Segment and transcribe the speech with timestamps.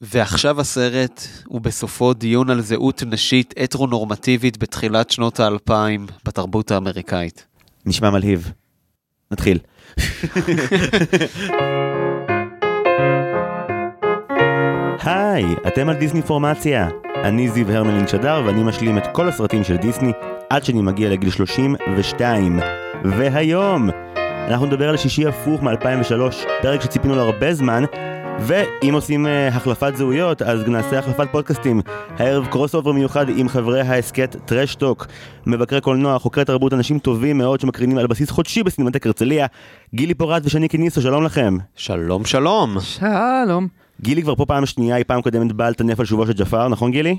[0.00, 7.46] ועכשיו הסרט הוא בסופו דיון על זהות נשית הטרונורמטיבית בתחילת שנות האלפיים בתרבות האמריקאית.
[7.86, 8.52] נשמע מלהיב.
[9.30, 9.58] נתחיל.
[15.02, 16.88] היי, אתם על דיסני פורמציה.
[17.24, 20.12] אני זיו הרמלין שדר ואני משלים את כל הסרטים של דיסני
[20.50, 22.60] עד שאני מגיע לגיל 32.
[23.04, 23.90] והיום
[24.48, 27.84] אנחנו נדבר על שישי הפוך מ-2003, פרק שציפינו לו הרבה זמן,
[28.40, 31.80] ואם עושים uh, החלפת זהויות, אז נעשה החלפת פודקאסטים.
[32.08, 35.06] הערב crossover מיוחד עם חברי ההסכת טרשטוק,
[35.46, 39.46] מבקרי קולנוע, חוקרי תרבות, אנשים טובים מאוד שמקרינים על בסיס חודשי בסינמטק הרצליה.
[39.94, 41.56] גילי פורת ושני קיניסו, שלום לכם.
[41.74, 42.76] שלום שלום.
[42.80, 43.85] שלום.
[44.00, 47.16] גילי כבר פה פעם שנייה, בפעם קודמת באה לטנף על שובו של ג'אפר, נכון גילי?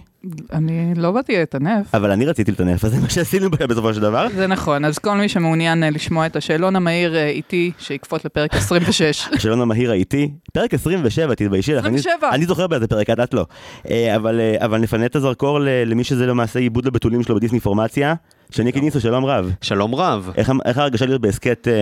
[0.54, 1.95] אני לא באתי לטנף.
[1.95, 4.27] אבל אני רציתי לטנף, אז זה מה שעשינו בסופו של דבר.
[4.36, 8.53] זה נכון, אז כל מי שמעוניין אה, לשמוע את השאלון המהיר אה, איתי, שיקפוץ לפרק
[8.53, 9.27] 26.
[9.36, 11.86] השאלון המהיר האיטי, פרק 27, תתביישי לך.
[11.86, 12.30] 27.
[12.31, 13.45] אני, זוכר באיזה פרק, את לא.
[13.89, 14.16] אה,
[14.59, 18.14] אבל נפנה את הזרקור למי שזה למעשה עיבוד לבתולים שלו בדיסני פורמציה.
[18.52, 19.52] שני קיניסו, שלום רב.
[19.62, 20.31] שלום רב.
[20.38, 21.73] איך, איך ההרגשה להיות בהסכת אה,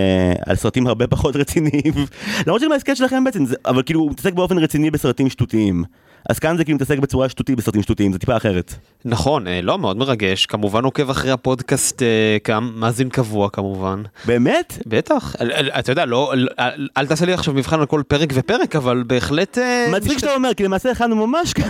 [0.46, 1.94] על סרטים הרבה פחות רציניים?
[2.48, 5.84] למרות שזה בהסכת שלכם בעצם, זה, אבל כאילו הוא מתעסק באופן רציני בסרטים שטותיים.
[6.30, 8.74] אז כאן זה כאילו מתעסק בצורה שטותית בסרטים שטותיים, זה טיפה אחרת.
[9.06, 10.46] נכון, אה, לא, מאוד מרגש.
[10.46, 14.04] כמובן עוקב אחרי הפודקאסט, אה, גם מאזין קבוע כמובן.
[14.26, 14.78] באמת?
[14.86, 15.36] בטח.
[15.80, 19.04] אתה יודע, לא, אל- אל אל תעשה לי עכשיו מבחן על כל פרק ופרק, אבל
[19.08, 19.58] בהחלט...
[19.58, 21.70] אה, מצחיק שאתה אומר, כי למעשה הכנו ממש כאן,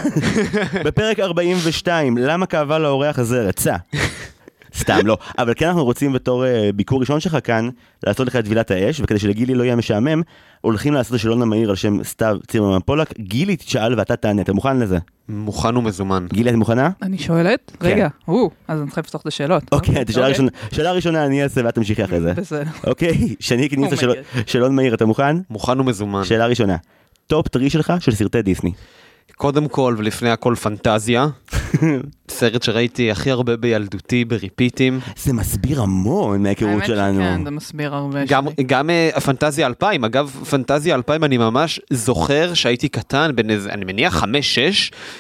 [0.86, 3.76] בפרק 42, למה כאבה לאורח הזה רצה.
[4.78, 7.70] סתם לא, אבל כן אנחנו רוצים בתור אה, ביקור ראשון שלך כאן,
[8.06, 10.22] לעשות לך את טבילת האש, וכדי שלגילי לא יהיה משעמם,
[10.62, 14.80] הולכים לעשות השאלון המהיר על שם סתיו צימרמן פולק, גילי תשאל ואתה תענה, אתה מוכן
[14.80, 14.98] לזה?
[15.30, 16.26] מוכן ומזומן.
[16.34, 16.90] גילי את מוכנה?
[17.02, 17.72] אני שואלת?
[17.80, 17.86] כן.
[17.88, 19.64] רגע, או, אז אני צריכה לפתוח את השאלות.
[19.72, 22.34] אוקיי, את השאלה הראשונה, שאלה ראשונה אני אעשה ואת תמשיכי אחרי זה.
[22.34, 22.64] בסדר.
[22.88, 25.38] אוקיי, שני קיניסו Oh my שאלון- שאלון מהיר, אתה מוכן?
[25.50, 26.24] מוכן ומזומן.
[26.24, 26.76] שאלה ראשונה,
[27.28, 28.72] top three שלך של סרטי דיסני.
[29.36, 31.28] קודם כל ולפני הכל פנטזיה.
[32.30, 35.00] סרט שראיתי הכי הרבה בילדותי ב repeat ים.
[35.18, 37.22] זה מסביר המון מההיכרות האמת שלנו.
[37.22, 38.26] שכן, זה מסביר הרבה.
[38.28, 38.64] גם, שלי.
[38.64, 43.86] גם uh, פנטזיה 2000, אגב, פנטזיה 2000 אני ממש זוכר שהייתי קטן, בין איזה, אני
[43.86, 44.28] מניח 5-6,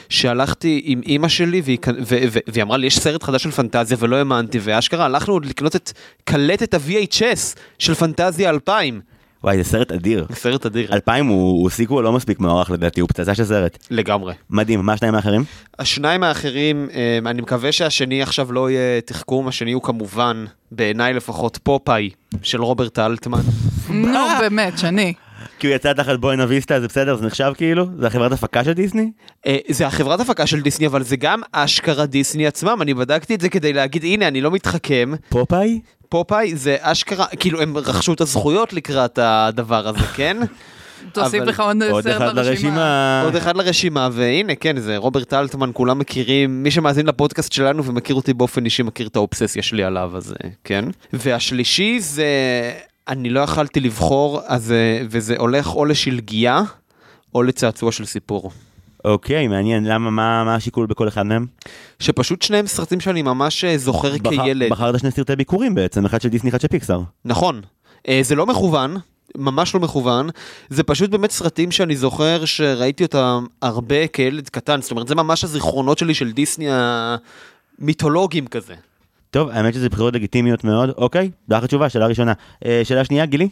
[0.09, 3.97] שהלכתי עם אימא שלי והיא, ו- ו- והיא אמרה לי, יש סרט חדש של פנטזיה
[3.99, 5.91] ולא האמנתי, ואשכרה הלכנו עוד לקנות את
[6.23, 9.01] קלטת ה-VHS של פנטזיה 2000.
[9.45, 10.25] וואי, זה סרט אדיר.
[10.33, 10.93] סרט אדיר.
[10.93, 13.77] 2000 הוא הוא sequel לא מספיק מוערך לדעתי, הוא פצצה של סרט.
[13.91, 14.33] לגמרי.
[14.49, 15.43] מדהים, מה השניים האחרים?
[15.79, 21.59] השניים האחרים, אה, אני מקווה שהשני עכשיו לא יהיה תחכום, השני הוא כמובן, בעיניי לפחות,
[21.63, 22.09] פופאי
[22.41, 23.41] של רוברט אלטמן.
[23.89, 25.13] נו, באמת, שני.
[25.59, 27.15] כי הוא יצא תחת בואנה ויסטה, זה בסדר?
[27.15, 27.85] זה נחשב כאילו?
[27.99, 29.11] זה החברת הפקה של דיסני?
[29.47, 33.41] אה, זה החברת הפקה של דיסני, אבל זה גם אשכרה דיסני עצמם, אני בדקתי את
[33.41, 35.79] זה כדי להגיד, הנה, אני לא מתחכם, פופאי?
[36.09, 40.37] פופאי זה אשכרה, כאילו הם רכשו את הזכויות לקראת הדבר הזה, כן?
[41.13, 42.41] תוסיף לך עוד סרט אחד לרשימה.
[42.43, 43.21] לרשימה.
[43.25, 48.15] עוד אחד לרשימה, והנה, כן, זה רוברט אלטמן, כולם מכירים, מי שמאזין לפודקאסט שלנו ומכיר
[48.15, 50.85] אותי באופן אישי, מכיר את האובססיה שלי עליו, אז אה, כן.
[51.13, 52.25] והשלישי זה,
[53.07, 56.61] אני לא יכלתי לבחור, אז, אה, וזה הולך או לשלגיה,
[57.35, 58.51] או לצעצוע של סיפור.
[59.05, 61.45] אוקיי, מעניין, למה, מה מה השיקול בכל אחד מהם?
[61.99, 64.69] שפשוט שניהם סרטים שאני ממש אה, זוכר בחר- כילד.
[64.71, 67.01] בחרת שני סרטי ביקורים בעצם, אחד של דיסני, אחד של פיקסאר.
[67.25, 67.61] נכון.
[68.07, 68.95] אה, זה לא מכוון,
[69.37, 70.29] ממש לא מכוון.
[70.69, 74.81] זה פשוט באמת סרטים שאני זוכר שראיתי אותם הרבה כילד קטן.
[74.81, 76.67] זאת אומרת, זה ממש הזיכרונות שלי של דיסני
[77.79, 78.73] המיתולוגיים כזה.
[79.35, 82.33] טוב, האמת שזה בחירות לגיטימיות מאוד, אוקיי, דרך התשובה, שאלה ראשונה.
[82.65, 83.49] אה, שאלה שנייה, גילי?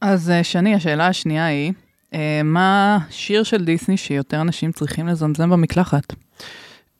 [0.00, 1.72] אז אה, שני, השאלה השנייה היא,
[2.14, 6.14] אה, מה שיר של דיסני שיותר אנשים צריכים לזמזם במקלחת?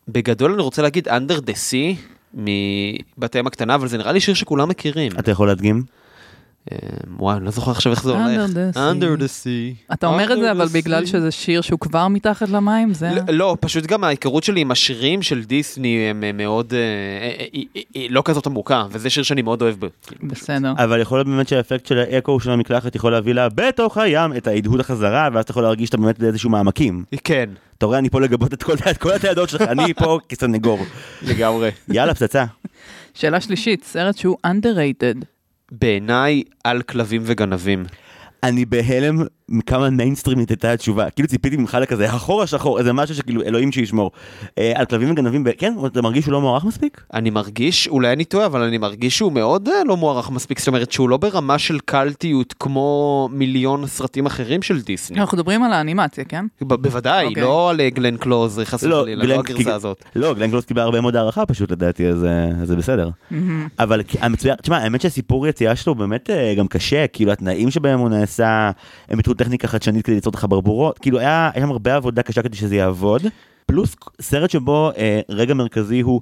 [0.08, 1.98] בגדול אני רוצה להגיד Under the Sea
[2.34, 5.12] מבת הים הקטנה, אבל זה נראה לי שיר שכולם מכירים.
[5.18, 5.82] אתה יכול להדגים?
[6.72, 6.78] אה,
[7.18, 8.50] וואי, אני לא זוכר עכשיו איך זה Under הולך.
[8.50, 8.78] the sea.
[8.78, 9.92] Under the sea.
[9.94, 11.06] אתה אומר את זה, אבל בגלל.
[11.06, 13.10] שזה שיר שהוא כבר מתחת למים, זה...
[13.10, 16.78] לא, לא, פשוט גם ההיכרות שלי עם השירים של דיסני הם אה, מאוד, אה,
[17.56, 19.76] אה, אה, לא כזאת עמוקה, וזה שיר שאני מאוד אוהב.
[20.22, 20.72] בסדר.
[20.76, 24.46] אבל יכול להיות באמת שהאפקט של האקו של המקלחת יכול להביא לה בתוך הים את
[24.46, 27.04] ההדהוד החזרה, ואז אתה יכול להרגיש שאתה באמת באיזשהו מעמקים.
[27.24, 30.78] כן, אתה רואה, אני פה לגבות את כל, את כל התעדות שלך, אני פה כסנגור.
[31.22, 31.70] לגמרי.
[31.88, 32.44] יאללה, פצצה.
[33.14, 35.33] שאלה שלישית, סרט שהוא underrated.
[35.80, 37.84] בעיניי על כלבים וגנבים.
[38.42, 41.10] אני בהלם מכמה מיינסטרימית הייתה התשובה.
[41.10, 44.10] כאילו ציפיתי ממך לכזה, החור השחור, איזה משהו שכאילו אלוהים שישמור.
[44.58, 47.02] אה, על כלבים וגנבים, ב- כן, אתה מרגיש שהוא לא מוערך מספיק?
[47.14, 50.68] אני מרגיש, אולי אני טועה, אבל אני מרגיש שהוא מאוד אה, לא מוערך מספיק, זאת
[50.68, 52.94] אומרת שהוא לא ברמה של קלטיות כמו
[53.32, 55.20] מיליון סרטים אחרים של דיסני.
[55.20, 56.46] אנחנו מדברים על האנימציה, כן?
[56.62, 57.42] ב- בוודאי, אוקיי.
[57.42, 60.04] לא על אה, גלן קלוז, חס לא, וחלילה, לא כי- הגרסה הזאת.
[60.16, 63.10] לא, גלן קלוס קיבל הרבה מאוד הערכה פשוט לדעתי, אז אה, זה בסדר.
[63.78, 68.08] אבל המצוין, תשמע, האמת שהסיפור יציאה שלו באמת אה, גם קשה, כאילו התנאים שבהם הוא
[68.08, 68.70] נעשה,
[69.08, 72.42] הם איזו טכניקה חדשנית כדי ליצור את החברבורות, כאילו היה היה שם הרבה עבודה קשה
[72.42, 73.22] כדי שזה יעבוד,
[73.66, 76.20] פלוס סרט שבו אה, רגע מרכזי הוא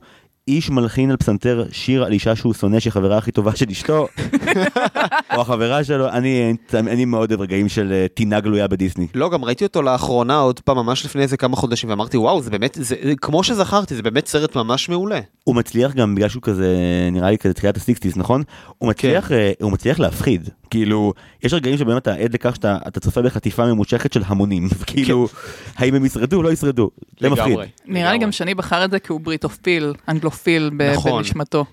[0.48, 4.06] איש מלחין על פסנתר שיר על אישה שהוא שונא שחברה הכי טובה של אשתו,
[5.34, 9.06] או החברה שלו, אני, אני מאוד אוהב רגעים של אה, טינה גלויה בדיסני.
[9.14, 12.50] לא, גם ראיתי אותו לאחרונה, עוד פעם, ממש לפני איזה כמה חודשים, ואמרתי, וואו, זה
[12.50, 15.20] באמת, זה, כמו שזכרתי, זה באמת סרט ממש מעולה.
[15.44, 16.76] הוא מצליח גם בגלל שהוא כזה,
[17.12, 18.42] נראה לי כזה תחילת הסיקסטיס, נכון?
[18.78, 20.48] הוא מצליח, אה, הוא מצליח להפחיד.
[20.72, 24.68] כאילו, יש רגעים שבהם אתה עד לכך שאתה אתה צופה בחטיפה ממושכת של המונים.
[24.86, 25.28] כאילו,
[25.76, 26.90] האם הם ישרדו או לא ישרדו?
[27.20, 27.58] זה מפחיד.
[27.86, 28.18] נראה לי.
[28.18, 31.12] גם שאני בחר את זה כי הוא בריטופיל, אנגלופיל ב- נכון.
[31.22, 31.64] בנשמתו.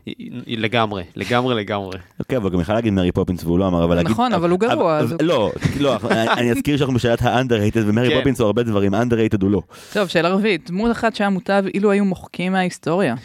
[0.48, 1.98] לגמרי, לגמרי, לגמרי.
[2.20, 4.12] אוקיי, אבל גם יכול להגיד מרי פופינס והוא לא אמר, אבל להגיד...
[4.12, 5.98] נכון, אבל הוא גרוע, אז- לא, לא,
[6.38, 8.18] אני אזכיר שאנחנו בשאלת ה-underrated, ומרי כן.
[8.18, 9.62] פופינס הוא הרבה דברים, underrated הוא לא.
[9.94, 13.16] טוב, שאלה רביעית, דמות אחת שהיה מוטב אילו היו מוחקים מההיסטוריה.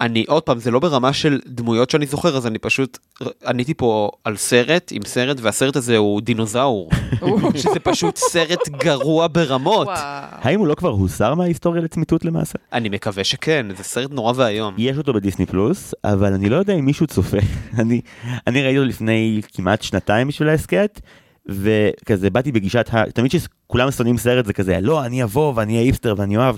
[0.00, 2.98] אני, עוד פעם, זה לא ברמה של דמויות שאני זוכר, אז אני פשוט
[3.46, 6.90] עניתי פה על סרט עם סרט, והסרט הזה הוא דינוזאור.
[7.62, 9.88] שזה פשוט סרט גרוע ברמות.
[9.92, 12.58] האם הוא לא כבר הוסר מההיסטוריה לצמיתות למעשה?
[12.72, 14.74] אני מקווה שכן, זה סרט נורא ואיום.
[14.78, 17.38] יש אותו בדיסני פלוס, אבל אני לא יודע אם מישהו צופה.
[17.80, 18.00] אני,
[18.46, 21.00] אני ראיתי אותו לפני כמעט שנתיים בשביל ההסכת,
[21.46, 23.10] וכזה באתי בגישת ה...
[23.14, 26.56] תמיד שכולם שונאים סרט זה כזה, לא, אני אבוא ואני אהיה איפסטר ואני אוהב.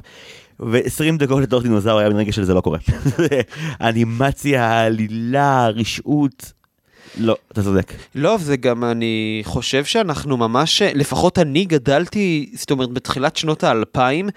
[0.61, 2.79] ו-20 דקות לתוך דינוזאור היה בין רגע שזה לא קורה.
[3.81, 6.53] אנימציה, עלילה, רשעות.
[7.19, 7.93] לא, אתה צודק.
[8.15, 14.29] לא, זה גם, אני חושב שאנחנו ממש, לפחות אני גדלתי, זאת אומרת, בתחילת שנות האלפיים,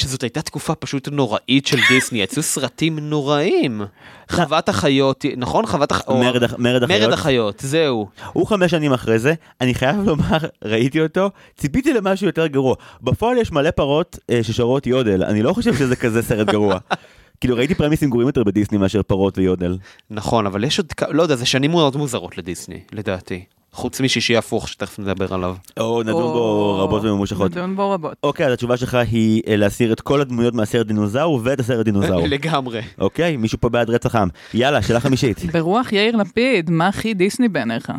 [0.00, 3.82] שזאת הייתה תקופה פשוט נוראית של דיסני, יצאו סרטים נוראים.
[4.30, 5.66] חוות החיות, נכון?
[5.66, 6.16] חוות החיות.
[6.16, 7.00] מרד מרד החיות.
[7.02, 8.08] מרד החיות, זהו.
[8.32, 12.74] הוא חמש שנים אחרי זה, אני חייב לומר, ראיתי אותו, ציפיתי למשהו יותר גרוע.
[13.02, 16.78] בפועל יש מלא פרות אה, ששרות יודל, אני לא חושב שזה כזה סרט גרוע.
[17.40, 19.78] כאילו ראיתי פרמיסים גרועים יותר בדיסני מאשר פרות ויודל.
[20.10, 23.44] נכון, אבל יש עוד, לא יודע, זה שנים מאוד מוזרות לדיסני, לדעתי.
[23.72, 25.56] חוץ משישי הפוך, שתכף נדבר עליו.
[25.80, 27.50] או נדון בו או, רבות וממושכות.
[27.50, 28.16] נדון בו רבות.
[28.22, 32.26] אוקיי, אז התשובה שלך היא אה, להסיר את כל הדמויות מהסרט דינוזאור ואת הסרט דינוזאור.
[32.36, 32.80] לגמרי.
[32.98, 34.28] אוקיי, מישהו פה בעד רצח עם.
[34.54, 35.44] יאללה, שאלה חמישית.
[35.54, 37.92] ברוח יאיר לפיד, מה הכי דיסני בעיניך?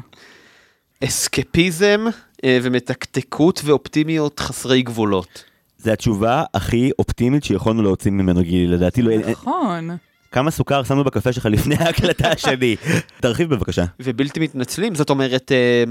[1.03, 2.05] אסקפיזם
[2.43, 5.43] אה, ומתקתקות ואופטימיות חסרי גבולות.
[5.77, 9.11] זו התשובה הכי אופטימית שיכולנו להוציא ממנו גילי, לדעתי לא...
[10.31, 12.75] כמה סוכר שמנו בקפה שלך לפני ההקלטה השני?
[13.19, 13.85] תרחיב בבקשה.
[13.99, 15.83] ובלתי מתנצלים, זאת אומרת, אה,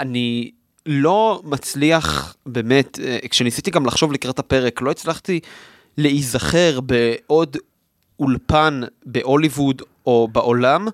[0.00, 0.50] אני
[0.86, 5.40] לא מצליח, באמת, אה, כשניסיתי גם לחשוב לקראת הפרק, לא הצלחתי
[5.98, 7.56] להיזכר בעוד
[8.20, 10.88] אולפן בהוליווד או בעולם,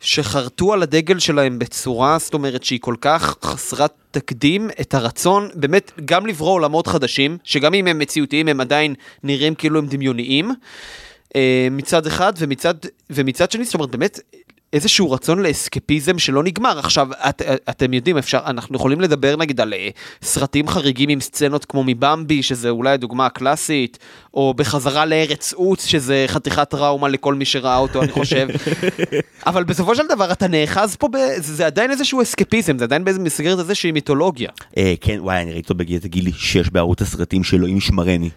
[0.00, 5.92] שחרטו על הדגל שלהם בצורה, זאת אומרת, שהיא כל כך חסרת תקדים, את הרצון באמת
[6.04, 10.50] גם לברוא עולמות חדשים, שגם אם הם מציאותיים הם עדיין נראים כאילו הם דמיוניים.
[11.36, 12.74] אה, מצד אחד, ומצד,
[13.10, 14.20] ומצד שני, זאת אומרת, באמת,
[14.72, 16.78] איזשהו רצון לאסקפיזם שלא נגמר.
[16.78, 19.88] עכשיו, את, אתם יודעים, אפשר, אנחנו יכולים לדבר נגיד על אה,
[20.22, 23.98] סרטים חריגים עם סצנות כמו מבמבי, שזה אולי הדוגמה הקלאסית,
[24.34, 28.48] או בחזרה לארץ עוץ, שזה חתיכת טראומה לכל מי שראה אותו, אני חושב.
[29.46, 33.04] אבל בסופו של דבר אתה נאחז פה, ב, זה, זה עדיין איזשהו אסקפיזם, זה עדיין
[33.04, 34.50] באיזה מסגרת איזושהי מיתולוגיה.
[34.78, 38.30] אה, כן, וואי, אני ראיתי אותו בגיל גילי 6 בערוץ הסרטים של אלוהים ישמרני.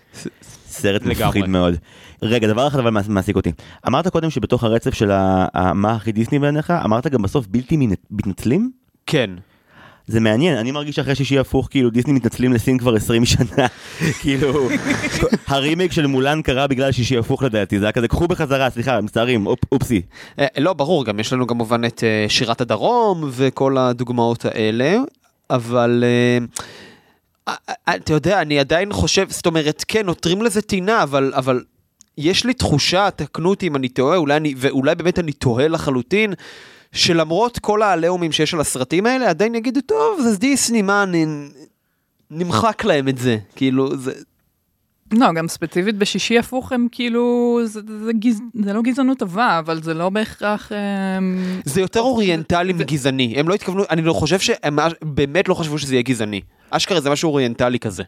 [0.82, 1.26] סרט לגמרי.
[1.28, 1.76] מפחיד מאוד.
[2.22, 3.52] רגע, דבר אחד אבל מעס- מעסיק אותי.
[3.88, 5.12] אמרת קודם שבתוך הרצף של
[5.74, 8.72] מה הכי דיסני בעיניך, אמרת גם בסוף בלתי מתנצלים?
[9.06, 9.30] כן.
[10.08, 13.68] זה מעניין, אני מרגיש שאחרי שישי הפוך, כאילו דיסני מתנצלים לסין כבר 20 שנה.
[14.22, 14.70] כאילו,
[15.48, 19.48] הרימייק של מולן קרה בגלל שישי הפוך לדעתי, זה היה כזה, קחו בחזרה, סליחה, מצטערים,
[19.48, 20.02] אופ- אופסי.
[20.40, 24.98] אה, לא, ברור, גם יש לנו כמובן את אה, שירת הדרום וכל הדוגמאות האלה,
[25.50, 26.46] אבל אה,
[27.96, 31.64] אתה יודע, אני עדיין חושב, זאת אומרת, כן, נותרים לזה טינה, אבל, אבל
[32.18, 36.34] יש לי תחושה, תקנו אותי אם אני טועה, אולי אני, ואולי באמת אני תוהה לחלוטין,
[36.92, 41.50] שלמרות כל העליהומים שיש על הסרטים האלה, עדיין יגידו, טוב, זה דיסני, מה, נ-
[42.32, 44.12] נמחק להם את זה, כאילו, זה...
[45.14, 48.42] לא, גם ספציפית בשישי הפוך הם כאילו, זה, זה, גז...
[48.64, 50.72] זה לא גזענות טובה, אבל זה לא בהכרח...
[50.72, 55.54] אמ, זה יותר אוריינטלי זה- מגזעני, הם לא התכוונו, אני לא חושב שהם באמת לא
[55.54, 56.42] חשבו שזה יהיה גזעני.
[56.70, 58.04] אשכרה זה משהו אוריינטלי כזה.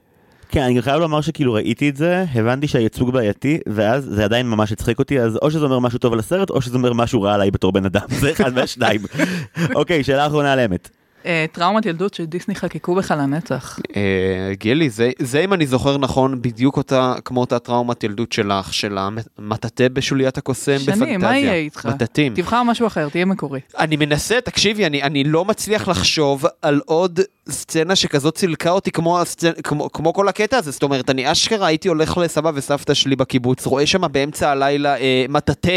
[0.49, 4.71] כן, אני חייב לומר שכאילו ראיתי את זה, הבנתי שהייצוג בעייתי, ואז זה עדיין ממש
[4.71, 7.33] הצחיק אותי, אז או שזה אומר משהו טוב על הסרט, או שזה אומר משהו רע
[7.33, 9.01] עליי בתור בן אדם, זה אחד מהשניים.
[9.75, 10.89] אוקיי, שאלה אחרונה על אמת.
[11.27, 13.79] אה, טראומת ילדות שדיסני חקקו בך לנצח.
[13.95, 18.97] אה, גילי, זה, אם אני זוכר נכון, בדיוק אותה, כמו אותה טראומת ילדות שלך, של
[19.37, 20.95] המטאטה בשוליית הקוסם בפנטזיה.
[20.95, 21.85] שני, מה יהיה איתך?
[21.85, 22.33] מטאטים.
[22.35, 23.59] תבחר משהו אחר, תהיה מקורי.
[23.77, 27.19] אני מנסה, תקשיבי, אני, אני לא מצליח לחשוב על עוד
[27.49, 29.51] סצנה שכזאת צילקה אותי כמו, הסצנ...
[29.63, 30.71] כמו, כמו כל הקטע הזה.
[30.71, 35.25] זאת אומרת, אני אשכרה הייתי הולך לסבא וסבתא שלי בקיבוץ, רואה שם באמצע הלילה אה,
[35.29, 35.71] מטאטה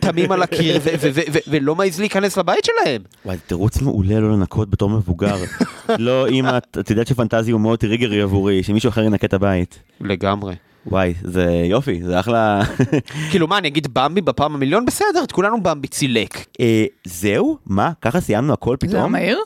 [0.00, 3.02] תמים על הקיר ו- ו- ו- ו- ולא מעז להיכנס לבית שלהם.
[3.24, 5.36] וואי, זה תירוץ מעולה לא לנקות בתור מבוגר.
[5.98, 9.78] לא, אמא, את את יודעת שפנטזיה הוא מאוד טריגרי עבורי, שמישהו אחר ינקה את הבית.
[10.00, 10.54] לגמרי.
[10.86, 12.62] וואי, זה יופי, זה אחלה...
[13.30, 14.86] כאילו מה, אני אגיד במבי בפעם המיליון?
[14.86, 16.44] בסדר, את כולנו במבי צילק.
[16.60, 17.58] אה, זהו?
[17.66, 17.92] מה?
[18.02, 19.12] ככה סיימנו הכל זה היה פתאום?
[19.12, 19.38] מהיר?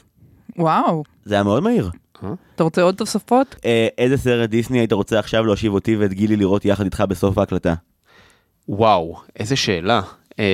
[0.58, 1.02] וואו.
[1.24, 1.90] זה היה מאוד מהיר.
[2.54, 3.56] אתה רוצה עוד תוספות?
[3.64, 7.38] אה, איזה סרט דיסני היית רוצה עכשיו להושיב אותי ואת גילי לראות יחד איתך בסוף
[7.38, 7.74] ההקלטה?
[8.68, 10.00] וואו, איזה שאלה.
[10.38, 10.44] אמ,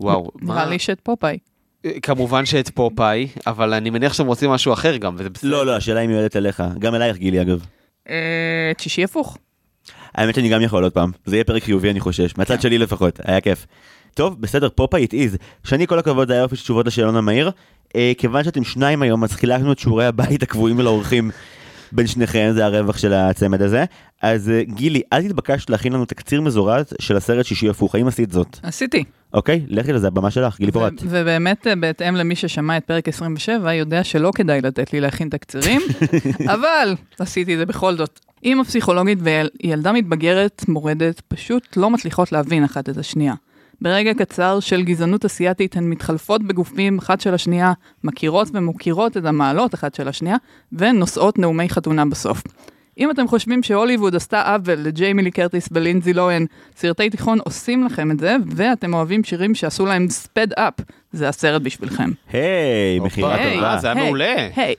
[0.00, 1.38] וואו, נראה לי שאת פופאי.
[2.02, 5.50] כמובן שאת פופאי, אבל אני מניח שאתם רוצים משהו אחר גם, וזה בסדר.
[5.50, 6.62] לא, לא, השאלה היא מיועדת אליך.
[6.78, 7.66] גם אלייך גילי אגב.
[8.08, 8.14] אה,
[8.70, 9.38] את שישי הפוך.
[10.14, 11.10] האמת שאני גם יכול עוד פעם.
[11.24, 12.36] זה יהיה פרק חיובי אני חושש.
[12.38, 13.66] מהצד שלי לפחות, היה כיף.
[14.14, 15.36] טוב, בסדר, פופאי it is.
[15.64, 17.50] שני כל הכבוד, זה היה יופי של תשובות לשאלון המהיר.
[17.96, 21.30] אה, כיוון שאתם שניים היום, אז חילקנו את שיעורי הבית הקבועים לאורחים
[21.92, 23.84] בין שניכם, זה הרווח של הצמד הזה.
[24.22, 28.30] אז אה, גילי, את התבקשת להכין לנו תקציר מזורז של הסרט שישי הפוך, האם עשית
[28.32, 28.58] זאת?
[28.62, 29.04] עשיתי.
[29.34, 30.92] אוקיי, לכי לזה, הבמה שלך, גילי פורט.
[31.02, 35.80] ובאמת, אה, בהתאם למי ששמע את פרק 27, יודע שלא כדאי לתת לי להכין תקצירים,
[36.54, 38.20] אבל עשיתי את זה בכל זאת.
[38.44, 43.34] אימא פסיכולוגית וילדה מתבגרת, מורדת, פשוט לא מצליחות להבין אחת את השנייה.
[43.80, 47.72] ברגע קצר של גזענות אסיאתית הן מתחלפות בגופים אחת של השנייה,
[48.04, 50.36] מכירות ומוקירות את המעלות אחת של השנייה,
[50.72, 52.42] ונושאות נאומי חתונה בסוף.
[52.98, 58.10] אם אתם חושבים שהוליווד עשתה עוול לג'יימי לי קרטיס ולינזי לוהן, סרטי תיכון עושים לכם
[58.10, 60.74] את זה, ואתם אוהבים שירים שעשו להם ספד אפ,
[61.12, 62.10] זה הסרט בשבילכם.
[62.32, 63.72] היי, מכירה טובה.
[63.72, 64.48] אה, זה היה מעולה.
[64.56, 64.74] היי,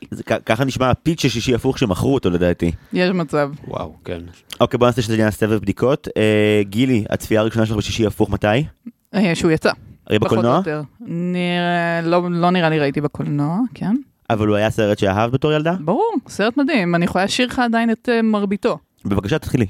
[0.45, 2.71] ככה נשמע הפיץ' של שישי הפוך שמכרו אותו לדעתי.
[2.93, 3.51] יש מצב.
[3.67, 4.21] וואו, כן.
[4.59, 6.07] אוקיי, בוא נעשה שזה סבב בדיקות.
[6.17, 8.47] אה, גילי, הצפייה הראשונה שלך בשישי הפוך מתי?
[9.13, 9.71] אה, שהוא יצא.
[10.07, 10.83] הרי פחות או בקולנוע?
[12.03, 13.95] לא, לא נראה לי ראיתי בקולנוע, כן?
[14.29, 15.73] אבל הוא היה סרט שאהב בתור ילדה?
[15.79, 18.77] ברור, סרט מדהים, אני יכולה לשיר לך עדיין את אה, מרביתו.
[19.05, 19.65] בבקשה, תתחילי.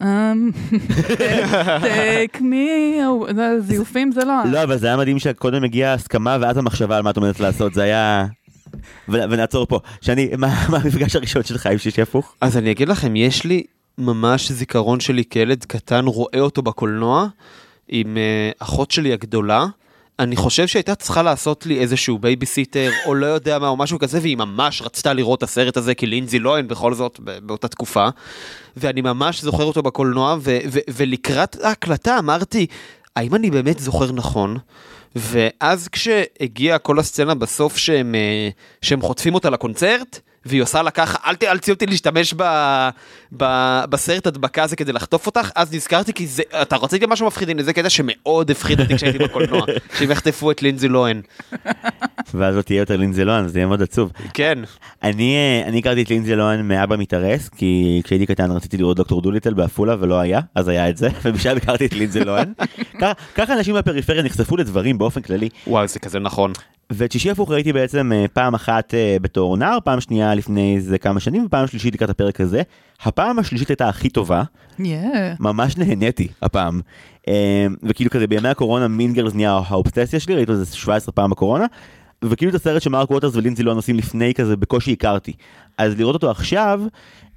[0.04, 0.04] Take
[2.40, 2.66] me,
[3.00, 3.34] away.
[3.34, 4.34] זה- זיופים זה לא...
[4.50, 7.74] לא, אבל זה היה מדהים שקודם הגיעה הסכמה ואז המחשבה על מה את עומדת לעשות,
[7.74, 8.26] זה היה...
[9.08, 9.78] ו- ונעצור פה.
[10.00, 12.34] שני, מה מה המפגש הראשון שלך עם שישי הפוך?
[12.40, 13.62] אז אני אגיד לכם, יש לי
[13.98, 17.26] ממש זיכרון שלי כילד קטן, רואה אותו בקולנוע
[17.88, 19.66] עם uh, אחות שלי הגדולה.
[20.18, 24.18] אני חושב שהייתה צריכה לעשות לי איזשהו בייביסיטר, או לא יודע מה, או משהו כזה,
[24.22, 28.08] והיא ממש רצתה לראות את הסרט הזה, כי לינזי לוהן בכל זאת באותה תקופה.
[28.76, 32.66] ואני ממש זוכר אותו בקולנוע, ו- ו- ולקראת ההקלטה אמרתי,
[33.16, 34.58] האם אני באמת זוכר נכון?
[35.16, 38.48] ואז כשהגיעה כל הסצנה בסוף שהם, אה,
[38.82, 42.42] שהם חוטפים אותה לקונצרט, והיא עושה לה ככה, אל תאלצי אותי להשתמש ב,
[43.36, 43.44] ב,
[43.90, 47.62] בסרט הדבקה הזה כדי לחטוף אותך, אז נזכרתי כי זה, אתה רצית משהו מפחיד, הנה
[47.62, 49.60] זה קטע שמאוד הפחיד אותי כשהייתי בקולנוע,
[49.98, 51.20] שהם יחטפו את לינזי לוהן.
[52.34, 54.12] ואז לא תהיה יותר לינזי לוהן, זה יהיה מאוד עצוב.
[54.34, 54.58] כן,
[55.02, 59.22] אני, אה, אני הכרתי את לינזי לוהן מאבא מתארס, כי כשהייתי קטן רציתי לראות דוקטור
[59.22, 62.52] דוליטל בעפולה ולא היה, אז היה את זה, ומשם הכרתי את לינזי לוהן.
[63.34, 65.48] ככה- אנשים מהפריפריה נחשפו לדברים באופן כללי.
[65.66, 66.52] וואו זה כזה נכון.
[66.90, 70.98] ואת שישי הפוך ראיתי בעצם אה, פעם אחת אה, בתור נער, פעם שנייה לפני איזה
[70.98, 72.62] כמה שנים, ופעם שלישית לקראת הפרק הזה.
[73.02, 74.42] הפעם השלישית הייתה הכי טובה,
[74.78, 74.82] Yeah.
[75.40, 76.80] ממש נהניתי הפעם.
[77.28, 81.66] אה, וכאילו כזה בימי הקורונה מינגרס נהיה האובססיה שלי, ראיתי את זה 17 פעם בקורונה.
[82.24, 85.32] וכאילו את הסרט שמרק ווטרס ולינזי לא נוסעים לפני כזה בקושי הכרתי.
[85.78, 86.80] אז לראות אותו עכשיו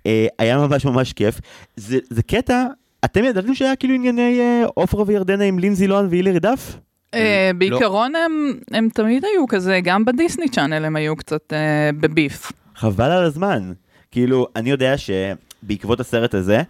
[0.06, 1.40] אה, היה ממש ממש כיף.
[1.76, 2.66] זה, זה קטע,
[3.06, 6.78] אתם ידעתם שהיה כאילו ענייני אה, עופרה וירדנה עם לינזי לוהן והילי דף?
[7.14, 11.54] אה, בעיקרון הם, הם תמיד היו כזה, גם בדיסני צ'אנל הם היו קצת
[12.00, 12.52] בביף.
[12.76, 13.72] חבל על הזמן.
[14.12, 14.98] כאילו, אני יודע
[15.64, 16.62] שבעקבות הסרט הזה,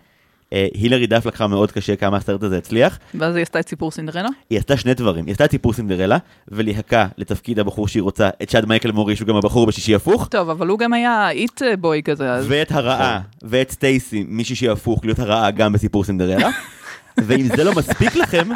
[0.53, 2.99] אה, הילרי דף לקחה מאוד קשה כמה הסרט הזה הצליח.
[3.15, 4.29] ואז היא עשתה את סיפור סינדרלה.
[4.49, 6.17] היא עשתה שני דברים, היא עשתה את סיפור סינדרלה,
[6.47, 10.49] וליהקה לתפקיד הבחור שהיא רוצה, את שד מייקל מורי, שהוא גם הבחור בשישי הפוך, טוב,
[10.49, 12.45] אבל הוא גם היה it boy כזה, אז...
[12.49, 16.49] ואת הרעה, ואת סטייסי, משישי הפוך, להיות הרעה גם בסיפור סינדרלה.
[17.27, 18.49] ואם זה לא מספיק לכם,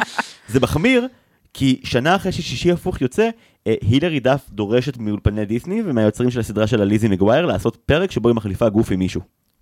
[0.48, 1.06] זה מחמיר,
[1.54, 3.28] כי שנה אחרי ששישי הפוך יוצא,
[3.66, 8.28] אה, הילרי דף דורשת מאולפני דיסני ומהיוצרים של הסדרה של ליזי מגווייר לעשות פרק שבו
[8.28, 9.20] היא מחליפה גוף עם מישהו.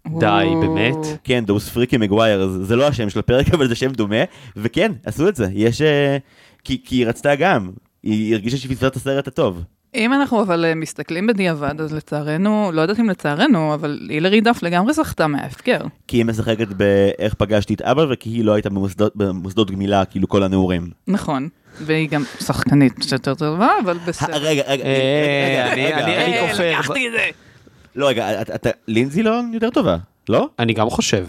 [0.08, 0.96] די, באמת?
[1.24, 4.16] כן, Those Freaky McGuires, זה לא השם של הפרק, אבל זה שם דומה,
[4.56, 5.82] וכן, עשו את זה, יש...
[5.82, 6.16] אה,
[6.64, 7.70] כי, כי היא רצתה גם,
[8.02, 9.62] היא הרגישה שהיא פספסה את הסרט הטוב.
[9.94, 14.58] אם אנחנו אבל אה, מסתכלים בדיעבד, אז לצערנו, לא יודעת אם לצערנו, אבל הילרי דף
[14.62, 15.78] לגמרי זכתה מההפקר.
[16.08, 20.28] כי היא משחקת באיך פגשתי את אבא, וכי היא לא הייתה במוסדות, במוסדות גמילה, כאילו
[20.28, 20.90] כל הנעורים.
[21.08, 21.48] נכון.
[21.80, 24.36] והיא גם שחקנית יותר טובה, אבל בסדר.
[24.36, 26.40] רגע, רגע, אה, רגע, אני- רגע, אני- רגע.
[26.42, 26.70] אני כופר.
[26.78, 27.51] לקחתי את זה.
[27.96, 29.96] לא, רגע, אתה- לינזי לא יותר טובה,
[30.28, 30.48] לא?
[30.58, 31.26] אני גם חושב.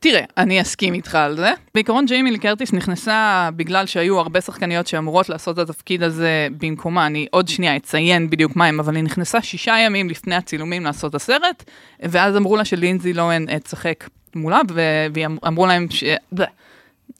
[0.00, 1.50] תראה, אני אסכים איתך על זה.
[1.74, 7.06] בעיקרון ג'יימי לי קרטיס נכנסה בגלל שהיו הרבה שחקניות שאמורות לעשות את התפקיד הזה במקומה,
[7.06, 11.10] אני עוד שנייה אציין בדיוק מה הם, אבל היא נכנסה שישה ימים לפני הצילומים לעשות
[11.10, 11.64] את הסרט,
[12.02, 14.60] ואז אמרו לה שלינזי לוהן אה, תשחק מולה,
[15.14, 16.04] ואמרו להם ש...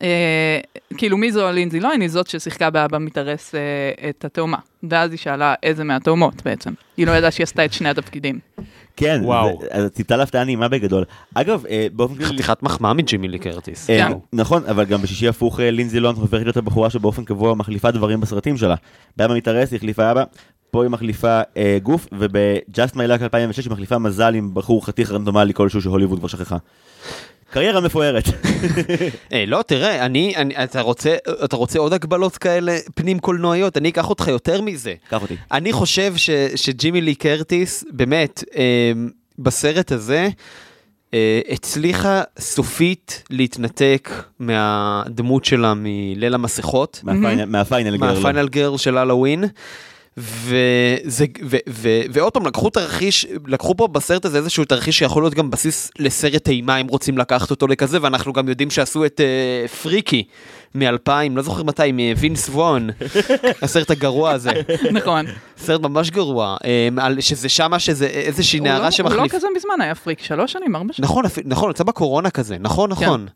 [0.03, 0.59] אה,
[0.97, 2.01] כאילו מי זו לינזי לוין?
[2.01, 3.61] היא זאת ששיחקה באבא מתארס אה,
[4.09, 4.59] את התאומה.
[4.91, 6.73] ואז היא שאלה איזה מהתאומות בעצם.
[6.97, 8.39] היא לא ידעה שהיא עשתה את שני התפקידים.
[8.97, 9.61] כן, וואו.
[9.71, 11.05] אז ציפתה להפתעה נעימה בגדול.
[11.35, 12.29] אגב, אה, באופן כללי...
[12.29, 13.87] חתיכת מחמאה מג'ימי לי קרטיס.
[13.87, 14.13] כן.
[14.33, 18.57] נכון, אבל גם בשישי הפוך לינזי לון הופכת להיות הבחורה שבאופן קבוע מחליפה דברים בסרטים
[18.57, 18.75] שלה.
[19.17, 20.25] באבא מתארס היא החליפה אבא,
[20.71, 25.13] פה היא מחליפה אה, גוף, וב-Just My Luck 2006 היא מחליפה מזל עם בחור חתיך
[25.13, 26.57] רנדומלי כלשהו שהוליווד כבר שכחה.
[27.51, 28.25] קריירה מפוארת.
[29.33, 33.77] אה, לא, תראה, אני, אני, אתה רוצה, אתה רוצה עוד הגבלות כאלה פנים קולנועיות?
[33.77, 34.95] אני אקח אותך יותר מזה.
[35.11, 35.37] קח אותי.
[35.53, 38.93] אני חושב ש, שג'ימי לי קרטיס, באמת, אה,
[39.39, 40.29] בסרט הזה,
[41.15, 47.01] אה, הצליחה סופית להתנתק מהדמות שלה מליל המסכות.
[47.05, 48.15] מהפיינל- מהפיינל גרל.
[48.15, 49.45] מהפיינל גרל של הלואוין.
[50.17, 55.35] וזה, ו, ו, ועוד פעם, לקחו תרחיש, לקחו פה בסרט הזה איזשהו תרחיש שיכול להיות
[55.35, 59.69] גם בסיס לסרט אימה, אם רוצים לקחת אותו לכזה, ואנחנו גם יודעים שעשו את uh,
[59.69, 60.25] פריקי
[60.75, 62.91] מ-2000, לא זוכר מתי, מווינס וון,
[63.63, 64.51] הסרט הגרוע הזה,
[64.93, 65.27] נכון.
[65.57, 66.57] סרט ממש גרוע,
[66.97, 69.33] על, שזה שמה, שזה איזושהי הוא לא- נערה הוא שמחליף...
[69.33, 71.05] לא כזה מזמן היה פריק, שלוש שנים, ארבע שנים.
[71.05, 73.27] נכון, נכון, יצא בקורונה כזה, נכון, נכון.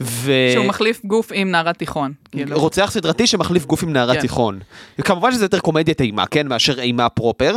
[0.00, 0.32] ו...
[0.52, 2.12] שהוא מחליף גוף עם נערת תיכון.
[2.32, 2.60] כאילו.
[2.60, 4.20] רוצח סדרתי שמחליף גוף עם נערת כן.
[4.20, 4.58] תיכון.
[4.98, 7.56] וכמובן שזה יותר קומדיית אימה, כן, מאשר אימה proper,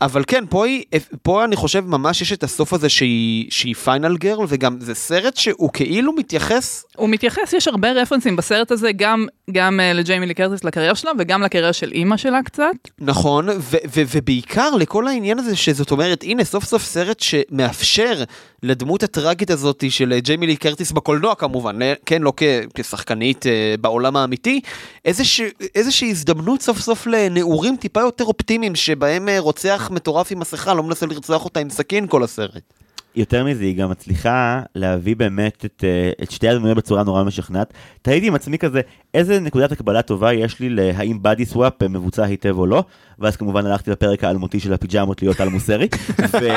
[0.00, 0.82] אבל כן, פה, היא,
[1.22, 5.36] פה אני חושב ממש יש את הסוף הזה שהיא, שהיא final girl, וגם זה סרט
[5.36, 10.34] שהוא כאילו מתייחס, הוא מתייחס, יש הרבה רפרנסים בסרט הזה, גם, גם uh, לג'יימי לי
[10.34, 12.64] קרטיס לקריירה שלה, וגם לקריירה של אימא שלה קצת.
[12.98, 18.22] נכון, ו- ו- ובעיקר לכל העניין הזה שזאת אומרת, הנה סוף סוף סרט שמאפשר
[18.62, 22.42] לדמות הטראגית הזאת של אה, ג'יימי לי קרטיס בקולנוע כמובן, אה, כן, לא כ-
[22.74, 24.60] כשחקנית אה, בעולם האמיתי,
[25.04, 25.40] איזוש-
[25.74, 30.82] איזושהי הזדמנות סוף סוף לנעורים טיפה יותר אופטימיים, שבהם אה, רוצח מטורף עם מסכה לא
[30.82, 32.75] מנסה לרצוח אותה עם סכין כל הסרט.
[33.16, 37.72] יותר מזה, היא גם מצליחה להביא באמת את, אה, את שתי הדמויות בצורה נורא משכנעת.
[38.02, 38.80] תהיתי עם עצמי כזה,
[39.14, 42.84] איזה נקודת הקבלה טובה יש לי להאם בדי סוואפ מבוצע היטב או לא,
[43.18, 45.88] ואז כמובן הלכתי לפרק האלמותי של הפיג'מות להיות על מוסרי,
[46.42, 46.48] ו-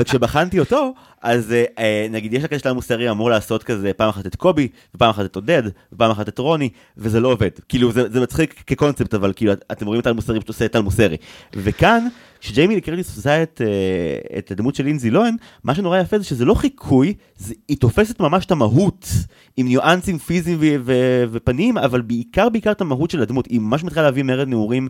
[0.00, 4.26] וכשבחנתי אותו, אז אה, אה, נגיד יש הקטע של המוסרי אמור לעשות כזה פעם אחת
[4.26, 5.62] את קובי, ופעם אחת את עודד,
[5.92, 7.50] ופעם אחת את רוני, וזה לא עובד.
[7.68, 10.76] כאילו זה, זה מצחיק כקונספט, אבל כאילו את- אתם רואים את המוסרי, פשוט עושה את
[10.76, 11.16] המוסרי.
[11.56, 12.06] וכאן,
[12.40, 16.44] כשג'יימי לקרטיס עושה את, אה, את הדמות של לינזי לוהן, מה שנורא יפה זה שזה
[16.44, 19.08] לא חיקוי, זה, היא תופסת ממש את המהות,
[19.56, 23.84] עם ניואנסים פיזיים ו- ו- ופנים, אבל בעיקר בעיקר את המהות של הדמות, היא ממש
[23.84, 24.88] מתחילה להביא מרד נעורים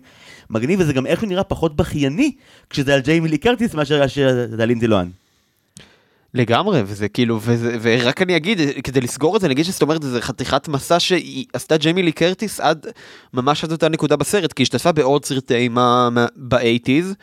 [0.50, 2.32] מגניב, וזה גם איכשהו נראה פחות בכייני,
[2.70, 5.10] כשזה על ג'יימי לי קרטיס מאשר על לינזי לוהן.
[6.34, 10.02] לגמרי, וזה כאילו, וזה, ורק אני אגיד, כדי לסגור את זה, אני אגיד שזאת אומרת,
[10.02, 12.86] זה חתיכת מסע שהיא עשתה ג'יימי לי קרטיס עד,
[13.34, 17.14] ממש עד אותה נקודה בסרט, כי היא השתתפה בעוד סרטי אימה באייטיז,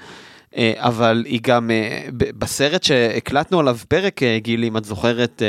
[0.76, 5.48] אבל היא גם, אה, בסרט שהקלטנו עליו פרק, אה, גילי, אם את זוכרת, אה,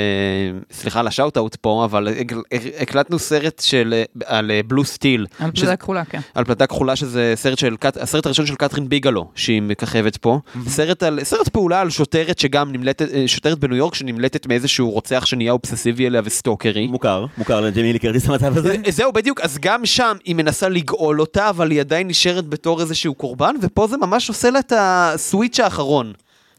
[0.72, 2.32] סליחה על ה shout-out פה, אבל הק-
[2.80, 4.02] הקלטנו סרט של, אה,
[4.36, 5.26] על Blue Steel.
[5.38, 6.20] על פלדה כחולה, כן.
[6.34, 10.40] על פלדה כחולה שזה סרט של, הסרט הראשון של קתרין ביגלו שהיא מככבת פה.
[10.68, 15.26] סרט על, סרט פעולה על שוטרת שגם נמלטת, אה, שוטרת בניו יורק שנמלטת מאיזשהו רוצח
[15.26, 16.86] שנהיה אובססיבי אליה וסטוקרי.
[16.86, 18.76] מוכר, מוכר לג'יימי לי קרטיס המצב הזה.
[18.86, 22.80] אה, זהו בדיוק, אז גם שם היא מנסה לגאול אותה, אבל היא עדיין נשארת בתור
[22.80, 26.12] איזשהו קורבן, ופה זה ממש עושה לה את הסוויץ' האחרון.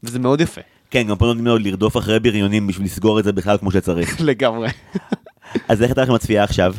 [0.04, 0.62] וזה מאוד יפה.
[0.92, 4.22] כן, גם פה נותנים לו לרדוף אחרי בריונים בשביל לסגור את זה בכלל כמו שצריך.
[4.30, 4.68] לגמרי.
[5.68, 6.74] אז איך הייתה לכם הצפייה עכשיו?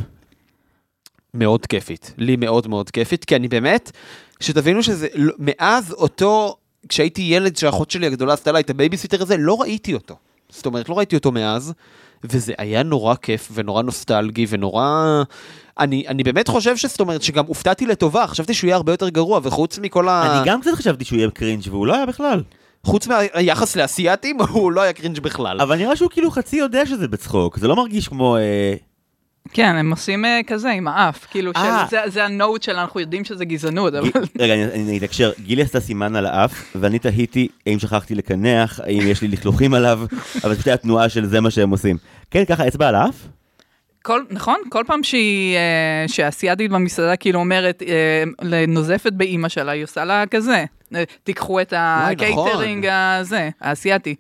[1.35, 3.91] מאוד כיפית, לי מאוד מאוד כיפית, כי אני באמת,
[4.41, 6.57] שתבינו שזה, לא- מאז אותו,
[6.89, 10.17] כשהייתי ילד שהאחות שלי הגדולה עשתה לה את הבייביסיטר הזה, לא ראיתי אותו.
[10.49, 11.73] זאת אומרת, לא ראיתי אותו מאז,
[12.25, 15.23] וזה היה נורא כיף ונורא נוסטלגי ונורא...
[15.79, 19.41] אני, אני באמת חושב שזאת אומרת שגם הופתעתי לטובה, חשבתי שהוא יהיה הרבה יותר גרוע,
[19.43, 20.39] וחוץ מכל ה...
[20.39, 22.43] אני גם קצת חשבתי שהוא יהיה cringe והוא לא היה בכלל.
[22.85, 25.61] חוץ מהיחס לאסייתים, הוא לא היה cringe בכלל.
[25.61, 28.37] אבל נראה שהוא כאילו חצי יודע שזה בצחוק, זה לא מרגיש כמו...
[28.37, 28.75] אה,
[29.53, 31.85] כן, הם עושים אה, כזה עם האף, כאילו, של- אה.
[31.91, 34.09] זה- זה ה nod של אנחנו יודעים שזה גזענות, אבל...
[34.39, 39.01] רגע, אני- אני אתקשר, גילי עשתה סימן על האף, ואני תהיתי האם שכחתי לקנח, האם
[39.03, 40.01] יש לי לכלוכים עליו,
[40.45, 41.97] אבל זה פשוט היה תנועה של זה מה שהם עושים.
[42.31, 43.15] כן, ככה אצבע על האף?
[44.03, 44.57] כל, נכון?
[44.69, 50.25] כל פעם שהיא, אה, שהאסייתית במסעדה כאילו אומרת, אה, נוזפת באימא שלה, היא עושה לה
[50.31, 50.65] כזה.
[50.95, 54.15] אה, תיקחו את הקייטרינג הזה, האסייתי.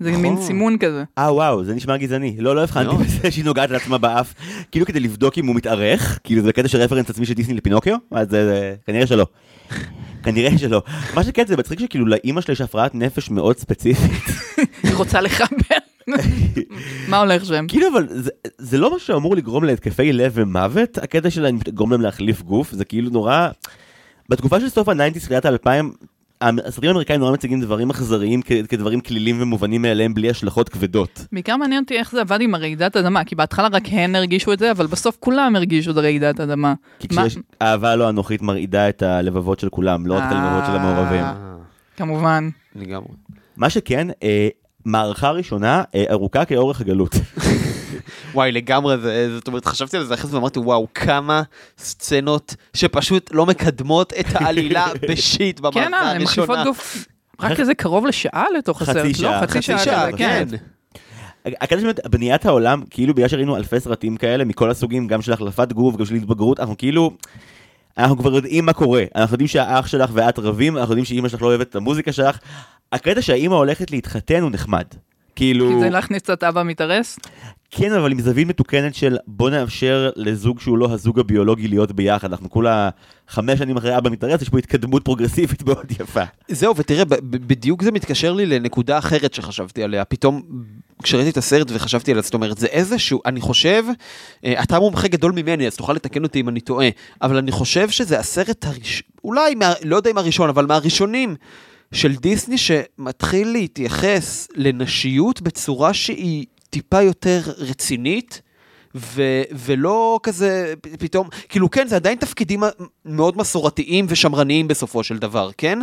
[0.00, 0.22] זה נכון.
[0.22, 1.04] מין סימון כזה.
[1.18, 2.36] אה וואו, זה נשמע גזעני.
[2.38, 3.00] לא, לא הבחנתי מאוד.
[3.00, 4.34] בזה שהיא נוגעת לעצמה באף,
[4.70, 7.96] כאילו כדי לבדוק אם הוא מתארך, כאילו זה קטע של reference עצמי של דיסני לפינוקיו,
[8.10, 9.26] אז זה, זה, כנראה שלא.
[10.24, 10.82] כנראה שלא.
[11.14, 14.22] מה שכן זה מצחיק שכאילו לאימא שלה יש הפרעת נפש מאוד ספציפית.
[14.82, 15.95] היא רוצה לחבר.
[17.08, 17.64] מה הולך שם?
[17.68, 22.00] כאילו אבל זה, זה לא מה שאמור לגרום להתקפי לב ומוות, הקטע שלה לגרום להם
[22.00, 23.48] להחליף גוף, זה כאילו נורא...
[24.28, 25.92] בתקופה של סוף הניינטיס, תחילת האלפיים,
[26.40, 31.26] הסרטים האמריקאים נורא מציגים דברים אכזריים כדברים כלילים ומובנים מאליהם בלי השלכות כבדות.
[31.32, 34.58] בעיקר מעניין אותי איך זה עבד עם הרעידת אדמה, כי בהתחלה רק הן הרגישו את
[34.58, 36.74] זה, אבל בסוף כולם הרגישו את רעידת אדמה.
[36.98, 40.64] כי מה- כשיש אהבה לא אנוכית מרעידה את הלבבות של כולם, לא רק את הלבבות
[40.66, 41.20] של המעורבים.
[41.24, 41.34] אה.
[41.96, 42.48] כמובן.
[42.76, 43.08] לגמרי.
[43.56, 44.48] מה שכן, אה,
[44.90, 47.14] מערכה ראשונה אה, ארוכה כאורך הגלות.
[48.34, 51.42] וואי, לגמרי, זה- זאת אומרת, חשבתי על זה אחרי זה ואמרתי, וואו, כמה
[51.78, 56.64] סצנות שפשוט לא מקדמות את העלילה בשיט במערכה כן, הן מחליפות הראשונה.
[56.64, 57.06] גוף.
[57.40, 59.46] רק איזה קרוב לשעה לתוך חצי הסרט, שעה, לא?
[59.46, 60.46] חצי חצי שעה, שעה, כזה, כן.
[60.50, 60.56] כן.
[61.60, 65.72] הקטע שבאמת, בניית העולם, כאילו בגלל שראינו אלפי סרטים כאלה מכל הסוגים, גם של החלפת
[65.72, 67.10] גוף, גם של התבגרות, אנחנו כאילו,
[67.98, 69.04] אנחנו כבר יודעים מה קורה.
[69.14, 72.38] אנחנו יודעים שהאח שלך ואת רבים, אנחנו יודעים שאימא שלך לא אוהבת את המוזיקה שלך.
[72.92, 74.84] הקטע שהאימא הולכת להתחתן הוא נחמד.
[75.36, 77.18] כאילו, כי זה להכניס קצת אבא מתארס.
[77.70, 82.30] כן, אבל עם זווית מתוקנת של בוא נאפשר לזוג שהוא לא הזוג הביולוגי להיות ביחד.
[82.30, 82.88] אנחנו כולה
[83.28, 86.22] חמש שנים אחרי אבא מתארס, יש פה התקדמות פרוגרסיבית מאוד יפה.
[86.48, 90.04] זהו, ותראה, בדיוק זה מתקשר לי לנקודה אחרת שחשבתי עליה.
[90.04, 90.42] פתאום,
[91.02, 93.84] כשראיתי את הסרט וחשבתי עליה, זאת אומרת, זה איזשהו, אני חושב,
[94.44, 96.88] אה, אתה מומחה גדול ממני, אז תוכל לתקן אותי אם אני טועה,
[97.22, 101.36] אבל אני חושב שזה הסרט הראשון, אולי, מה, לא יודע אם הראשון, אבל מהראשונים
[101.92, 108.42] של דיסני שמתחיל להתייחס לנשיות בצורה שהיא טיפה יותר רצינית.
[108.98, 112.62] ו- ולא כזה פתאום, כאילו כן, זה עדיין תפקידים
[113.04, 115.78] מאוד מסורתיים ושמרניים בסופו של דבר, כן?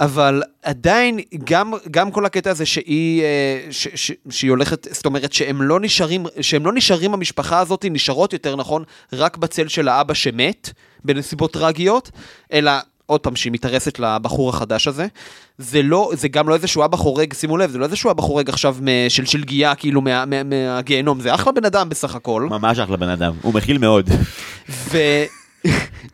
[0.00, 5.32] אבל עדיין, גם, גם כל הקטע הזה שהיא, אה, ש, ש, שהיא הולכת, זאת אומרת
[5.32, 10.14] שהם לא נשארים, שהם לא נשארים, המשפחה הזאת נשארות יותר נכון, רק בצל של האבא
[10.14, 10.70] שמת,
[11.04, 12.10] בנסיבות טרגיות,
[12.52, 12.72] אלא
[13.06, 15.06] עוד פעם, שהיא מתארסת לבחור החדש הזה.
[15.58, 18.48] זה לא, זה גם לא איזשהו אבא חורג, שימו לב, זה לא איזשהו אבא חורג
[18.48, 18.76] עכשיו
[19.08, 22.46] של שלגיה, כאילו, מה, מה, מהגיהנום, זה אחלה בן אדם בסך הכל.
[22.50, 24.10] ממש אחלה בן אדם, הוא מכיל מאוד.
[24.68, 24.98] ו...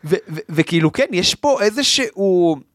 [0.05, 2.70] ו- ו- וכאילו כן, יש פה איזשהו...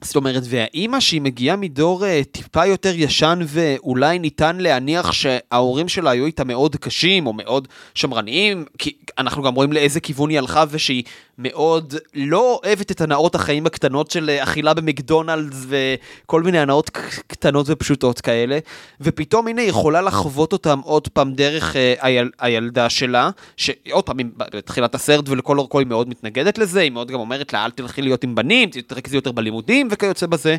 [0.00, 6.10] זאת אומרת, והאימא שהיא מגיעה מדור uh, טיפה יותר ישן ואולי ניתן להניח שההורים שלה
[6.10, 10.64] היו איתה מאוד קשים או מאוד שמרניים, כי אנחנו גם רואים לאיזה כיוון היא הלכה
[10.70, 11.02] ושהיא
[11.38, 16.90] מאוד לא אוהבת את הנאות החיים הקטנות של אה, אכילה במקדונלדס וכל מיני הנאות
[17.26, 18.58] קטנות ופשוטות כאלה,
[19.00, 24.16] ופתאום הנה היא יכולה לחוות אותם עוד פעם דרך uh, היל, הילדה שלה, שעוד פעם,
[24.36, 28.02] בתחילת הסרט ולכל אורכו היא מאוד מתנגדת לזה, היא מאוד גם אומרת לה אל תלכי
[28.02, 30.56] להיות עם בנים, תתרכזי יותר בלימודים וכיוצא בזה.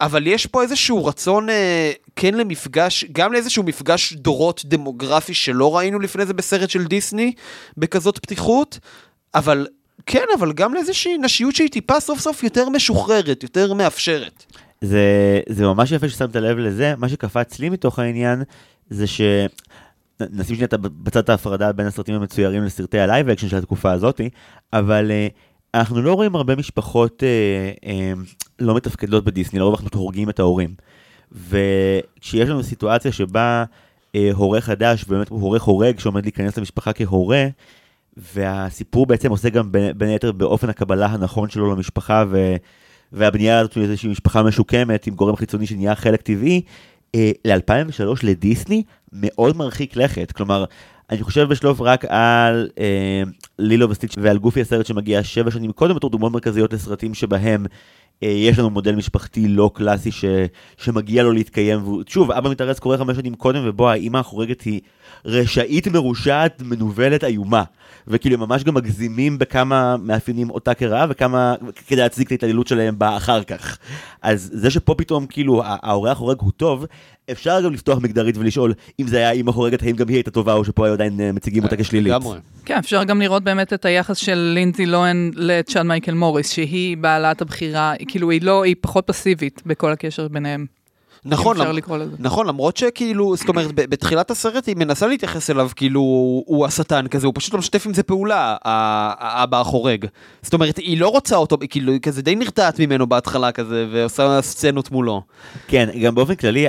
[0.00, 5.98] אבל יש פה איזשהו רצון אה, כן למפגש, גם לאיזשהו מפגש דורות דמוגרפי שלא ראינו
[5.98, 7.32] לפני זה בסרט של דיסני,
[7.76, 8.78] בכזאת פתיחות,
[9.34, 9.66] אבל
[10.06, 14.44] כן, אבל גם לאיזושהי נשיות שהיא טיפה סוף סוף יותר משוחררת, יותר מאפשרת.
[14.80, 18.42] זה, זה ממש יפה ששמת לב לזה, מה שקפץ לי מתוך העניין
[18.90, 19.20] זה ש...
[20.30, 24.30] נשים שנייה בצד ההפרדה בין הסרטים המצוירים לסרטי ה live action של התקופה הזאתי,
[24.72, 25.32] אבל אה,
[25.74, 30.74] אנחנו לא רואים הרבה משפחות אה, אה, לא מתפקדות בדיסני, לרוב אנחנו הורגים את ההורים.
[31.32, 33.64] וכשיש לנו סיטואציה שבה
[34.16, 37.46] אה, הורה חדש, באמת הורה חורג שעומד להיכנס למשפחה כהורה,
[38.16, 42.56] והסיפור בעצם עושה גם בין, בין היתר באופן הקבלה הנכון שלו למשפחה, ו...
[43.12, 46.62] והבנייה הזאת של איזושהי משפחה משוקמת עם גורם חיצוני שנהיה חלק טבעי,
[47.14, 50.32] אה, ל-2003 לדיסני מאוד מרחיק לכת.
[50.32, 50.64] כלומר,
[51.10, 53.22] אני חושב בשלוף רק על אה,
[53.58, 57.76] לילו וסטיץ' ועל גופי הסרט שמגיע שבע שנים קודם בתור דוגמאות מרכזיות לסרטים שבהם אה,
[58.22, 60.24] יש לנו מודל משפחתי לא קלאסי ש,
[60.76, 61.88] שמגיע לו להתקיים.
[61.88, 64.80] ושוב, אבא מתארץ קורה חמש שנים קודם ובו האימא החורגת היא
[65.24, 67.62] רשאית מרושעת מנוולת איומה.
[68.08, 71.54] וכאילו הם ממש גם מגזימים בכמה מאפיינים אותה כרעה וכמה
[71.86, 73.78] כדי להצדיק את ההתעללות שלהם בה אחר כך.
[74.22, 76.86] אז זה שפה פתאום כאילו ה- ההורה החורג הוא טוב,
[77.30, 80.52] אפשר גם לפתוח מגדרית ולשאול אם זה היה אימא חורגת האם גם היא הייתה טובה
[80.52, 82.12] או שפה עדיין אה, מציגים אותה כשלילית.
[82.12, 82.38] לגמרי.
[82.64, 87.42] כן, אפשר גם לראות באמת את היחס של לינזי לוהן לצ'אד מייקל מוריס, שהיא בעלת
[87.42, 90.66] הבחירה, כאילו היא לא, היא פחות פסיבית בכל הקשר ביניהם.
[91.24, 92.16] נכון, אפשר למ- לקרוא לזה.
[92.18, 96.00] נכון, למרות שכאילו, זאת אומרת, בתחילת הסרט היא מנסה להתייחס אליו כאילו
[96.46, 100.06] הוא השטן כזה, הוא פשוט לא משתף עם זה פעולה, האבא החורג.
[100.42, 104.42] זאת אומרת, היא לא רוצה אותו, כאילו, היא כזה די נרתעת ממנו בהתחלה כזה, ועושה
[104.42, 105.22] סצנות מולו.
[105.68, 106.66] כן, גם באופן כללי,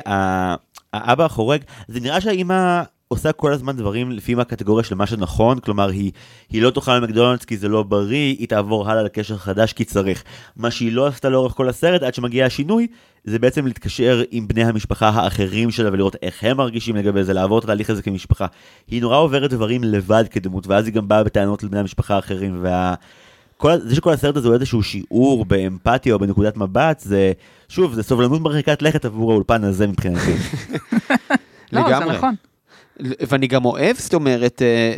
[0.94, 2.82] האבא החורג, זה נראה שהאימא
[3.14, 6.12] עושה כל הזמן דברים לפי הקטגוריה של מה שנכון, כלומר היא,
[6.50, 10.24] היא לא תאכל במקדונלדס כי זה לא בריא, היא תעבור הלאה לקשר חדש כי צריך.
[10.58, 12.88] מה שהיא לא עשתה לאורך כל הסרט עד שמגיע השינוי,
[13.24, 17.60] זה בעצם להתקשר עם בני המשפחה האחרים שלה ולראות איך הם מרגישים לגבי זה, לעבור
[17.60, 18.46] את התהליך הזה כמשפחה.
[18.88, 22.94] היא נורא עוברת דברים לבד כדמות, ואז היא גם באה בטענות לבני המשפחה האחרים, וה...
[23.58, 27.32] כל, זה שכל הסרט הזה הוא איזשהו שיעור באמפתיה או בנקודת מבט, זה,
[27.70, 30.32] שוב, זה סובלנות מרחיקת לכת עבור האולפן הזה מבחינתי.
[31.74, 32.18] לא, זה לגמרי.
[32.18, 32.36] נכון.
[33.00, 34.94] ואני גם אוהב, זאת אומרת, אה,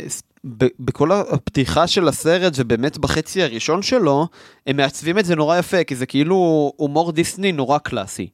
[0.80, 4.28] בכל הפתיחה של הסרט ובאמת בחצי הראשון שלו,
[4.66, 8.28] הם מעצבים את זה נורא יפה, כי זה כאילו הומור דיסני נורא קלאסי.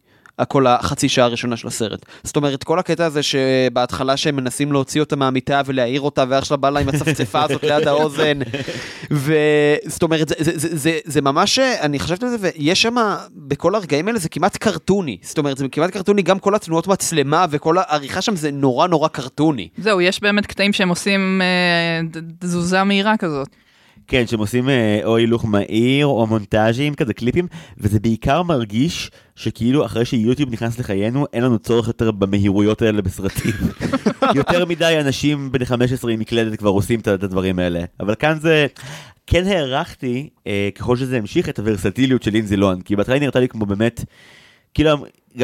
[0.44, 2.06] כל החצי שעה הראשונה של הסרט.
[2.22, 6.70] זאת אומרת, כל הקטע הזה שבהתחלה שהם מנסים להוציא אותה מהמיטה ולהעיר אותה, שלה בא
[6.70, 8.38] לה עם הצפצפה הזאת ליד האוזן.
[9.10, 12.96] וזאת אומרת, זה, זה, זה, זה, זה ממש, אני חשבתי על זה, ויש שם,
[13.36, 15.18] בכל הרגעים האלה זה כמעט קרטוני.
[15.22, 19.08] זאת אומרת, זה כמעט קרטוני, גם כל התנועות מצלמה וכל העריכה שם זה נורא נורא
[19.08, 19.68] קרטוני.
[19.76, 23.48] זהו, יש באמת קטעים שהם עושים אה, תזוזה מהירה כזאת.
[24.06, 27.46] כן, שהם עושים אה, או הילוך מהיר או מונטאז'ים, כזה קליפים,
[27.78, 33.52] וזה בעיקר מרגיש שכאילו אחרי שיוטיוב נכנס לחיינו, אין לנו צורך יותר במהירויות האלה בסרטים.
[34.34, 37.84] יותר מדי אנשים בני 15 עם מקלדת כבר עושים את הדברים האלה.
[38.00, 38.66] אבל כאן זה...
[39.26, 43.40] כן הערכתי, אה, ככל שזה המשיך, את הוורסטיליות של לינזי לון, כי בהתחלה היא נראתה
[43.40, 44.04] לי כמו באמת,
[44.74, 44.90] כאילו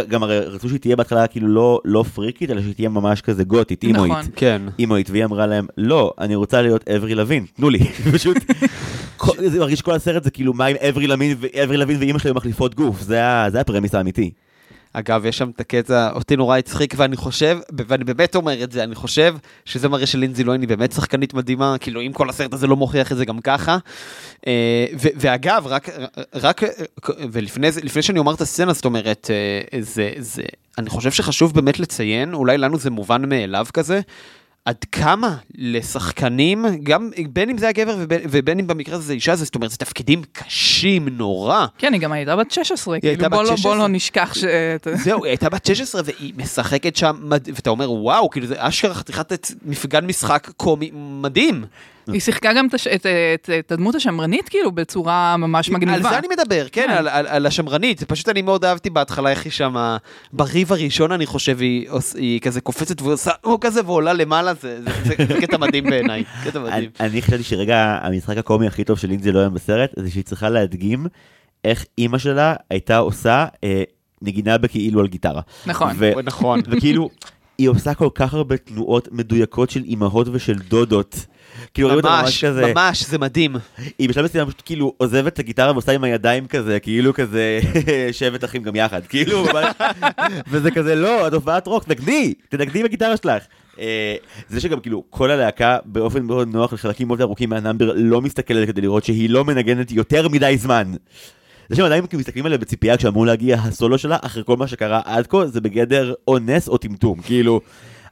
[0.08, 3.44] גם הרי רצו שהיא תהיה בהתחלה כאילו לא, לא פריקית, אלא שהיא תהיה ממש כזה
[3.44, 4.12] גותית, אימואית.
[4.12, 4.24] נכון.
[4.36, 4.62] כן.
[4.78, 7.78] אימואית, והיא אמרה להם, לא, אני רוצה להיות אברי לוין, תנו לי.
[8.14, 8.36] פשוט,
[9.16, 12.36] כל- זה מרגיש כל הסרט זה כאילו מה עם אברי לוין, אברי לוין ואימא שלהם
[12.36, 13.20] מחליפות גוף, זה
[13.52, 14.30] זה הפרמיס האמיתי.
[14.98, 17.58] אגב, יש שם את הקטע, אותי נורא הצחיק, ואני חושב,
[17.88, 21.76] ואני באמת אומר את זה, אני חושב שזה מראה שלינזי לוין היא באמת שחקנית מדהימה,
[21.80, 23.78] כאילו אם כל הסרט הזה לא מוכיח את זה גם ככה.
[24.46, 25.88] אה, ו- ואגב, רק,
[26.34, 26.62] רק,
[27.32, 30.42] ולפני שאני אומר את הסצנה, זאת אומרת, אה, זה, זה,
[30.78, 34.00] אני חושב שחשוב באמת לציין, אולי לנו זה מובן מאליו כזה,
[34.68, 39.36] עד כמה לשחקנים, גם בין אם זה הגבר ובין, ובין אם במקרה הזה זה אישה,
[39.36, 41.66] זאת אומרת, זה תפקידים קשים נורא.
[41.78, 43.72] כן, היא גם הייתה בת 16, הייתה כאילו בת בוא לא- 16.
[43.72, 44.44] בוא לא נשכח ש...
[44.94, 47.48] זהו, היא הייתה בת 16 והיא משחקת שם, מד...
[47.54, 51.64] ואתה אומר, וואו, כאילו זה אשכרה חתיכת מפגן משחק קומי מדהים.
[52.12, 52.66] היא שיחקה גם
[53.60, 55.94] את הדמות השמרנית, כאילו, בצורה ממש מגניבה.
[55.94, 56.92] על זה אני מדבר, כן, כן.
[56.92, 58.02] על, על, על השמרנית.
[58.02, 59.96] פשוט אני מאוד אהבתי בהתחלה איך היא שם,
[60.32, 65.14] בריב הראשון אני חושב, היא, כזה קופצת ועושה, או כזה ועולה למעלה, זה, זה, זה,
[65.28, 66.90] זה קטע מדהים בעיניי, קטע אני, מדהים.
[67.00, 71.06] אני חשבתי שרגע המשחק הקומי הכי טוב של לינזי לוין בסרט, זה שהיא צריכה להדגים
[71.64, 73.82] איך אימא שלה הייתה עושה אה,
[74.22, 75.40] נגינה בכאילו על גיטרה.
[75.66, 75.96] נכון.
[76.24, 76.60] נכון.
[76.70, 77.10] וכאילו,
[77.58, 81.26] היא עושה כל כך הרבה תנועות מדויקות של אימהות ושל דודות.
[81.74, 83.56] כאילו, רואים אותה ממש ממש, כזה, ממש, זה מדהים.
[83.98, 87.60] היא בשלב מסוים פשוט כאילו עוזבת את הגיטרה ועושה עם הידיים כזה, כאילו כזה
[88.18, 89.74] שבט אחים גם יחד, כאילו, ממש-
[90.50, 93.42] וזה כזה, לא, את הופעת רוק, תנגדי, תנגדי בגיטרה שלך.
[93.80, 94.14] אה,
[94.48, 98.80] זה שגם כאילו כל הלהקה באופן מאוד נוח לחלקים מאוד ארוכים מהנאמבר לא מסתכלת כדי
[98.80, 100.92] לראות שהיא לא מנגנת יותר מדי זמן.
[101.68, 105.00] זה שהם עדיין כאילו מסתכלים עליה בציפייה כשאמור להגיע הסולו שלה אחרי כל מה שקרה
[105.04, 107.60] עד כה זה בגדר או נס או טמטום כאילו.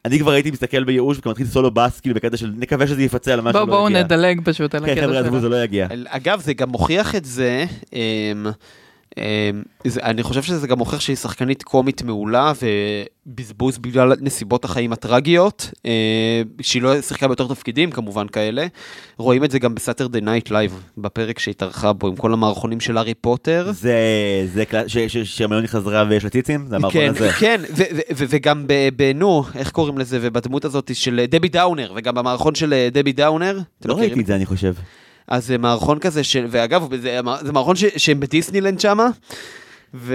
[0.06, 3.32] אני כבר הייתי מסתכל בייאוש וכבר מתחיל סולו בס כאילו בקטע של נקווה שזה יפצה
[3.32, 4.02] על מה שלא בואו יגיע.
[4.02, 5.40] נדלג פשוט על כן הקטע חבר'ה עזבו שלה.
[5.40, 5.86] זה לא יגיע.
[6.08, 8.46] אגב, זה גם מוכיח את זה, אמ,
[9.84, 12.52] זה, אני חושב שזה גם מוכיח שהיא שחקנית קומית מעולה
[13.26, 18.66] ובזבוז בגלל נסיבות החיים הטרגיות, אה, שהיא לא שיחקה ביותר תפקידים כמובן כאלה.
[19.18, 23.14] רואים את זה גם בסאטרדי נייט לייב, בפרק שהתארחה בו עם כל המערכונים של הארי
[23.14, 23.72] פוטר.
[23.72, 23.94] זה,
[24.54, 24.64] זה,
[25.24, 26.66] שהרמיוני חזרה ויש לה ציצים?
[26.68, 27.32] זה המערכון כן, הזה.
[27.32, 32.14] כן, ו- ו- ו- וגם בנו, איך קוראים לזה, ובדמות הזאת של דבי דאונר, וגם
[32.14, 33.58] במערכון של אה, דבי דאונר.
[33.84, 33.94] לא?
[33.94, 34.72] ראיתי את זה אני חושב.
[35.28, 39.08] אז זה מערכון כזה של, ואגב, זה, זה מערכון ש, שהם בדיסנילנד שמה,
[39.94, 40.14] ו,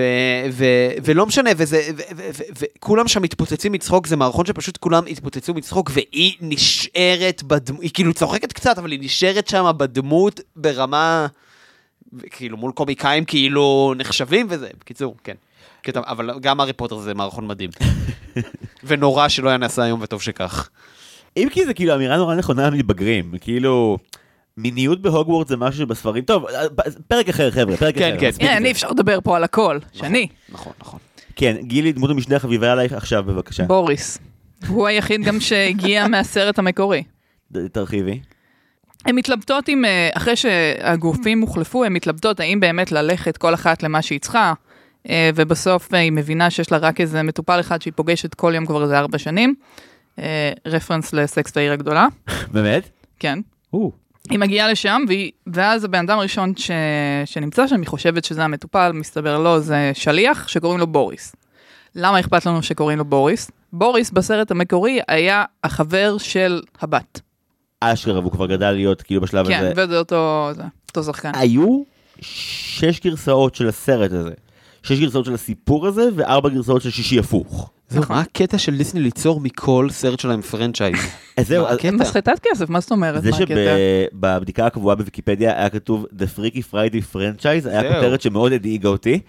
[0.51, 0.65] ו,
[1.03, 5.53] ולא משנה, וזה, ו, ו, ו, וכולם שם מתפוצצים מצחוק, זה מערכון שפשוט כולם התפוצצו
[5.53, 11.27] מצחוק, והיא נשארת בדמות, היא כאילו צוחקת קצת, אבל היא נשארת שם בדמות ברמה,
[12.29, 15.35] כאילו מול קומיקאים כאילו נחשבים וזה, בקיצור, כן.
[15.81, 17.69] קטע, אבל גם הארי פוטר זה מערכון מדהים.
[18.83, 20.69] ונורא שלא היה נעשה היום, וטוב שכך.
[21.37, 23.97] אם כי זה כאילו אמירה נורא נכונה למתבגרים, כאילו...
[24.57, 26.45] מיניות בהוגוורט זה משהו שבספרים, טוב,
[27.07, 28.31] פרק אחר חבר'ה, פרק כן, אחר.
[28.39, 28.57] כן.
[28.57, 28.71] עם אי.
[28.71, 29.79] אפשר לדבר פה על הכל.
[29.93, 30.99] שני, נכון, נכון.
[31.35, 33.63] כן, גילי, דמות המשנה החביבה עלייך עכשיו בבקשה.
[33.63, 34.17] בוריס.
[34.67, 37.03] הוא היחיד גם שהגיע מהסרט המקורי.
[37.71, 38.19] תרחיבי.
[39.05, 44.01] הן מתלבטות עם, אה, אחרי שהגופים הוחלפו, הן מתלבטות האם באמת ללכת כל אחת למה
[44.01, 44.53] שהיא צריכה,
[45.09, 48.65] אה, ובסוף אה, היא מבינה שיש לה רק איזה מטופל אחד שהיא פוגשת כל יום
[48.65, 49.55] כבר איזה ארבע שנים.
[50.19, 52.07] אה, רפרנס לסקס בעיר הגדולה,
[52.53, 52.89] באמת?
[53.19, 53.39] כן.
[54.29, 56.71] היא מגיעה לשם, והיא, ואז הבן אדם הראשון ש,
[57.25, 61.35] שנמצא שם, היא חושבת שזה המטופל, מסתבר לא, זה שליח שקוראים לו בוריס.
[61.95, 63.51] למה אכפת לנו שקוראים לו בוריס?
[63.73, 67.21] בוריס בסרט המקורי היה החבר של הבת.
[67.79, 69.73] אשכרה, והוא כבר גדל להיות כאילו בשלב כן, הזה.
[69.75, 71.31] וזה אותו, זה, אותו שחקן.
[71.33, 71.83] היו
[72.21, 74.33] שש גרסאות של הסרט הזה.
[74.83, 77.71] שש גרסאות של הסיפור הזה, וארבע גרסאות של שישי הפוך.
[77.91, 78.15] זהו, נכון.
[78.15, 80.95] מה הקטע של דיסני ליצור מכל סרט שלהם franchise?
[81.37, 81.91] אז זהו, מה אז- הקטע?
[81.91, 83.23] מסחטת כסף, מה זאת אומרת?
[83.23, 83.29] זה?
[83.33, 87.95] שבבדיקה הקבועה בוויקיפדיה היה כתוב The Freaky Friday Franchise, היה.
[87.95, 89.19] כותרת שמאוד הדאיגה אותי,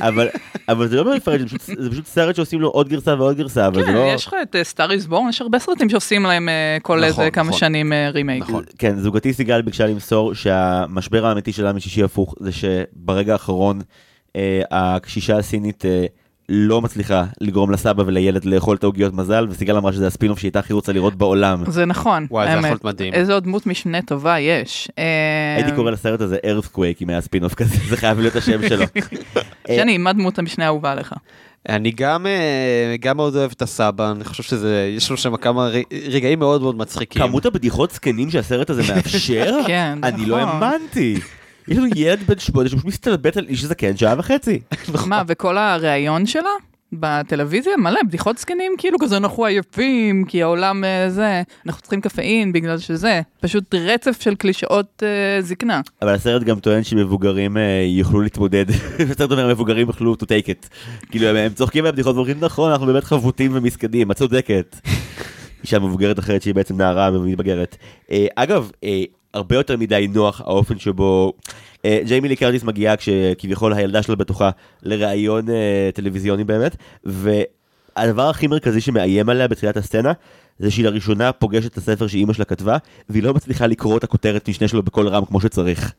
[0.00, 0.28] אבל
[0.68, 3.66] אבל זה לא באמת franchise, זה פשוט- זה סרט שעושים לו עוד גרסה ועוד גרסה,
[3.66, 4.12] אבל זה כן, לא...
[4.14, 7.48] יש לך את סטאר איזבורן, יש הרבה סרטים שעושים להם אה, כל נכון, איזה כמה
[7.48, 7.58] נכון.
[7.60, 8.42] שנים אה, רימייק.
[8.42, 8.64] נכון.
[8.78, 13.80] כן, זוגתי סיגל ביקשה למסור שהמשבר האמיתי שלה משישי הפוך זה שברגע האחרון
[14.36, 16.06] אה, הקשישה הסינית אה,
[16.48, 20.58] לא מצליחה לגרום לסבא ולילד לאכול את העוגיות מזל, וסיגל אמרה שזה הספינוף שהיא הייתה
[20.58, 21.64] הכי רוצה לראות בעולם.
[21.68, 23.12] זה נכון, וואי, זה יכול מדהים.
[23.14, 24.88] איזה עוד דמות משנה טובה יש.
[24.98, 28.84] אה, הייתי קורא לסרט הזה ארת'קווייק אם היה ספינוף כזה, זה חייב להיות השם שלו.
[29.68, 31.12] אה, שני, מה דמות המשנה האהובה עליך?
[31.68, 35.68] אני גם אה, גם מאוד אוהב את הסבא, אני חושב שזה, יש לו שם כמה
[36.10, 37.22] רגעים מאוד מאוד מצחיקים.
[37.22, 40.62] כמות הבדיחות זקנים שהסרט הזה מאפשר, כן, אני לא נכון.
[40.62, 41.20] האמנתי.
[41.68, 44.60] יש לנו ילד בן שמונה שפשוט מסתלבט על איש זקן שעה וחצי.
[45.06, 46.50] מה, וכל הריאיון שלה?
[46.92, 52.52] בטלוויזיה מלא בדיחות זקנים כאילו כזה אנחנו עייפים כי העולם אה, זה אנחנו צריכים קפאין
[52.52, 55.80] בגלל שזה פשוט רצף של קלישאות אה, זקנה.
[56.02, 58.64] אבל הסרט גם טוען שמבוגרים אה, יוכלו להתמודד,
[59.10, 60.68] הסרט אומר מבוגרים יוכלו to take it.
[61.10, 64.76] כאילו הם- הם צוחקים מהבדיחות ואומרים נכון אנחנו באמת חבוטים ומסכנים, את צודקת.
[65.62, 67.76] אישה מבוגרת אחרת שהיא בעצם נערה ומתבגרת.
[68.10, 69.02] אה, אגב, אה,
[69.36, 71.32] הרבה יותר מדי נוח האופן שבו
[71.84, 74.50] אה, ג'יימי לי קרטיס מגיעה כשכביכול הילדה שלה בתוכה
[74.82, 80.12] לראיון אה, טלוויזיוני באמת, והדבר הכי מרכזי שמאיים עליה בתחילת הסצנה
[80.58, 82.76] זה שהיא לראשונה פוגשת את הספר שאימא שלה כתבה,
[83.08, 85.92] והיא לא מצליחה לקרוא את הכותרת משנה שלו בקול רם כמו שצריך.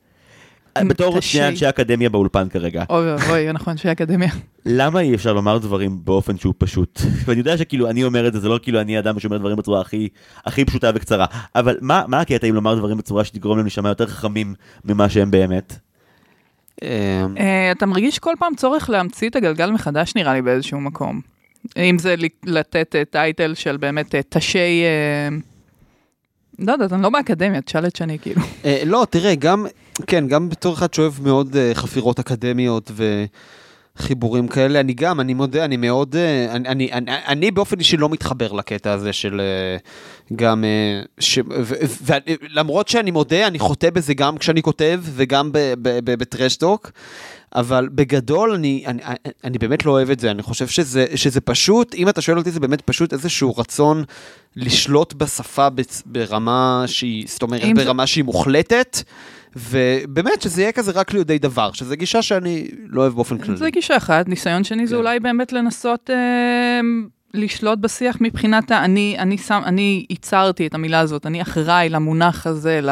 [0.89, 1.29] בתור קשה.
[1.29, 2.83] שני אנשי אקדמיה באולפן כרגע.
[2.89, 4.29] אוי אוי נכון אנשי אקדמיה.
[4.65, 7.01] למה אי אפשר לומר דברים באופן שהוא פשוט?
[7.25, 9.81] ואני יודע שכאילו אני אומר את זה, זה לא כאילו אני אדם שאומר דברים בצורה
[9.81, 10.09] הכי,
[10.45, 14.07] הכי פשוטה וקצרה, אבל מה, מה הקטע עם לומר דברים בצורה שתגרום להם להישמע יותר
[14.07, 14.53] חכמים
[14.85, 15.73] ממה שהם באמת?
[16.83, 21.21] אה, אה, אתה מרגיש כל פעם צורך להמציא את הגלגל מחדש נראה לי באיזשהו מקום.
[21.77, 24.83] אם זה לתת אה, טייטל של באמת אה, תשי...
[24.83, 25.37] אה,
[26.59, 28.41] לא יודעת, אני לא באקדמיה, תשאל את שני כאילו.
[28.65, 29.65] אה, לא, תראה, גם,
[30.07, 32.91] כן, גם בתור אחד שאוהב מאוד אה, חפירות אקדמיות
[33.97, 37.97] וחיבורים כאלה, אני גם, אני מודה, אני מאוד, אה, אני, אני, אני, אני באופן אישי
[37.97, 39.77] לא מתחבר לקטע הזה של אה,
[40.35, 42.13] גם, אה, ש, ו, ו, ו,
[42.49, 46.91] למרות שאני מודה, אני חוטא בזה גם כשאני כותב וגם ב- ב- ב- בטרשטוק.
[47.55, 49.01] אבל בגדול אני, אני,
[49.43, 52.51] אני, באמת לא אוהב את זה, אני חושב שזה, שזה פשוט, אם אתה שואל אותי
[52.51, 54.03] זה באמת פשוט איזשהו רצון
[54.55, 55.67] לשלוט בשפה
[56.05, 58.97] ברמה שהיא, זאת אומרת אם זה- ברמה שהיא מוחלטת,
[59.55, 63.57] ובאמת שזה יהיה כזה רק ליודעי דבר, שזה גישה שאני לא אוהב באופן כללי.
[63.57, 64.99] זה גישה אחת, ניסיון שני זה כן.
[64.99, 66.79] אולי באמת לנסות אה,
[67.33, 68.85] לשלוט בשיח מבחינת ה...
[68.85, 72.89] אני, אני שם, אני ייצרתי את המילה הזאת, אני אחראי למונח הזה, ל...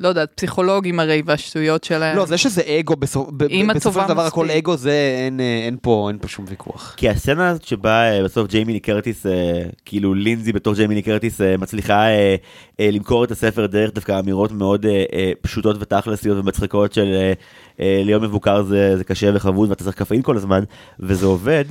[0.00, 2.16] לא יודעת, פסיכולוגים הרי והשטויות שלהם.
[2.16, 3.28] לא, זה שזה אגו, בסופ...
[3.74, 4.50] בסופו של דבר הכל.
[4.50, 6.94] אגו, זה אין, אה, אין פה, אין פה שום ויכוח.
[6.96, 11.02] כי הסצנה הזאת שבה אה, בסוף ג'יימי לי קרטיס, אה, כאילו לינזי בתור ג'יימי לי
[11.02, 12.36] קרטיס אה, מצליחה אה,
[12.80, 17.32] אה, למכור את הספר דרך דווקא אמירות מאוד אה, אה, פשוטות ותכלסיות ומצחיקות של אה,
[17.80, 20.64] אה, להיות מבוקר זה, זה קשה וחבוד ואתה צריך קפאין כל הזמן,
[21.00, 21.64] וזה עובד.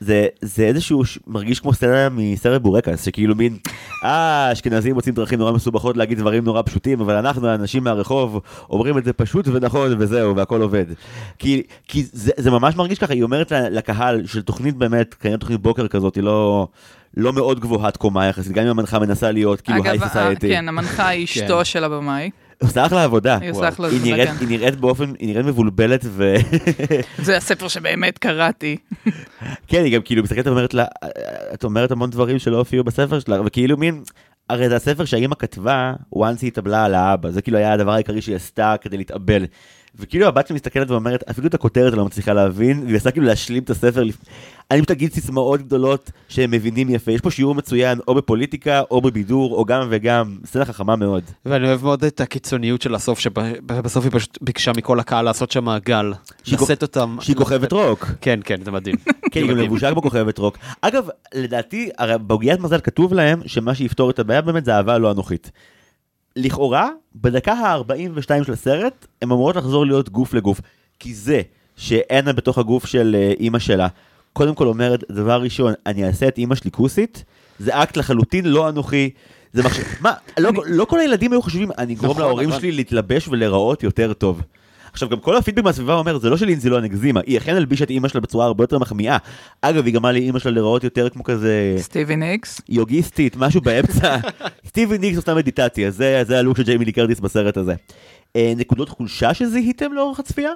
[0.00, 3.56] זה, זה איזשהו, ש- מרגיש כמו סצנה מסרט בורקס, שכאילו מין,
[4.04, 8.98] אה, אשכנזים מוצאים דרכים נורא מסובכות להגיד דברים נורא פשוטים, אבל אנחנו, האנשים מהרחוב, אומרים
[8.98, 10.84] את זה פשוט ונכון וזהו, והכל עובד.
[11.38, 15.60] כי, כי זה, זה ממש מרגיש ככה, היא אומרת לקהל של תוכנית באמת, כנראה תוכנית
[15.60, 16.66] בוקר כזאת, היא לא,
[17.16, 20.48] לא מאוד גבוהת קומה יחסית, גם אם המנחה מנסה להיות כאילו היי אגב, סוסייטי.
[20.48, 22.30] כן, המנחה היא אשתו של הבמאי.
[22.62, 23.38] עושה אחלה עבודה.
[23.40, 23.68] היא עושה.
[23.68, 24.34] אחלה עבודה, כן.
[24.40, 26.34] היא נראית באופן, היא נראית מבולבלת ו...
[27.26, 28.76] זה הספר שבאמת קראתי.
[29.66, 30.84] כן, היא גם כאילו מסתכלת ואומרת לה,
[31.54, 34.02] את אומרת המון דברים שלא הופיעו בספר שלה, וכאילו מין,
[34.48, 38.22] הרי זה הספר שהאימא כתבה, once היא התאבלה על האבא, זה כאילו היה הדבר העיקרי
[38.22, 39.46] שהיא עשתה כדי להתאבל.
[40.00, 43.26] וכאילו הבת שלי מסתכלת ואומרת, אפילו את הכותרת אני לא מצליחה להבין, והיא עושה כאילו
[43.26, 44.02] להשלים את הספר.
[44.02, 44.16] לפ-
[44.70, 49.00] אני פשוט אגיד סיסמאות גדולות שהם מבינים יפה, יש פה שיעור מצוין או בפוליטיקה או
[49.00, 51.22] בבידור או גם וגם, סצנה חכמה מאוד.
[51.46, 55.64] ואני אוהב מאוד את הקיצוניות של הסוף, שבסוף היא פשוט ביקשה מכל הקהל לעשות שם
[55.64, 56.12] מעגל.
[56.46, 57.16] לשאת אותם.
[57.20, 58.06] שהיא כוכבת רוק.
[58.20, 58.94] כן, כן, זה מדהים.
[59.32, 60.58] כן, היא גם לבושה כמו כוכבת רוק.
[60.80, 65.10] אגב, לדעתי, הרי בעוגיית מזל כתוב להם שמה שיפתור את הבעיה באמת זה אהבה לא
[65.12, 65.50] אנוכית.
[66.38, 70.60] לכאורה, בדקה ה-42 של הסרט, הן אמורות לחזור להיות גוף לגוף.
[71.00, 71.40] כי זה
[71.76, 73.88] שאנה בתוך הגוף של אה, אימא שלה,
[74.32, 77.24] קודם כל אומרת, דבר ראשון, אני אעשה את אימא שלי כוסית,
[77.58, 79.10] זה אקט לחלוטין לא אנוכי.
[79.52, 79.82] זה מחשב...
[80.00, 83.82] מה, לא, לא כל הילדים היו חושבים, אני אגרום נכון, להורים אבל- שלי להתלבש ולהיראות
[83.82, 84.42] יותר טוב.
[84.98, 87.90] עכשיו גם כל הפידבק מהסביבה אומר זה לא שלינזי לא הנגזימה, היא אכן הלבישה את
[87.90, 89.16] אימא שלה בצורה הרבה יותר מחמיאה.
[89.62, 92.60] אגב היא גרמה לאימא שלה להיראות יותר כמו כזה סטיבי ניקס.
[92.68, 94.16] יוגיסטית, משהו באמצע.
[94.68, 97.74] סטיבי ניקס עושה מדיטציה, זה, זה הלוק של ג'יימי לי קרטיס בסרט הזה.
[98.36, 100.50] אה, נקודות חולשה שזיהיתם לאורך הצפייה?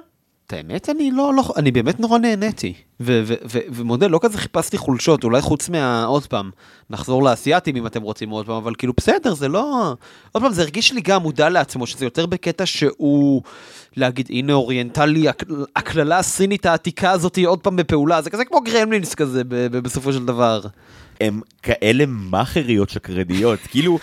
[0.47, 2.73] את האמת, אני לא, לא, אני באמת נורא נהניתי.
[2.99, 6.05] ומודה, לא כזה חיפשתי חולשות, אולי חוץ מה...
[6.05, 6.51] עוד פעם,
[6.89, 9.93] נחזור לאסייתים אם אתם רוצים עוד פעם, אבל כאילו בסדר, זה לא...
[10.31, 13.41] עוד פעם, זה הרגיש לי גם מודע לעצמו, שזה יותר בקטע שהוא...
[13.95, 15.43] להגיד, הנה אוריינטלי, הק-
[15.75, 19.41] הקללה הסינית העתיקה הזאת היא עוד פעם בפעולה, זה כזה כמו גרמלינס כזה
[19.71, 20.61] בסופו של דבר.
[21.23, 23.99] הם כאלה מאכריות שקרניות, כאילו,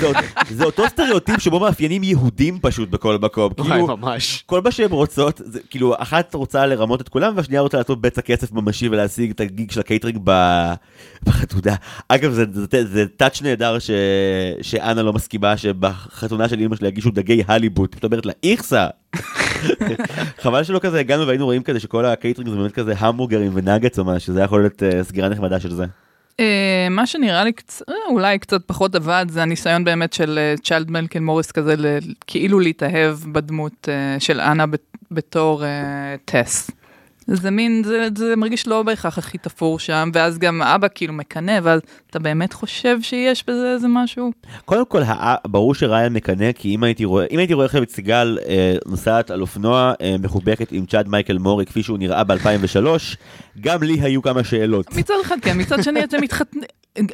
[0.00, 0.06] זה,
[0.50, 4.42] זה אותו סטריאוטיפ שבו מאפיינים יהודים פשוט בכל מקום, כאילו, ממש.
[4.46, 8.20] כל מה שהן רוצות, זה, כאילו, אחת רוצה לרמות את כולם, והשנייה רוצה לעשות בצע
[8.20, 10.18] כסף ממשי ולהשיג את ה gig של הקייטרינג
[11.22, 11.74] בחתונה.
[12.08, 13.90] אגב, זה, זה, זה, זה touch נהדר ש,
[14.62, 17.94] שאנה לא מסכימה שבחתונה של אמא שלי יגישו דגי הליבוט.
[17.94, 18.86] זאת אומרת לה, איכסה.
[20.42, 24.04] חבל שלא כזה הגענו והיינו רואים כזה שכל הקייטרינג זה באמת כזה המבורגרים ונאגץ או
[24.04, 25.84] משהו, זה יכול להיות אה, סגירה נחמדה של זה.
[26.40, 26.46] אה,
[26.90, 27.52] מה שנראה לי
[27.88, 31.74] אה, אולי קצת פחות עבד זה הניסיון באמת של אה, צ'אד מייקל מוריי כזה
[32.26, 34.80] כאילו להתאהב בדמות של אנה בת-
[35.10, 35.62] בתור
[36.24, 36.70] טס.
[37.26, 41.58] זה מין, זה, זה מרגיש לא בהכרח הכי תפור שם, ואז גם אבא כאילו מקנא,
[41.62, 44.32] ואז אתה באמת חושב שיש בזה איזה משהו?
[44.64, 47.90] קודם כל, הא- ברור שריין מקנא, כי אם הייתי רואה, אם הייתי רואה עכשיו את
[47.90, 52.86] סיגל אה, נוסעת על אופנוע אה, מחובקת עם צ'אד מייקל מורי כפי שהוא נראה ב-2003,
[53.60, 54.94] גם לי היו כמה שאלות.
[54.96, 56.62] מצד אחד כן, מצד שני אתם מתחתנים,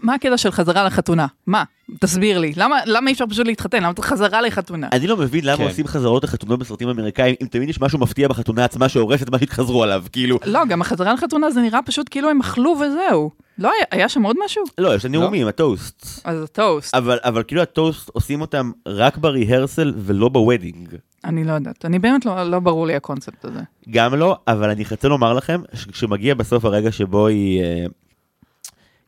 [0.02, 1.26] מה הקטע של חזרה לחתונה?
[1.46, 1.64] מה?
[2.00, 3.82] תסביר לי, למה, למה אי אפשר פשוט להתחתן?
[3.82, 4.88] למה אתה חזרה לחתונה?
[4.92, 5.62] אני לא מבין למה כן.
[5.62, 9.38] עושים חזרות לחתונות בסרטים אמריקאים, אם תמיד יש משהו מפתיע בחתונה עצמה שהורס את מה
[9.38, 13.30] שהתחזרו עליו, כאילו, לא, גם החזרה לחתונה זה נראה פשוט כאילו הם אכלו וזהו.
[13.58, 14.64] לא היה, היה שם עוד משהו?
[14.78, 16.20] לא, יש את הנאומים, הטוסט.
[16.24, 16.94] אז הטוסט.
[16.94, 20.88] אבל, אבל כאילו הטוסט עושים אותם רק ב rehearsal ולא ב wedding.
[21.24, 23.60] אני לא יודעת, אני באמת לא, לא ברור לי הקונספט הזה.
[23.90, 27.86] גם לא, אבל אני רוצה לומר לכם, שכשמגיע בסוף הרגע שבו היא, אה,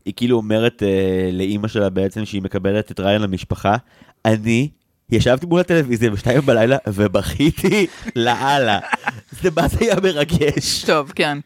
[0.05, 3.77] היא כאילו אומרת אה, לאימא שלה בעצם שהיא מקבלת את ראיין למשפחה,
[4.25, 4.69] אני
[5.11, 7.87] ישבתי מול הטלוויזיה בשתיים בלילה ובכיתי
[8.17, 8.79] לאללה.
[9.43, 10.85] זה מה זה היה מרגש.
[10.85, 11.39] טוב, כן.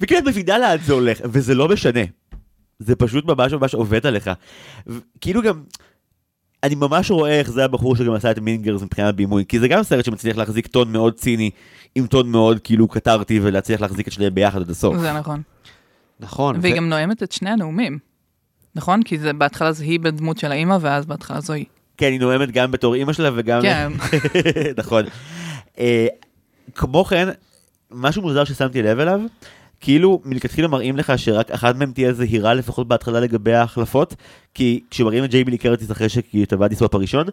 [0.00, 2.00] וכאילו את מבינה לאן זה הולך, וזה לא משנה.
[2.78, 4.30] זה פשוט ממש ממש עובד עליך.
[4.86, 5.62] ו- כאילו גם,
[6.62, 9.82] אני ממש רואה איך זה הבחור שגם עשה את מינגרס מבחינת בימוי, כי זה גם
[9.82, 11.50] סרט שמצליח להחזיק טון מאוד ציני,
[11.94, 14.96] עם טון מאוד כאילו קטרתי, ולהצליח להחזיק את שניהם ביחד עד הסוף.
[14.98, 15.42] זה נכון.
[16.20, 16.56] נכון.
[16.60, 17.98] והיא ו- גם נואמת את שני הנאומים.
[18.74, 19.02] נכון?
[19.02, 21.64] כי זה בהתחלה זה היא בדמות של האימא, ואז בהתחלה זו היא.
[21.96, 23.62] כן, היא נואמת גם בתור אימא שלה וגם...
[23.62, 23.92] כן.
[24.80, 25.04] נכון.
[25.78, 26.06] אה,
[26.74, 27.28] כמו כן,
[27.90, 29.20] משהו מוזר ששמתי לב אליו,
[29.80, 34.14] כאילו מלכתחילה מראים לך שרק אחת מהם תהיה זהירה לפחות בהתחלה לגבי ההחלפות,
[34.54, 37.26] כי כשמראים את ג'יימי לי קרטיס אחרי שהיא טבעה דיספופ הראשון,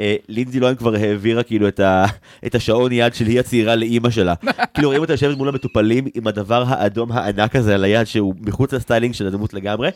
[0.00, 2.04] אה, לינזי לוהן כבר העבירה כאילו את, ה,
[2.46, 4.34] את השעון יד של היא הצעירה לאימא שלה.
[4.74, 8.72] כאילו רואים אותה יושבת מול המטופלים עם הדבר האדום הענק הזה על היד שהוא מחוץ
[8.72, 9.90] ל styling של הדמות לגמרי.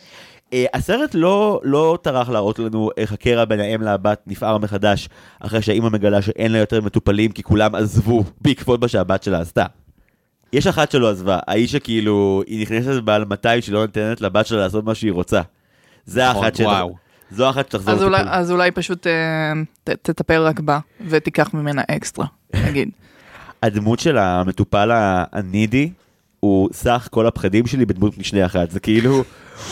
[0.52, 5.08] אה, הסרט לא, לא טרח להראות לנו איך הקרע בין האם לבת נפער מחדש
[5.40, 9.64] אחרי שהאימא מגלה שאין לה יותר מטופלים כי כולם עזבו בעקבות מה שהבת שלה עשתה.
[10.52, 14.58] יש אחת שלא עזבה, האיש שכאילו, היא נכנסת בעל 200 שהיא לא נותנת לבת שלה
[14.58, 15.40] לעשות מה שהיא רוצה.
[16.06, 16.64] זה נכון, האחת של...
[17.30, 18.38] זו אחת שתחזור אז אולי, לטיפול.
[18.38, 19.52] אז אולי פשוט אה,
[19.84, 22.88] תטפל רק בה, ותיקח ממנה אקסטרה, נגיד.
[23.62, 24.90] הדמות של המטופל
[25.32, 25.90] הנידי
[26.40, 28.70] הוא סך כל הפחדים שלי בדמות משנה אחת.
[28.70, 29.24] זה כאילו,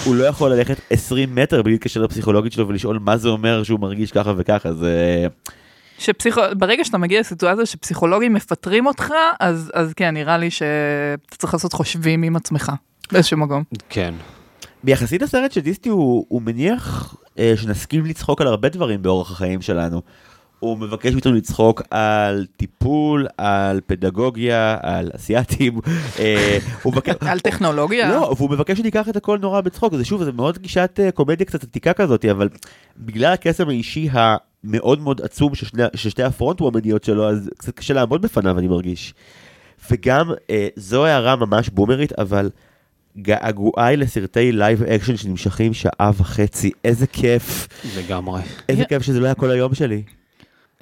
[0.04, 3.80] הוא לא יכול ללכת 20 מטר בלי להתקשר לפסיכולוגית שלו ולשאול מה זה אומר שהוא
[3.80, 4.72] מרגיש ככה וככה.
[4.72, 5.26] זה...
[5.98, 6.40] שפסיכו...
[6.58, 11.72] ברגע שאתה מגיע לסיטואציה שפסיכולוגים מפטרים אותך, אז, אז כן, נראה לי שאתה צריך לעשות
[11.72, 12.72] חושבים עם עצמך,
[13.12, 13.62] באיזשהו מקום.
[13.88, 14.14] כן.
[14.84, 19.60] ביחסית לסרט של דיסטי הוא, הוא מניח אה, שנסכים לצחוק על הרבה דברים באורח החיים
[19.60, 20.02] שלנו.
[20.62, 25.80] הוא מבקש מאיתנו לצחוק על טיפול, על פדגוגיה, על אסיאתים.
[26.18, 26.58] אה.
[27.30, 28.08] על טכנולוגיה.
[28.08, 31.46] לא, והוא מבקש שניקח את הכל נורא בצחוק, זה שוב, זה מאוד גישת אה, קומדיה
[31.46, 32.48] קצת עתיקה כזאת, אבל
[32.96, 37.94] בגלל הקסם האישי המאוד מאוד עצום של שתי ה front womanיות שלו, אז קצת קשה
[37.94, 39.14] לעמוד בפניו, אני מרגיש.
[39.90, 42.50] וגם, אה, זו הערה ממש בומרית, אבל
[43.18, 48.40] געגועי לסרטי live action שנמשכים שעה וחצי, איזה כיף, לגמרי.
[48.68, 50.02] איזה כיף שזה לא היה כל היום שלי.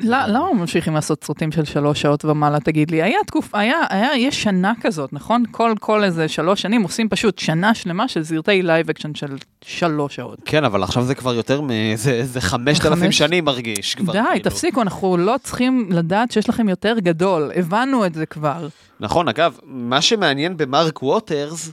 [0.03, 3.03] לא, למה ממשיכים לעשות סרטים של שלוש שעות ומעלה, תגיד לי?
[3.03, 5.45] היה תקופה, היה, היה, יש שנה כזאת, נכון?
[5.51, 10.17] כל, כל איזה שלוש שנים עושים פשוט שנה שלמה של סרטי live action של שלוש
[10.17, 10.39] שעות.
[10.45, 14.13] כן, אבל עכשיו זה כבר יותר מאיזה זה 5,000 חמש- שנים מרגיש כבר.
[14.13, 14.45] די, כאילו.
[14.45, 18.69] תפסיקו, אנחנו לא צריכים לדעת שיש לכם יותר גדול, הבנו את זה כבר.
[19.01, 21.71] נכון, אגב, מה שמעניין במרק ווטרס,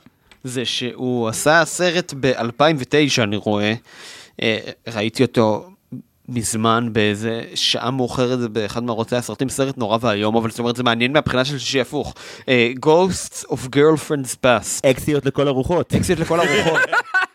[0.47, 3.73] זה שהוא עשה סרט ב-2009, אני רואה.
[4.41, 5.69] אה, ראיתי אותו
[6.29, 11.13] מזמן באיזה שעה מאוחרת באחד מערוצי הסרטים, סרט נורא ואיום, אבל זאת אומרת זה מעניין
[11.13, 12.13] מהבחינה של שישי הפוך.
[12.49, 14.89] אה, Ghosts of Girlfriend's Past.
[14.89, 15.93] אקסיות לכל הרוחות.
[15.93, 16.81] אקסיות לכל הרוחות.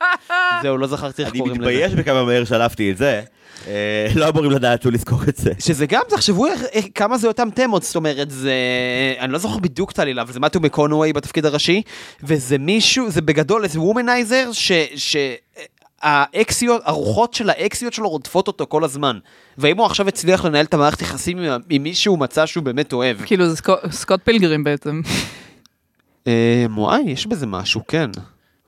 [0.63, 1.71] זהו, לא זכרתי איך אני קוראים לזה.
[1.71, 3.23] מתבייש בכמה מהר שלפתי את זה.
[3.69, 5.51] אה, לא אמורים לדעת שהוא לזכור את זה.
[5.59, 6.47] שזה גם, תחשבו
[6.95, 8.55] כמה זה אותם תמות, זאת אומרת, זה...
[9.19, 11.83] אני לא זוכר בדיוק את העלילה, אבל זה מתיו מקונווי בתפקיד הראשי,
[12.23, 15.17] וזה מישהו, זה בגדול איזה וומנייזר, ש...
[16.03, 19.19] האקסיות, הרוחות של האקסיות שלו רודפות אותו כל הזמן.
[19.59, 22.93] ואם הוא עכשיו הצליח לנהל את המערכת יחסים עם, עם מי שהוא מצא שהוא באמת
[22.93, 23.17] אוהב.
[23.25, 25.01] כאילו זה סקוט- סקוט פילגרים בעצם.
[26.27, 28.11] אה, וואי, יש בזה משהו, כן.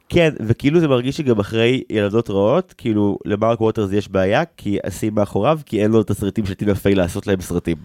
[0.09, 5.15] כן, וכאילו זה מרגיש שגם אחרי ילדות רעות, כאילו למרק ווטרס יש בעיה, כי השיאים
[5.15, 7.77] מאחוריו, כי אין לו את הסרטים של טינה פיי לעשות להם סרטים.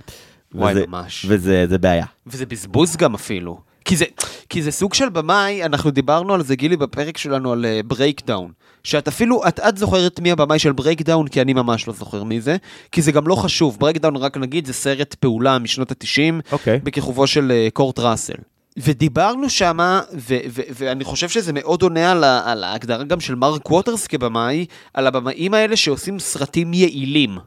[0.55, 1.25] וואי, וזה- ממש.
[1.29, 2.05] וזה זה בעיה.
[2.27, 3.57] וזה בזבוז גם אפילו.
[3.89, 4.05] כי זה,
[4.49, 8.51] כי זה סוג של במאי, אנחנו דיברנו על זה גילי בפרק שלנו על Breakdown.
[8.83, 12.41] שאת אפילו, את, את זוכרת מי הבמאי של Breakdown, כי אני ממש לא זוכר מי
[12.41, 12.57] זה,
[12.91, 13.77] כי זה גם לא חשוב.
[13.80, 16.79] Breakdown, רק נגיד, זה סרט פעולה משנות ה-90, אוקיי.
[16.83, 18.33] בכיכובו של אה, קורט ראסל.
[18.77, 23.35] ודיברנו שמה, ו- ו- ואני חושב שזה מאוד עונה על, ה- על ההגדרה גם של
[23.35, 27.37] מרק ווטרס כבמאי, על הבמאים האלה שעושים סרטים יעילים.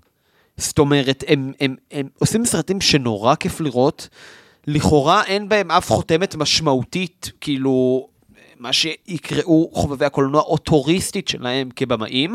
[0.56, 4.08] זאת אומרת, הם, הם, הם עושים סרטים שנורא כיף לראות,
[4.66, 8.06] לכאורה אין בהם אף חותמת משמעותית, כאילו,
[8.58, 12.34] מה שיקראו חובבי הקולנוע אוטוריסטית שלהם כבמאים,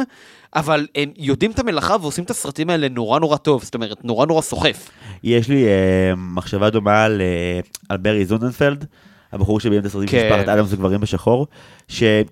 [0.55, 4.25] אבל הם יודעים את המלאכה ועושים את הסרטים האלה נורא נורא טוב, זאת אומרת, נורא
[4.25, 4.89] נורא סוחף.
[5.23, 7.59] יש לי אה, מחשבה דומה על, אה,
[7.89, 8.85] על ברי זונדנפלד,
[9.31, 10.33] הבחור שביים את הסרטים של כן.
[10.33, 11.47] משפחת אדמס וגברים בשחור,
[11.87, 12.25] שכאילו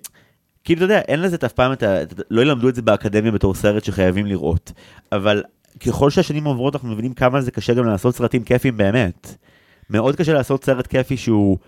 [0.76, 2.02] אתה יודע, אין לזה את אף פעם, את ה...
[2.02, 4.72] את ה- לא ילמדו את זה באקדמיה בתור סרט שחייבים לראות,
[5.12, 5.42] אבל
[5.86, 9.36] ככל שהשנים עוברות אנחנו מבינים כמה זה קשה גם לעשות סרטים כיפיים באמת.
[9.90, 11.58] מאוד קשה לעשות סרט כיפי שהוא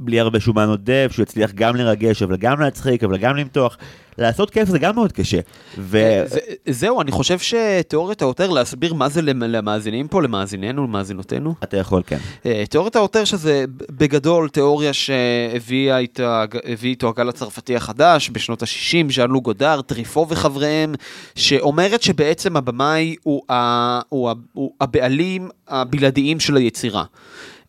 [0.00, 3.76] בלי הרבה שומן עודף, שהוא יצליח גם לרגש, אבל גם להצחיק, אבל גם למתוח.
[4.18, 5.38] לעשות כיף זה גם מאוד קשה.
[5.78, 6.22] ו...
[6.26, 11.54] זה, זהו, אני חושב שתיאוריית העותר, להסביר מה זה למ- למאזינים פה, למאזיננו, למאזינותינו.
[11.62, 12.18] אתה יכול, כן.
[12.46, 15.98] אה, תיאוריית העותר שזה בגדול תיאוריה שהביאה
[16.82, 20.94] איתו הגל הצרפתי החדש בשנות ה-60, ז'אן לוק גודאר, טריפו וחבריהם,
[21.34, 27.04] שאומרת שבעצם הבמאי הוא, ה, הוא, ה, הוא הבעלים הבלעדיים של היצירה.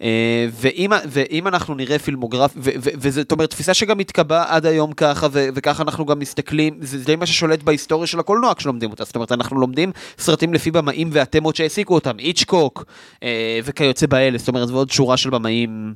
[0.02, 5.28] אה, ואם, ואם אנחנו נראה פילמוגרף, ו- וזאת אומרת, תפיסה שגם התקבעה עד היום ככה,
[5.32, 9.16] ו- וככה אנחנו גם מסתכלים, זה די מה ששולט בהיסטוריה של הקולנוע כשלומדים אותה, זאת
[9.16, 12.86] אומרת, אנחנו לומדים סרטים לפי במאים והתמות שהעסיקו אותם, איצ'קוק
[13.24, 15.94] אה, וכיוצא באלה, זאת אומרת, ועוד שורה של במאים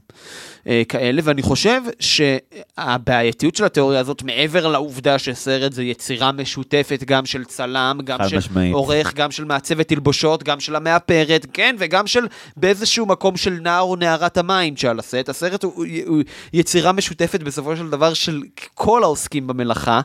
[0.67, 7.25] אה, כאלה, ואני חושב שהבעייתיות של התיאוריה הזאת, מעבר לעובדה שסרט זה יצירה משותפת גם
[7.25, 8.73] של צלם, גם של משמעית.
[8.73, 12.27] עורך, גם של מעצבת תלבושות, גם של המאפרת, כן, וגם של
[12.57, 15.29] באיזשהו מקום של נער נערת המים שעל הסט.
[15.29, 16.23] הסרט הוא, הוא, הוא
[16.53, 18.41] יצירה משותפת בסופו של דבר של
[18.73, 20.01] כל העוסקים במלאכה.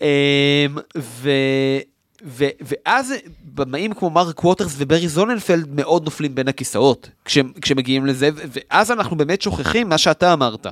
[0.00, 0.06] אמ,
[0.98, 1.30] ו...
[2.26, 3.14] ו- ואז
[3.54, 8.90] במאים כמו מרק ווטרס וברי זוננפלד מאוד נופלים בין הכיסאות כשהם, כשמגיעים לזה, ו- ואז
[8.90, 10.66] אנחנו באמת שוכחים מה שאתה אמרת.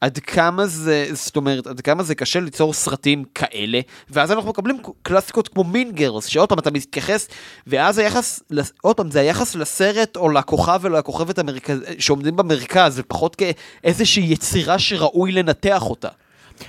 [0.00, 3.80] עד כמה זה, זאת אומרת, עד כמה זה קשה ליצור סרטים כאלה,
[4.10, 7.28] ואז אנחנו מקבלים קלאסיקות כמו מינגרס, שעוד פעם אתה מתייחס,
[7.66, 8.42] ואז היחס,
[8.82, 15.32] עוד פעם, זה היחס לסרט או לכוכב ולכוכבת המרכז, שעומדים במרכז, ופחות כאיזושהי יצירה שראוי
[15.32, 16.08] לנתח אותה.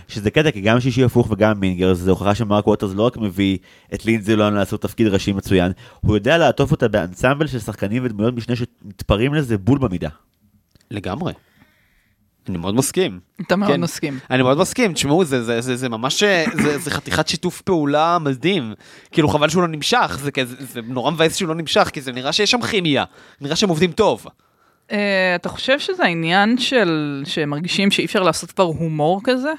[0.07, 3.57] שזה קטע, כי גם שישי הפוך וגם מינגרס, זה הוכחה שמרק ווטרס לא רק מביא
[3.93, 5.71] את לינזי לון לעשות תפקיד ראשי מצוין,
[6.01, 10.09] הוא יודע לעטוף אותה באנסמבל של שחקנים ודמויות משנה שמתפרעים לזה בול במידה.
[10.91, 11.34] לגמרי.
[12.50, 13.20] אני מאוד מסכים.
[13.42, 13.82] אתה מאוד כן.
[13.82, 14.20] מסכים.
[14.32, 18.74] אני מאוד מסכים, תשמעו, זה, זה, זה, זה ממש, זה, זה חתיכת שיתוף פעולה מדהים.
[19.12, 22.12] כאילו חבל שהוא לא נמשך, זה, כזה- זה נורא מבאס שהוא לא נמשך, כי זה
[22.12, 23.04] נראה שיש שם כימיה,
[23.42, 24.26] נראה שהם עובדים טוב.
[24.92, 29.52] אה, אתה חושב שזה העניין של שמרגישים שאי אפשר לעשות כבר הומור כזה?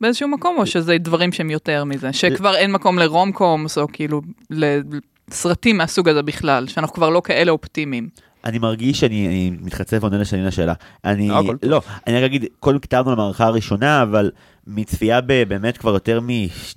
[0.00, 2.12] באיזשהו מקום, או שזה דברים שהם יותר מזה?
[2.12, 4.20] שכבר אין מקום לרום קומס, או כאילו
[4.50, 8.08] לסרטים מהסוג הזה בכלל, שאנחנו כבר לא כאלה אופטימיים.
[8.44, 10.74] אני מרגיש שאני אני מתחצף ועונה לשני לשאלה.
[11.04, 11.56] אני, לא, הכל.
[11.62, 14.30] לא, אני רק אגיד, קודם כתבנו על המערכה הראשונה, אבל
[14.66, 16.28] מצפייה ב- באמת כבר יותר מ...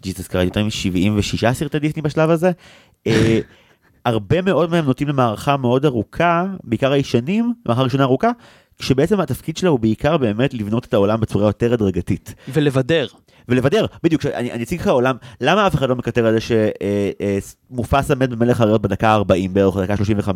[0.01, 2.51] ג'יזוס קראתי, יותר מ-76 סרטי דיסני בשלב הזה.
[3.07, 3.39] אה,
[4.05, 8.32] הרבה מאוד מהם נוטים למערכה מאוד ארוכה, בעיקר הישנים, מערכה ראשונה ארוכה,
[8.80, 12.36] כשבעצם התפקיד שלה הוא בעיקר באמת לבנות את העולם בצורה יותר הדרגתית.
[12.53, 13.07] ולבדר.
[13.49, 16.69] ולבדר, בדיוק, אני, אני אציג לך עולם, למה אף אחד לא מקטר על זה
[17.71, 20.29] שמופסה מת במלך האריות בדקה ה-40 בערך, בדקה ה-35?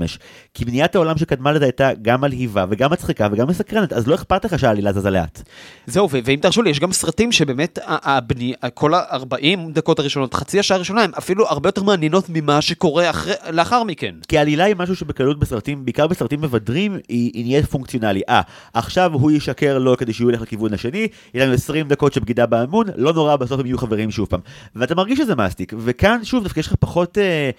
[0.53, 4.45] כי בניית העולם שקדמה לזה הייתה גם מלהיבה וגם מצחיקה וגם מסקרנת, אז לא אכפת
[4.45, 5.41] לך שהעלילה זזה לאט.
[5.87, 8.53] זהו, ואם תרשו לי, יש גם סרטים שבאמת הבני...
[8.73, 13.33] כל ה-40 דקות הראשונות, חצי השעה הראשונה, הם אפילו הרבה יותר מעניינות ממה שקורה אחרי...
[13.51, 14.15] לאחר מכן.
[14.27, 18.21] כי העלילה היא משהו שבקלות בסרטים, בעיקר בסרטים מבדרים, היא, היא נהיית פונקציונלי.
[18.29, 18.41] אה,
[18.73, 22.45] עכשיו הוא ישקר לו כדי שהוא ילך לכיוון השני, יהיה לנו 20 דקות של בגידה
[22.45, 24.39] באמון, לא נורא, בסוף הם יהיו חברים שוב פעם.
[24.75, 27.17] ואתה מרגיש שזה מסטיק, וכאן שוב דווקא יש לך פחות...
[27.17, 27.49] אה,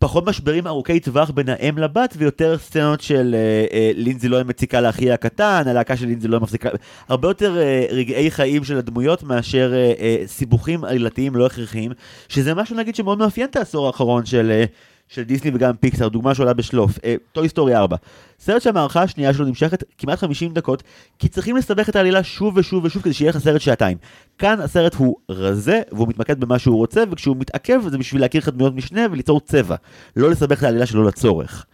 [0.00, 4.80] פחות משברים ארוכי טווח בין האם לבת, ויותר סצנות של אה, אה, לינזי לוהן מציקה
[4.80, 6.68] לאחי הקטן, הלהקה של לינזי לוהן מפסיקה,
[7.08, 11.92] הרבה יותר אה, רגעי חיים של הדמויות מאשר אה, אה, סיבוכים עלילתיים לא הכרחיים,
[12.28, 14.50] שזה משהו נגיד שמאוד מאפיין את העשור האחרון של...
[14.50, 14.64] אה,
[15.10, 16.98] של דיסני וגם פיקסאר, דוגמה שעולה בשלוף,
[17.32, 17.96] Toy Story 4.
[18.38, 20.82] סרט שהמערכה השנייה שלו נמשכת כמעט 50 דקות,
[21.18, 23.98] כי צריכים לסבך את העלילה שוב ושוב ושוב כדי שיהיה לך סרט שעתיים.
[24.38, 28.48] כאן הסרט הוא רזה, והוא מתמקד במה שהוא רוצה, וכשהוא מתעכב זה בשביל להכיר לך
[28.48, 29.76] דמויות משנה וליצור צבע.
[30.16, 31.66] לא לסבך את העלילה שלו לצורך.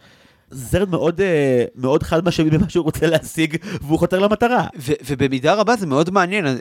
[0.49, 4.67] זה סרט מאוד, אה, מאוד חד משמעי במה שהוא רוצה להשיג, והוא חותר למטרה.
[4.79, 6.53] ו- ובמידה רבה זה מאוד מעניין, אה,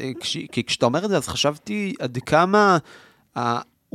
[0.53, 2.79] כי כשאתה אומר את זה אז חשבתי עד כמה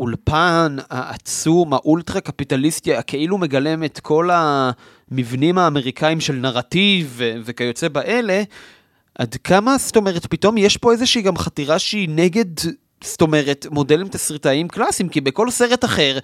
[0.01, 8.43] האולפן העצום, האולטרה קפיטליסטי, הכאילו מגלם את כל המבנים האמריקאים של נרטיב וכיוצא באלה,
[9.15, 12.45] עד כמה, זאת אומרת, פתאום יש פה איזושהי גם חתירה שהיא נגד,
[13.03, 16.19] זאת אומרת, מודלים תסריטאיים קלאסיים, כי בכל סרט אחר...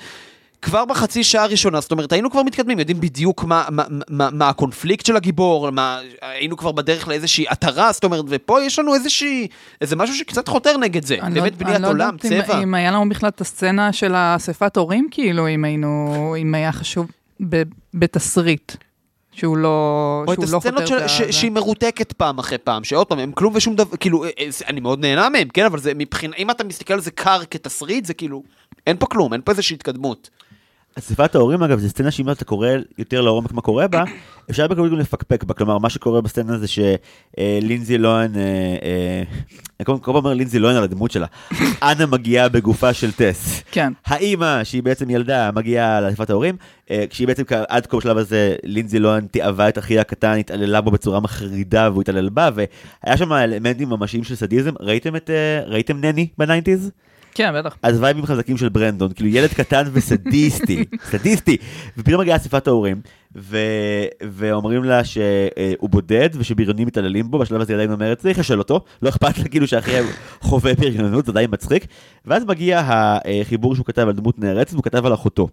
[0.62, 4.49] כבר בחצי שעה הראשונה, זאת אומרת, היינו כבר מתקדמים, יודעים בדיוק מה, מה, מה, מה
[4.49, 9.47] הקונפליקט של הגיבור, מה, היינו כבר בדרך לאיזושהי עטרה, זאת אומרת, ופה יש לנו איזושהי,
[9.82, 12.64] איזה משהו שקצת חותר נגד זה, אני לא- באמת בניית אני לא עולם, אם- צבע.
[12.64, 17.08] אם היה לנו בכלל את הסצנה של האספת הורים, כאילו, אם היינו, אם היה חשוב
[17.49, 18.72] ב- בתסריט,
[19.32, 19.68] שהוא לא,
[20.28, 21.03] או את שהוא לא הסצנות חותר...
[21.03, 21.22] ב- ש.
[21.22, 24.80] שהיא מרותקת פעם אחרי פעם, שעוד פעם, הם כלום ושום דבר, כאילו, אה, אה, אני
[24.80, 28.14] מאוד נהנה מהם, כן, אבל זה מבחינה, אם אתה מסתכל על זה קר כתסריט, זה
[28.14, 28.43] כאילו,
[28.88, 30.30] אין פה כלום, אין פה איזושהי התקדמות.
[31.00, 34.04] אספת ההורים אגב זו סצנה שאם אתה קורא יותר לעומק מה קורה בה,
[34.50, 39.24] אפשר בקרוב גם לפקפק בה, כלומר מה שקורה בסצנה זה שלינזי לוהן, אה, אה,
[39.80, 41.26] אני כל כל פעם אומר לינזי לוהן על הדמות שלה,
[41.84, 43.64] אנה מגיעה בגופה של טס.
[43.72, 43.93] כן.
[44.06, 46.56] האימא, שהיא בעצם ילדה, מגיעה לאספת ההורים,
[46.91, 50.91] אה, כשהיא בעצם עד כה בשלב הזה, לינזי לוהן תיעבה את אחיה הקטן, התעללה בו
[50.91, 54.72] בצורה מחרידה והוא התעלל בה, והיה שם אלמנטים ממשיים של סדיזם.
[54.80, 56.91] ראיתם את, אה, ראיתם Nanny ב nineties?
[57.38, 57.76] כן, בטח.
[57.84, 61.58] אז וייבים חזקים של ברנדון, כאילו ילד קטן וסדיסטי, סדיסטי,
[61.98, 63.02] ופתאום מגיעה אספת ההורים,
[63.36, 63.58] ו...
[64.24, 68.82] ואומרים לה שהוא בודד ושבריונים מתעללים בו, בשלב הזה היא עדיין אומרת, צריך לשאול אותו,
[69.02, 70.04] לא אכפת לה כאילו שאחיה
[70.42, 71.86] חווה בריונות, זה עדיין מצחיק,
[72.26, 75.48] ואז מגיע החיבור שהוא כתב על דמות נערצת, והוא כתב על אחותו.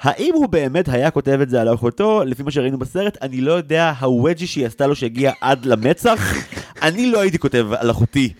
[0.00, 3.52] האם הוא באמת היה כותב את זה על אחותו, לפי מה שראינו בסרט, אני לא
[3.52, 6.34] יודע, הווג'י שהיא עשתה לו שהגיע עד למצח,
[6.82, 8.32] אני לא הייתי כותב על אחותי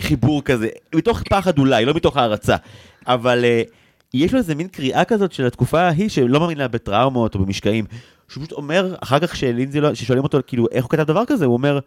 [0.00, 2.56] חיבור כזה, מתוך פחד אולי, לא מתוך הערצה,
[3.06, 3.70] אבל uh,
[4.14, 7.84] יש לו איזה מין קריאה כזאת של התקופה ההיא שלא מאמין לה בטראומות או במשקעים,
[8.28, 11.44] שהוא פשוט אומר, אחר כך שלינזי לא, ששואלים אותו כאילו איך הוא כתב דבר כזה,
[11.44, 11.78] הוא אומר,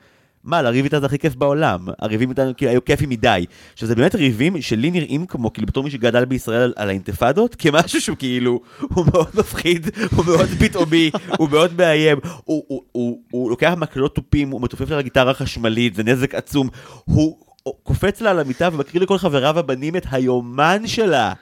[0.43, 3.45] מה, לריב איתה זה הכי כיף בעולם, הריבים איתנו כאילו היו כיפים מדי.
[3.73, 8.01] עכשיו זה באמת ריבים שלי נראים כמו, כאילו בתור מי שגדל בישראל על, האינתיפאדות, כמשהו
[8.01, 13.49] שהוא כאילו, הוא מאוד מפחיד, הוא מאוד פתאומי, הוא מאוד מאיים, הוא, הוא, הוא, הוא
[13.49, 16.69] לוקח מקלות תופים, הוא מתופף על הגיטרה החשמלית, זה נזק עצום,
[17.05, 17.37] הוא
[17.83, 21.33] קופץ לה על המיטה ומקריא לכל חבריו הבנים את היומן שלה.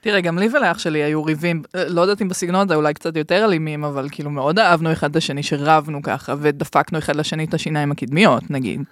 [0.00, 3.16] תראה, גם לי ולאח שלי היו ריבים, אה, לא יודעת אם בסגנון הזה אולי קצת
[3.16, 7.54] יותר אלימים, אבל כאילו מאוד אהבנו אחד את השני שרבנו ככה, ודפקנו אחד לשני את
[7.54, 8.80] השיניים הקדמיות, נגיד.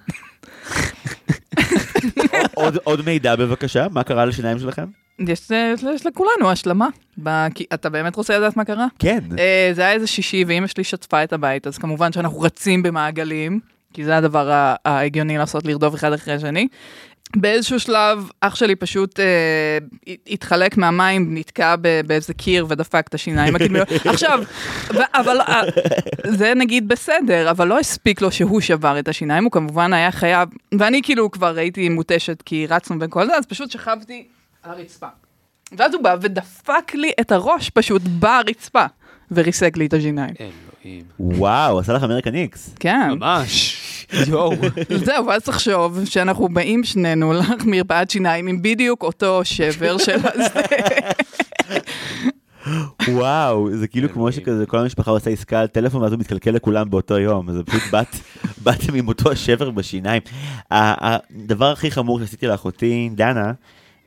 [2.54, 4.84] עוד, עוד מידע בבקשה, מה קרה לשיניים שלכם?
[5.18, 6.88] יש, אה, יש לכולנו השלמה.
[7.22, 8.86] ב- כי אתה באמת רוצה לדעת מה קרה?
[8.98, 9.18] כן.
[9.38, 13.60] אה, זה היה איזה שישי, ואימא שלי שטפה את הבית, אז כמובן שאנחנו רצים במעגלים,
[13.98, 16.68] כי זה הדבר ההגיוני לעשות, לרדוף אחד אחרי השני.
[17.36, 19.78] באיזשהו שלב, אח שלי פשוט אה,
[20.26, 21.74] התחלק מהמים, נתקע
[22.06, 23.88] באיזה קיר ודפק את השיניים הקדמיות.
[24.12, 24.42] עכשיו,
[24.94, 25.62] ו- אבל אה,
[26.26, 30.48] זה נגיד בסדר, אבל לא הספיק לו שהוא שבר את השיניים, הוא כמובן היה חייב,
[30.78, 34.26] ואני כאילו כבר הייתי מותשת כי רצנו בין כל זה, אז פשוט שכבתי
[34.62, 35.08] על הרצפה.
[35.76, 38.86] ואז הוא בא ודפק לי את הראש פשוט ברצפה,
[39.30, 40.34] וריסק לי את השיניים.
[40.84, 41.04] אלוהים.
[41.20, 42.74] וואו, עשה לך אמריקן איקס.
[42.80, 43.10] כן.
[43.10, 43.76] ממש.
[44.28, 44.52] יואו.
[45.04, 50.60] זהו, ואז תחשוב שאנחנו באים שנינו למרפאת שיניים עם בדיוק אותו שבר של הזה.
[53.08, 56.90] וואו, זה כאילו כמו שכזה כל המשפחה עושה עסקה על טלפון ואז הוא מתקלקל לכולם
[56.90, 58.16] באותו יום, אז זה פשוט בת,
[58.64, 60.22] באתם עם אותו השבר בשיניים.
[60.70, 63.52] ה- הדבר הכי חמור שעשיתי לאחותי, דנה,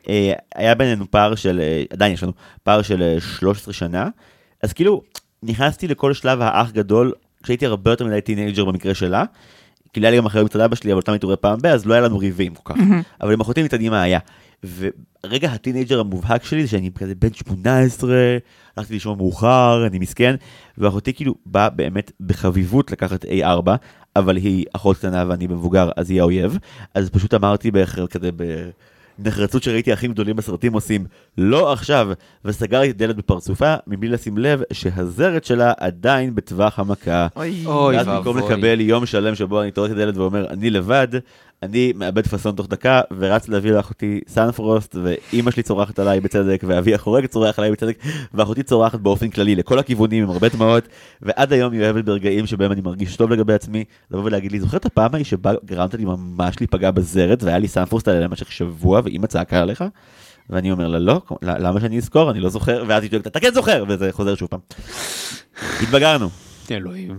[0.09, 2.31] אה, היה בינינו פער של, אה, עדיין יש לנו,
[2.63, 4.07] פער של אה, 13 שנה,
[4.63, 5.01] אז כאילו
[5.43, 7.11] נכנסתי לכל שלב האח גדול
[7.43, 9.23] כשהייתי הרבה יותר מדי teenager במקרה שלה.
[9.93, 11.85] כאילו היה לי גם אחריות מצד אבא שלי, אבל אותם הייתי רואה פעם ב, אז
[11.85, 12.81] לא היה לנו ריבים כל כך.
[13.21, 14.19] אבל עם אחותי מצד אמא היה.
[14.63, 18.13] ורגע ה teenager המובהק שלי זה שאני כזה בן 18,
[18.77, 20.35] הלכתי לישון מאוחר, אני מסכן,
[20.77, 23.69] ואחותי כאילו באה באמת בחביבות לקחת A4,
[24.15, 26.57] אבל היא אחות קטנה ואני מבוגר, אז היא האויב.
[26.95, 28.29] אז פשוט אמרתי בערך כזה
[29.17, 31.05] בנחרצות שראיתי אחים גדולים בסרטים עושים,
[31.37, 32.09] לא עכשיו,
[32.45, 37.27] וסגרתי את הדלת בפרצופה, מבלי לשים לב שהזרת שלה עדיין בטווח המכה.
[37.35, 37.65] אוי.
[37.65, 38.51] אוי ואז במקום ואבוי.
[38.51, 41.07] לקבל יום שלם שבו אני טורק את הדלת ואומר, אני לבד,
[41.63, 46.93] אני מאבד פאסון תוך דקה, ורץ להביא לאחותי סנפרוסט, ואימא שלי צורחת עליי בצדק, ואבי
[46.95, 47.97] החורג צורח עליי בצדק,
[48.33, 50.87] ואחותי צורחת באופן כללי לכל הכיוונים עם הרבה דמעות,
[51.21, 54.77] ועד היום היא אוהבת ברגעים שבהם אני מרגיש טוב לגבי עצמי, לבוא ולהגיד לי, זוכר
[54.77, 59.01] את הפעם ההיא שבה גרמת לי ממש להיפגע בזרת, והיה לי סנפרוסט עליה למשך שבוע,
[59.03, 59.83] ואימא צעקה עליך?
[60.49, 62.31] ואני אומר לה, לא, למה שאני אזכור?
[62.31, 64.59] אני לא זוכר, ואז היא צועקת, אתה כן זוכר, וזה חוזר שוב פעם.
[65.81, 66.50] התבגרנו.
[66.75, 67.17] אלוהים.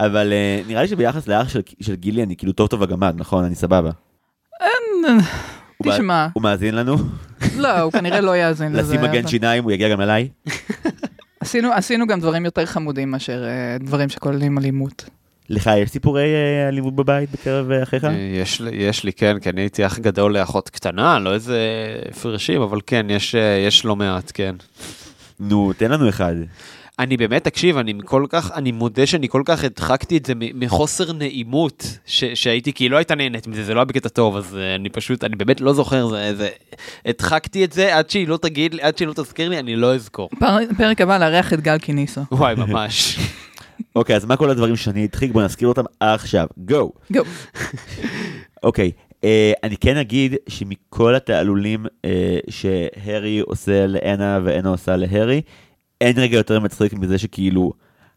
[0.00, 3.44] אבל uh, נראה לי שביחס לאח של, של גילי אני כאילו טוב טוב הגמד, נכון?
[3.44, 3.90] אני סבבה.
[5.82, 6.96] תשמע, הוא מאזין לנו?
[7.56, 8.96] לא, הוא כנראה לא יאזין לזה.
[8.96, 10.28] לשים מגן שיניים, הוא יגיע גם אליי?
[11.40, 15.04] עשינו, עשינו גם דברים יותר חמודים מאשר אה, דברים שכוללים אלימות.
[15.50, 18.06] לך יש סיפורי אה, אלימות בבית בקרב אה, אחיך?
[18.34, 21.58] יש יש לי, כן, כי אני הייתי אח גדול לאחות קטנה, לא איזה
[22.10, 24.54] הפרשים, אבל כן, יש, אה, יש לא מעט, כן.
[25.40, 26.34] נו, תן לנו אחד.
[27.00, 31.12] אני באמת, תקשיב, אני כל כך, אני מודה שאני כל כך הדחקתי את זה מחוסר
[31.12, 34.56] נעימות, ש, שהייתי, כי היא לא הייתה נהנית מזה, זה לא היה בקטע טוב, אז
[34.56, 36.48] אה, אני פשוט, אני באמת לא זוכר, זה, זה,
[37.06, 39.94] הדחקתי את זה עד שהיא לא תגיד לי, עד שהיא לא תזכיר לי, אני לא
[39.94, 40.28] אזכור.
[40.38, 42.20] פר, פרק הבא לארח את גל קיניסו.
[42.32, 43.18] וואי, ממש.
[43.96, 45.32] אוקיי, אז מה כל הדברים שאני אדחיק?
[45.32, 46.46] בוא נזכיר אותם עכשיו.
[46.56, 46.92] גו.
[47.12, 47.20] גו.
[48.62, 48.90] אוקיי,
[49.24, 55.42] אה, אני כן אגיד שמכל התעלולים אה, שהרי עושה לאנה ואנה עושה להרי,
[56.00, 57.72] אין רגע יותר מצחיק מזה שכאילו,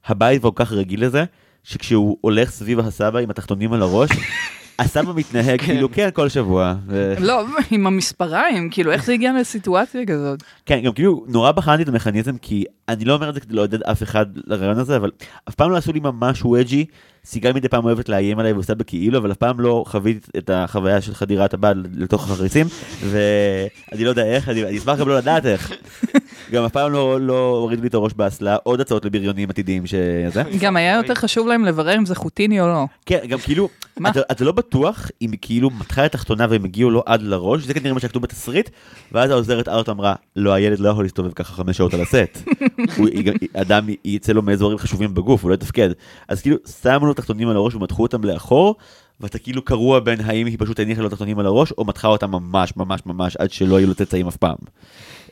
[0.06, 1.24] הבית כבר כל כך רגיל לזה,
[1.64, 4.10] שכשהוא הולך סביב הסבא עם התחתונים על הראש,
[4.80, 6.76] הסבא מתנהג כאילו כן כל שבוע.
[7.20, 10.44] לא, עם המספריים, כאילו, איך זה הגיע לסיטואציה כזאת?
[10.66, 13.84] כן, גם כאילו, נורא בחנתי את המכניזם, כי אני לא אומר את זה כדי לעודד
[13.84, 15.12] אף אחד לרעיון הזה, אבל
[15.50, 16.86] אף פעם לא עשו לי משהו ווג'י.
[17.26, 21.02] סיגל מדי פעם אוהבת לאיים עליי ועושה בכאילו, אבל אף פעם לא חוויתי את החוויה
[21.02, 22.68] של חדירת הבד לתוך החריצים,
[23.10, 25.72] ואני לא יודע איך, אני אשמח גם לא לדעת איך.
[26.52, 30.44] גם אף פעם לא, לא הורידו לי את הראש באסלה, עוד הצעות לבריונים עתידיים שזה.
[30.60, 32.86] גם היה יותר חשוב להם לברר אם זה חוטיני או לא.
[33.06, 33.70] כן, גם כאילו?
[34.10, 37.94] אתה, לא בטוח אם כאילו מתחה את התחתונה והם הגיעו לו עד לראש, זה כנראה
[37.94, 38.70] מה שכתוב בתסריט,
[39.12, 42.50] ואז העוזרת ארט אמרה, לא, הילד לא יכול להסתובב ככה חמש שעות על הסט.
[43.62, 45.90] אדם יצא לו מאזורים חשובים בגוף, הוא לא יתפקד.
[46.28, 48.76] אז כאילו, שמו לו תחתונים על הראש ומתחו אותם לאחור,
[49.20, 52.32] ואתה כאילו קרוע בין האם היא פשוט הניחה לו תחתונים על הראש, או מתחה אותם
[52.32, 54.56] ממש ממש ממש עד שלא יהיו לו צאצאים אף פעם.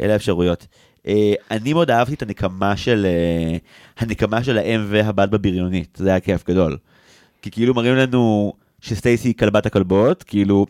[0.01, 0.68] אלה האפשרויות.
[1.08, 3.58] אה, אני מאוד אהבתי את הנקמה של, אה,
[3.99, 6.78] הנקמה של האם והבת בבריונית, זה היה כיף גדול.
[7.41, 10.66] כי כאילו מראים לנו שסטייסי היא כלבת הכלבות, כאילו,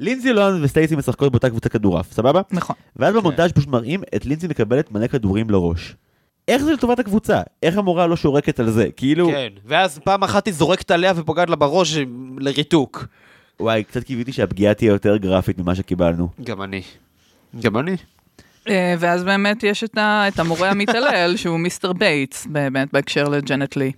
[0.00, 2.40] לינזי לון וסטייסי משחקות באותה קבוצה כדורעף, סבבה?
[2.50, 2.76] נכון.
[2.96, 5.94] ואז במונטאז' פשוט מראים את לינזי מקבלת מלא כדורים לראש.
[6.48, 7.40] איך זה לטובת הקבוצה?
[7.62, 8.88] איך המורה לא שורקת על זה?
[8.96, 11.96] כאילו, כן, ואז פעם אחת היא זורקת עליה ופוגעת לה בראש
[12.38, 13.04] לריתוק.
[13.60, 16.28] וואי, קצת קיוויתי שהפגיעה תהיה יותר גרפית ממה שקיבלנו.
[16.44, 16.82] גם אני.
[17.60, 17.96] גם אני.
[18.68, 23.76] אה, ואז באמת יש את ה- את המורה המתעלל, שהוא Mister Bates, באמת, בהקשר לג'נט
[23.76, 23.92] לי.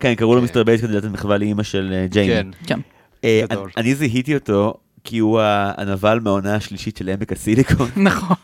[0.00, 2.34] כן, קראו לו Mister Bates כדי לתת מחווה לאימא של אה, ג'יימי.
[2.34, 2.46] כן.
[2.66, 2.80] כן.
[3.24, 3.42] אה.
[3.76, 5.40] אני- זיהיתי אותו כי הוא
[5.76, 7.88] הנבל מהעונה השלישית של עמק הסיליקון.
[8.10, 8.36] נכון.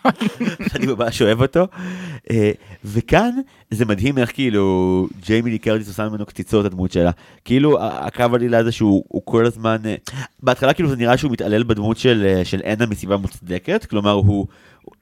[0.74, 1.66] אני ממש אוהב אותו.
[2.84, 3.30] וכאן
[3.70, 7.10] זה מדהים איך כאילו ג'יימי לי קרטיס עושה ממנו קציצות הדמות שלה.
[7.44, 9.76] כאילו הקו העלילה הזה שהוא הוא כל הזמן,
[10.42, 14.46] בהתחלה כאילו זה נראה שהוא מתעלל בדמות של, של אנה מסיבה מוצדקת, כלומר הוא,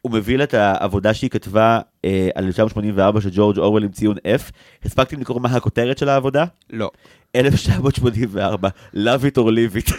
[0.02, 4.16] הוא מביא לה את העבודה שהיא כתבה אה, על 1984 של ג'ורג' אורוול עם ציון
[4.16, 4.52] F.
[4.84, 6.44] הספקתם לקרוא מה הכותרת של העבודה?
[6.70, 6.90] לא.
[7.36, 9.92] 1984, love it or leave it.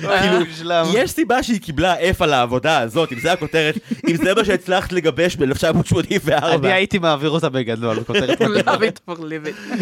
[0.00, 0.38] כאילו,
[0.94, 4.92] יש סיבה שהיא קיבלה F על העבודה הזאת, אם זה הכותרת, אם זה מה שהצלחת
[4.92, 6.32] לגבש ב-1984.
[6.54, 9.72] אני הייתי מעביר אותה בגדול, Love it living.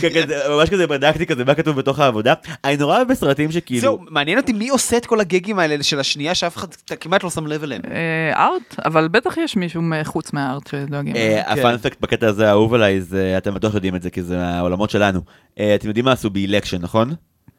[0.00, 2.34] כן, כן, זה- ממש כזה בדקתי כזה מה כתוב בתוך העבודה.
[2.64, 6.00] אני נורא אוהב בסרטים שכאילו, זהו, מעניין אותי מי עושה את כל הגגים האלה של
[6.00, 6.68] השנייה שאף אחד
[7.00, 7.82] כמעט לא שם לב אליהם.
[7.90, 11.16] אה, ארט, אבל בטח יש מישהו חוץ מהארט שדואגים.
[11.16, 11.52] אה, כן.
[11.60, 15.20] הפאנפקט בקטע הזה האהוב עליי, זה אתם בטוח יודעים את זה כי זה העולמות שלנו.
[15.58, 17.14] אה, אתם יודעים מה עשו באילקשן, נכון?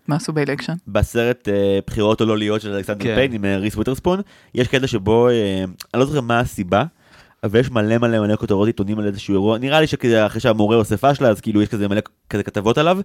[0.08, 0.74] מה עשו באלקשן?
[0.88, 3.16] בסרט אה, בחירות או לא להיות של אלכסנדר כן.
[3.16, 4.22] פיין עם אה, ריס וויטרספון,
[4.56, 5.30] יש קטע שבו,
[5.94, 6.84] אני לא זוכר מה הסיבה,
[7.46, 10.76] אבל יש מלא מלא מלא כותרות עיתונים על איזשהו אירוע, נראה לי שכזה אחרי שהמורה
[10.76, 12.98] עושה פאשלה, אז כאילו יש כזה מלא כזה כתבות עליו,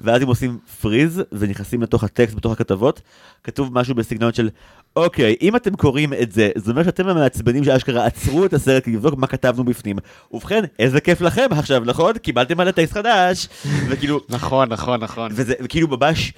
[0.00, 3.00] ואז הם עושים פריז ונכנסים לתוך הטקסט בתוך הכתבות,
[3.44, 4.48] כתוב משהו בסגנון של,
[4.96, 8.94] אוקיי, אם אתם קוראים את זה, זה אומר שאתם המעצבנים שאשכרה עצרו את הסרט כדי
[8.94, 9.96] לבדוק מה כתבנו בפנים.
[10.32, 12.18] ובכן, איזה כיף לכם עכשיו, נכון?
[12.18, 13.48] קיבלתם על הטקסט חדש,
[13.88, 15.30] וכאילו, נכון, נכון, נכון.
[15.34, 16.32] וזה וכאילו ממש,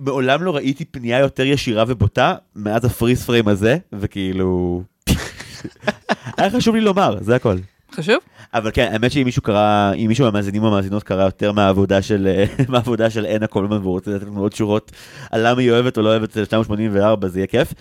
[0.00, 4.82] מעולם לא ראיתי פנייה יותר ישירה ובוטה מאז הפריס פריים הזה, וכאילו...
[6.36, 7.56] היה חשוב לי לומר, זה הכל.
[7.94, 8.16] חשוב?
[8.54, 12.26] אבל כן, האמת שאם מישהו קרא, אם מישהו מהמאזינים או המאזינות קרא יותר מהעבודה של,
[12.26, 14.92] אה, מהעבודה של אנה קולמן והוא רוצה לתת לנו עוד שורות
[15.30, 17.74] על למה היא אוהבת או לא אוהבת את 1984, זה יהיה כיף.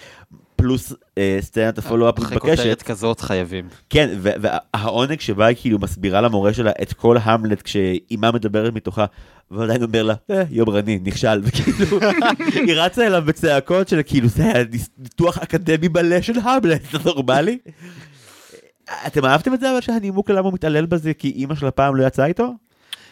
[0.60, 2.82] פלוס אה, סצנת הפולו-אפ אחרי כותרת מתבקשת.
[2.82, 3.68] כזאת חייבים.
[3.90, 9.06] כן, ו- והעונג שבה היא כאילו מסבירה למורה שלה את כל המלט כשאימה מדברת מתוכה,
[9.52, 12.00] ועדיין אומר לה, אה, יומרני, נכשל, וכאילו,
[12.54, 14.64] היא רצה אליו בצעקות של כאילו, זה היה
[14.98, 17.58] ניתוח אקדמי מלא של המלט, זה נורמלי?
[19.08, 22.08] אתם אהבתם את זה אבל שהנימוק למה הוא מתעלל בזה כי אימא של הפעם לא
[22.08, 22.54] יצאה איתו?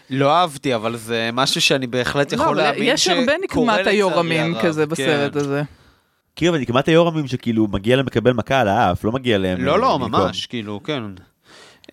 [0.09, 3.79] לא אהבתי, אבל זה משהו שאני בהחלט לא, יכול אבל להאמין יש הרבה שקורה נקמת
[3.79, 4.89] לצערי היורמים הרב, כזה כן.
[4.89, 5.63] בסרט הזה.
[6.37, 9.65] כאילו, אבל נקמת היורמים שכאילו מגיע להם לקבל מכה על האף, לא מגיע להם...
[9.65, 9.99] לא, לא.
[9.99, 11.03] ממש, כאילו, כן.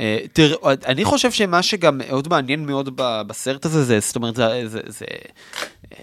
[0.01, 4.69] אה, תראה, אני חושב שמה שגם מאוד מעניין מאוד בסרט הזה, זה, זאת אומרת, זה,
[4.69, 5.05] זה, זה,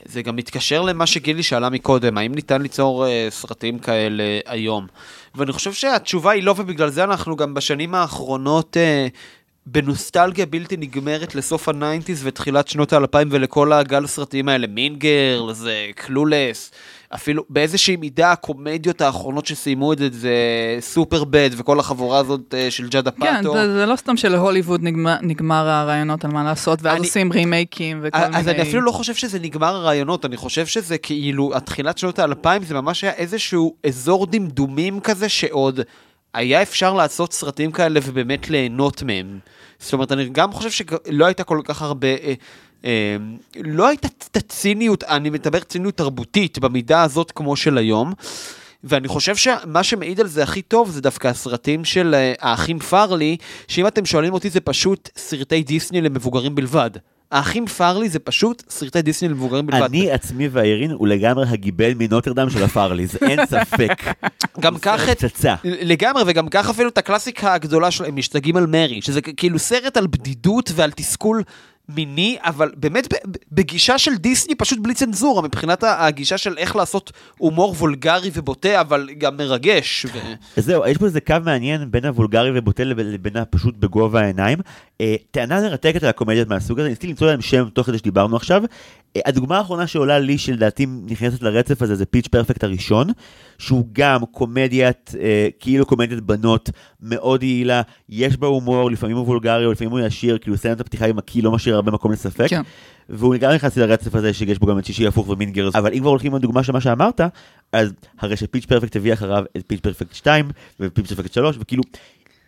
[0.05, 4.87] זה גם מתקשר למה שגילי שאלה מקודם, האם ניתן ליצור אה, סרטים כאלה היום?
[5.35, 9.07] ואני חושב שהתשובה היא לא, ובגלל זה אנחנו גם בשנים האחרונות אה,
[9.65, 15.89] בנוסטלגיה בלתי נגמרת לסוף ה nineties ותחילת שנות האלפיים ולכל הגל הסרטים האלה, Mean Girls,
[15.95, 16.71] Clueless.
[17.15, 20.35] אפילו באיזושהי מידה הקומדיות האחרונות שסיימו את זה, זה
[20.79, 23.53] Superbad וכל החבורה הזאת אה, של ג'אד, כן, אפאטו.
[23.53, 27.99] זה זה לא סתם שלהוליווד נגמר- נגמר הרעיונות על מה לעשות, ואז אני- עושים רימייקים
[28.03, 28.37] וכל מיני...
[28.37, 32.63] אז אני אפילו לא חושב שזה נגמר הרעיונות, אני חושב שזה כאילו, התחילת שנות האלפיים
[32.63, 35.79] זה ממש היה איזשהו אזור דמדומים כזה שעוד
[36.33, 39.39] היה אפשר לעשות סרטים כאלה ובאמת ליהנות מהם.
[39.79, 42.07] זאת אומרת, אני גם חושב שלא הייתה כל כך הרבה...
[42.85, 43.17] אה,
[43.63, 48.13] לא הייתה את הציניות, אני מדבר ציניות תרבותית במידה הזאת כמו של היום.
[48.83, 53.37] ואני חושב שמה שמעיד על זה הכי טוב זה דווקא הסרטים של אה, האחים פארלי,
[53.67, 56.91] שאם אתם שואלים אותי זה פשוט סרטי דיסני למבוגרים בלבד.
[57.31, 59.81] האחים פארלי זה פשוט סרטי דיסני למבוגרים בלבד.
[59.83, 64.03] אני עצמי והאירין הוא לגמרי הגיבל מנוטרדם של הפרליז, אין ספק.
[64.59, 64.77] גם.
[64.77, 65.55] פצצה.
[65.63, 70.07] לגמרי, וגם קח אפילו את הקלאסיקה הגדולה שלהם, משתגעים על מרי, שזה כאילו סרט על
[70.07, 71.43] בדידות ועל תסכול
[71.95, 73.13] מיני, אבל באמת
[73.51, 79.09] בגישה של דיסני פשוט בלי צנזורה, מבחינת הגישה של איך לעשות הומור וולגרי ובוטה, אבל
[79.17, 80.05] גם מרגש.
[80.05, 80.17] ו...
[80.57, 84.57] זהו, יש פה איזה קו מעניין בין הוולגרי ובוטה לבין הפשוט בגובה העיניים.
[85.01, 88.63] אה, טענה מרתקת על הקומדיות מהסוג הזה, ניסיתי למצוא להם שם תוך כדי שדיברנו עכשיו.
[89.15, 93.07] אה, הדוגמה האחרונה שעולה לי, שלדעתי נכנסת לרצף הזה, זה Pitch Perfect הראשון,
[93.57, 96.69] שהוא גם קומדיית, אה, כאילו קומדיית בנות,
[97.01, 101.05] מאוד יעילה, יש בה הומור, לפעמים הוא וולגרי, או לפעמים הוא ישיר, כאילו סצנת הפתיחה
[101.05, 102.47] עם הקיא לא משאיר הרבה מקום לספק.
[102.49, 102.61] כן.
[103.09, 105.93] והוא גם נכנס לרצף הזה שיש בו גם את שישי הפוך ו Mean Girls, אבל
[105.93, 107.21] אם כבר הולכים לדוגמה של מה שאמרת,
[107.71, 111.83] אז הרי ש Pitch Perfect הביא אחריו את Pitch Perfect 2 ופיץ' פרפקט 3, וכאילו,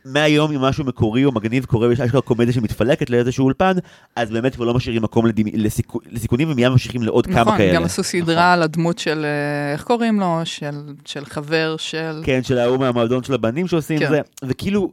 [0.05, 3.73] מהיום אם משהו מקורי או מגניב קורה ויש אשכרה קומדיה שמתפלקת לאיזשהו אולפן,
[4.15, 5.47] אז באמת כבר לא משאירים מקום לדימ...
[5.53, 5.99] לסיכו...
[6.11, 7.73] לסיכונים ומיד ממשיכים לעוד כמה נכון, כאלה.
[7.73, 10.41] גם עשו סדרה על הדמות של, אה, איך קוראים לו?
[10.43, 12.21] של, של חבר של...
[12.23, 14.09] כן, של ההוא מהמועדון של הבנים שעושים כן.
[14.09, 14.91] זה, וכאילו,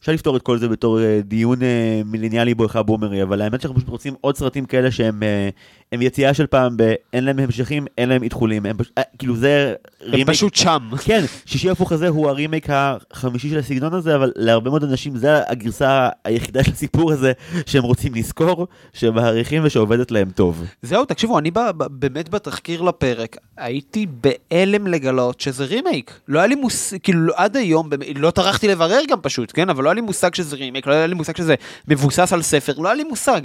[0.00, 3.76] אפשר לפתור את כל זה בתור אה, דיון אה, מיליניאלי בואכה בומרי, אבל האמת שאנחנו
[3.76, 5.22] פשוט רוצים עוד סרטים כאלה שהם
[5.92, 8.86] הם יציאה של פעם, ב- אין להם המשכים, אין להם איתחולים, הם פש...
[8.98, 10.90] אה, כאילו זה הם רימייק, פשוט שם.
[11.04, 15.48] כן, שישי הפוך הזה הוא הרימייק החמישי של הסגנון הזה, אבל להרבה מאוד אנשים זה
[15.48, 17.32] הגרסה היחידה של הסיפור הזה
[17.66, 20.64] שהם רוצים לזכור, שמעריכים ושעובדת להם טוב.
[20.82, 24.06] זהו, תקשיבו, אני ב- ב- באמת בתחקיר לפרק, הייתי
[24.50, 26.20] בהלם לגלות שזה רימייק.
[26.28, 29.70] לא היה לי מושג, כאילו עד היום, לא טרחתי לברר גם פשוט, כן?
[29.70, 31.54] אבל לא היה לי מושג שזה רימייק, לא היה לי מושג שזה
[31.88, 33.40] מבוסס על ספר, לא היה לי מושג.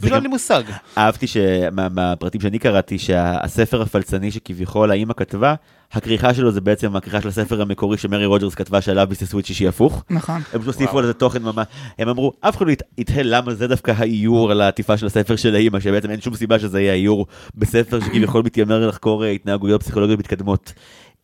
[0.00, 0.62] פשוט גם- לי מושג.
[0.98, 5.54] אהבתי שמהפרטים שאני קראתי, שהספר הפלצני שכביכול האימא כתבה,
[5.92, 9.68] הכריכה שלו זה בעצם הכריכה של הספר המקורי שמרי רוג'רס כתבה שעליו ביססו את שישי
[9.68, 10.04] הפוך.
[10.10, 10.34] נכון.
[10.34, 11.66] הם פשוט הוסיפו על זה תוכן ממש,
[11.98, 15.36] הם אמרו, אף אחד לא ית- יתהל למה זה דווקא האיור על העטיפה של הספר
[15.36, 19.82] של האימא, שבעצם אין שום סיבה שזה יהיה האיור בספר שכביכול מתיימר לחקור אה, התנהגויות
[19.82, 20.72] פסיכולוגיות מתקדמות.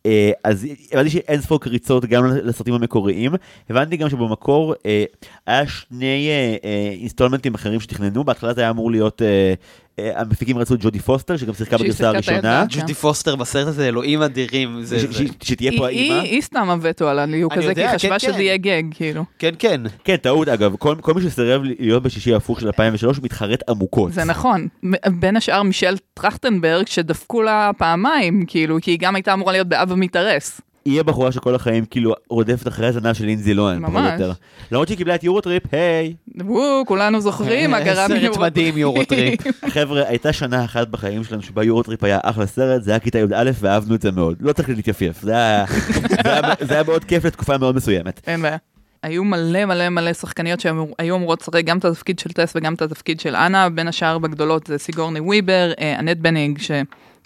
[0.07, 3.31] אה, אז הבנתי שאין ספור קריצות גם לסרטים המקוריים,
[3.69, 5.03] הבנתי גם שבמקור אה,
[5.47, 9.21] היה שני אה, אה, אינסטולמנטים אחרים שתכננו, בהתחלה זה היה אמור להיות,
[9.99, 12.65] המפיקים רצו את ג'ודי פוסטר, שגם שיחקה בגרסה הראשונה.
[12.69, 14.81] ג'ודי פוסטר בסרט הזה, אלוהים אדירים.
[15.43, 16.21] שתהיה פה האימא.
[16.21, 18.33] היא שמה וטו על הליהוק אני הזה, כי יודע, היא חשבה כן, כן.
[18.33, 19.23] שזה יהיה גג, כאילו.
[19.39, 19.81] כן, כן.
[20.03, 24.13] כן, טעות אגב, כל, כל מי שסירב להיות בשישי הפוך של 2003 מתחרט עמוקות.
[24.13, 24.67] זה נכון.
[25.19, 29.95] בין השאר מישל טרכטנברג, שדפקו לה פעמיים, כאילו, כי היא גם הייתה אמורה להיות באבא
[29.95, 30.61] מתארס.
[30.87, 34.21] יהיה בחורה שכל החיים כאילו רודפת אחרי הזנב של לינזי לוהן, ממש.
[34.71, 36.13] למרות שהיא קיבלה את יורוטריפ, היי.
[36.43, 39.39] וואו, כולנו זוכרים מה קרה סרט ביורו- מדהים, יורוטריפ.
[39.75, 43.51] חבר'ה, הייתה שנה אחת בחיים שלנו שבה יורוטריפ היה אחלה סרט, זה היה כיתה י"א
[43.59, 44.37] ואהבנו את זה מאוד.
[44.39, 48.21] לא צריך להתייפייף, זה היה, מאוד כיף לתקופה מאוד מסוימת.
[48.27, 48.57] אין בעיה.
[49.03, 52.81] היו מלא מלא מלא שחקניות שהיו אמורות לשחק גם את התפקיד של טס וגם את
[52.81, 56.59] התפקיד של אנה, בין השאר בגדולות זה סיגורני וויבר, אה, אנט בנינג,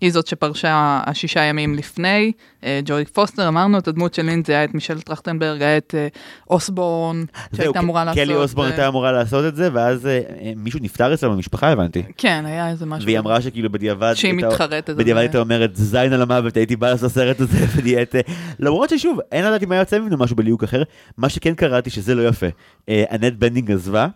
[0.02, 2.32] היא זאת שפרשה השישה ימים לפני,
[2.64, 6.08] אה, ג'ודי פוסטר, אמרנו את הדמות של לינדזי, היה את מישל טרכטנברג, היה את אה,
[6.50, 7.24] אוסבורן,
[7.56, 8.24] שהייתה אמורה לעשות.
[8.24, 10.10] קלי אוסבורן אה, הייתה אמורה לעשות את זה, ואז
[10.56, 12.04] מישהו נפטר אצלה במשפחה, הבנתי.
[12.18, 13.06] כן, היה איזה משהו.
[13.06, 15.20] והיא אמרה שכאילו בדיעבד, שהיא מתחרטת בדיעבד זה.
[15.20, 18.16] הייתה אומרת זין על המוות, הייתי בא לעשות הסרט הזה ונהיית...
[18.60, 20.84] למרות ששוב, אין לדעת אם היה יוצא ממנו משהו בליהוק אחר,
[21.18, 22.48] מה שכן קראתי שזה לא יפה.
[22.90, 24.08] אנט בנינג עזבה,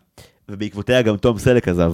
[0.49, 1.93] ובעקבותיה גם תום סלק עזב.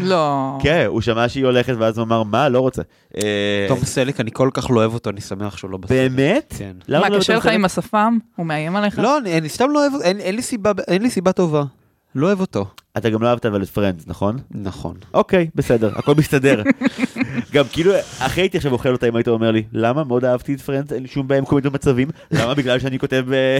[0.00, 0.58] לא.
[0.62, 2.82] כן, הוא שמע שהיא הולכת ואז הוא אמר, מה, לא רוצה.
[3.16, 5.90] אה, תום סלק, אני כל כך לא אוהב אותו, אני שמח שהוא לא בסרט.
[5.90, 6.54] באמת?
[6.58, 6.76] כן.
[6.88, 7.46] למה מה, לא קשה לך?
[7.46, 8.18] עם השפם?
[8.36, 8.98] הוא מאיים עליך?
[8.98, 9.92] לא, אני, סתם לא אוהב,
[10.88, 11.64] אין לי סיבה טובה.
[12.14, 12.66] לא אוהב אותו.
[12.96, 14.36] אתה גם לא אהבת אבל את פרנדס, נכון?
[14.50, 14.96] נכון.
[15.14, 16.62] אוקיי, בסדר, הכל מסתדר.
[17.52, 20.04] גם כאילו, אחרי הייתי עכשיו אוכל אותה אם היית אומר לי, למה?
[20.04, 22.08] מאוד אהבתי את פרנדס, אין לי שום בעיה עם כל מיני מצבים.
[22.30, 22.54] למה?
[22.54, 23.58] בגלל שאני כותב אה,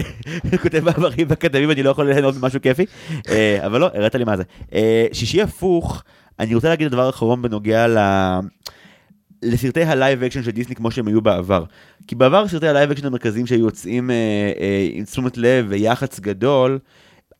[0.85, 2.85] מאמרים אקדמיים, אני לא יכול ליהנות ממשהו כיפי.
[3.29, 4.43] אה, אבל לא, הראת לי מה זה.
[4.73, 6.03] אה, שישי הפוך,
[6.39, 7.97] אני רוצה להגיד דבר אחרון בנוגע ל...
[9.43, 11.63] לסרטי ה live action של דיסני כמו שהם היו בעבר.
[12.07, 14.15] כי בעבר סרטי ה live action המרכזיים שהיו יוצאים אה,
[14.59, 16.79] אה, עם תשומת לב ויח"צ גדול,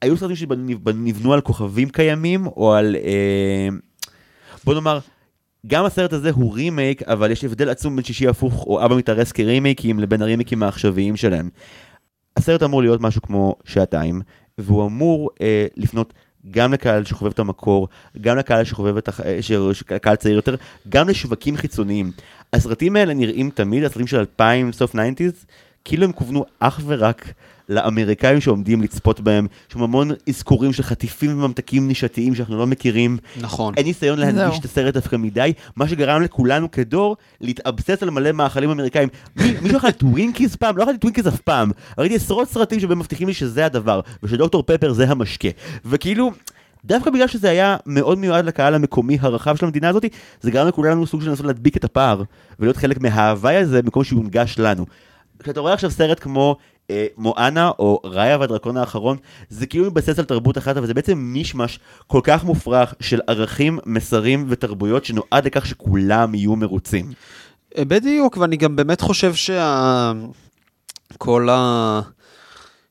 [0.06, 2.96] היו סרטים שנבנו על כוכבים קיימים או על...
[2.96, 3.68] אה,
[4.64, 5.00] בוא נאמר,
[5.68, 9.32] גם הסרט הזה הוא רימייק, אבל יש הבדל עצום בין שישי הפוך או אבא מתארס
[9.32, 11.50] כרימייקים לבין הרימייקים העכשוויים שלהם.
[12.38, 14.22] הסרט אמור להיות משהו כמו שעתיים,
[14.58, 16.14] והוא אמור אה, לפנות
[16.52, 17.88] גם לקהל שחובב את המקור,
[18.22, 19.22] גם לקהל שחובב את הח...
[19.22, 19.40] אה.
[20.02, 20.56] קהל צעיר יותר,
[20.90, 22.12] גם לשווקים חיצוניים.
[22.54, 25.46] הסרטים האלה נראים תמיד, הסרטים של 2000, סוף 90's,
[25.86, 27.34] כאילו הם כוונו אך ורק
[27.70, 33.18] לאמריקאים שעומדים לצפות בהם, יש שם המון אזכורים של חטיפים וממתקים נישתיים שאנחנו לא מכירים.
[33.42, 33.74] נכון.
[33.78, 34.60] אין ניסיון להנגיש.
[34.60, 39.10] את הסרט דווקא מדי, מה שגרם לכולנו כדור להתאבסס על מלא מאכלים אמריקאים.
[39.36, 40.78] מי- מישהו אכל טווינקיז פעם?
[40.78, 41.72] לא אכלתי טווינקיז אף פעם.
[41.98, 45.50] ראיתי עשרות סרטים שבהם מבטיחים לי שזה הדבר, ושדוקטור פפר זה המשקה.
[45.86, 46.32] וכאילו...
[46.86, 50.06] דווקא בגלל שזה היה מאוד מיועד לקהל המקומי הרחב של המדינה הזאת,
[50.42, 52.24] זה גרם לכולנו סוג של לנסות להדביק את הפער,
[52.60, 54.86] ולהיות חלק מההוואי הזה במקום שיונגש לנו.
[55.44, 56.56] כשאתה רואה עכשיו סרט כמו
[56.92, 59.18] אה, מואנה או ראיה והדרקון האחרון,
[59.50, 63.80] זה כאילו מתבסס על תרבות אחת, אבל זה בעצם מישמש כל כך מופרך של ערכים,
[63.86, 67.12] מסרים ותרבויות שנועד לכך שכולם יהיו מרוצים.
[67.78, 70.12] אה, בדיוק, ואני גם באמת חושב שה...
[71.50, 72.02] ה...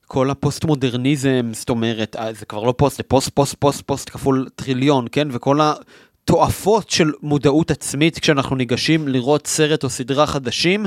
[0.06, 4.48] כל הפוסט-מודרניזם, זאת אומרת, אה, זה כבר לא פוסט, זה פוסט, פוסט, פוסט, פוסט כפול
[4.56, 5.28] טריליון, כן?
[5.30, 10.86] וכל התועפות של מודעות עצמית כשאנחנו ניגשים לראות סרט או סדרה חדשים,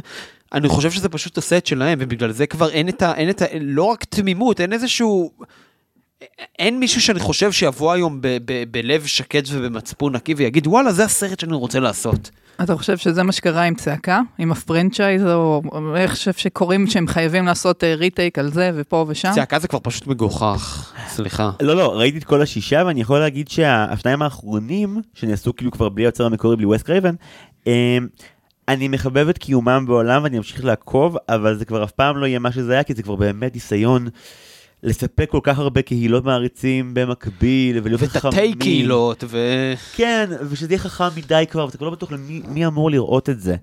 [0.53, 3.13] אני חושב שזה פשוט את שלהם, ובגלל זה כבר אין את ה...
[3.13, 3.45] אין את ה...
[3.61, 5.31] לא רק תמימות, אין איזשהו...
[6.59, 11.03] אין מישהו שאני חושב שיבוא היום ב- ב- בלב שקט ובמצפון נקי ויגיד, וואלה, זה
[11.03, 12.29] הסרט שאני רוצה לעשות.
[12.63, 14.21] אתה חושב שזה מה שקרה עם צעקה?
[14.37, 15.61] עם ה franchise, או
[15.95, 19.31] איך חושב שקוראים שהם חייבים לעשות אה, retake על זה ופה ושם?
[19.35, 21.51] צעקה זה כבר פשוט מגוחך, סליחה.
[21.61, 26.03] לא, לא, ראיתי את כל השישה, ואני יכול להגיד שהשניים האחרונים, שנעשו כאילו כבר בלי
[26.03, 27.15] היוצר המקורי, בלי ווס קרייבן,
[27.67, 27.97] אה,
[28.68, 32.39] אני מחבב את קיומם בעולם ואני אמשיך לעקוב, אבל זה כבר אף פעם לא יהיה
[32.39, 34.07] מה שזה היה, כי זה כבר באמת ניסיון
[34.84, 38.34] לספק כל כך הרבה קהילות מעריצים במקביל, ולהיות חכמים.
[38.34, 39.38] ותתי קהילות, ו...
[39.95, 43.39] כן, ושזה יהיה חכם מדי כבר, ואתה כבר לא בטוח למי מי אמור לראות את
[43.39, 43.55] זה.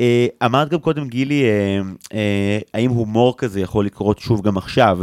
[0.00, 1.80] אה, אמרת גם קודם, גילי, אה,
[2.14, 4.98] אה, האם הומור כזה יכול לקרות שוב גם עכשיו?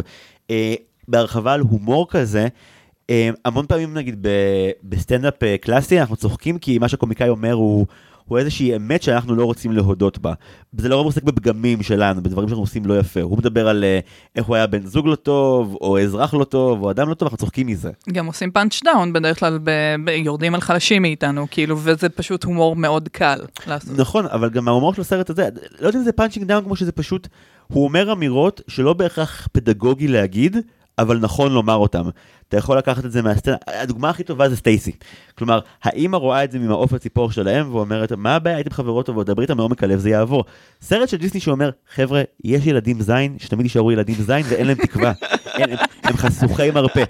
[0.52, 0.76] אה,
[1.08, 2.48] בהרחבה על הומור כזה,
[3.10, 4.28] אה, המון פעמים נגיד
[4.84, 7.86] בסטנדאפ אה, קלאסי אנחנו צוחקים כי מה שהקומיקאי אומר הוא...
[8.28, 10.34] הוא איזושהי אמת שאנחנו לא רוצים להודות בה.
[10.78, 13.21] זה לרוב עוסק בפגמים שלנו, בדברים שאנחנו עושים לא יפה.
[13.21, 13.99] הוא מדבר על אה,
[14.36, 17.25] איך הוא היה בן זוג לא טוב, או אזרח לא טוב, או אדם לא טוב,
[17.25, 17.91] אנחנו צוחקים מזה.
[18.11, 22.43] גם עושים punch down בדרך כלל, ב- ב- יורדים על חלשים מאיתנו, כאילו, וזה פשוט
[22.43, 23.97] הומור מאוד קל לעשות.
[23.97, 25.49] נכון, אבל גם ההומור של הסרט הזה,
[25.80, 27.28] לא יודע אם זה punching down כמו שזה פשוט,
[27.67, 30.57] הוא אומר אמירות שלא בהכרח פדגוגי להגיד,
[31.00, 32.04] אבל נכון לומר אותם.
[32.50, 34.91] אתה יכול לקחת את זה מהסצנה, הדוגמה הכי טובה זה סטייסי.
[35.38, 39.43] כלומר, האימא רואה את זה ממעוף הציפור שלהם ואומרת, מה הבעיה, הייתם חברות טובות, דברי
[39.43, 40.43] איתם מעומק הלב, זה יעבור.
[40.82, 45.12] סרט של דיסני שאומר, חבר'ה, יש ילדים זין, שתמיד יישארו ילדים זין ואין להם תקווה.
[45.58, 47.04] אין, הם, הם חשוכי מרפא.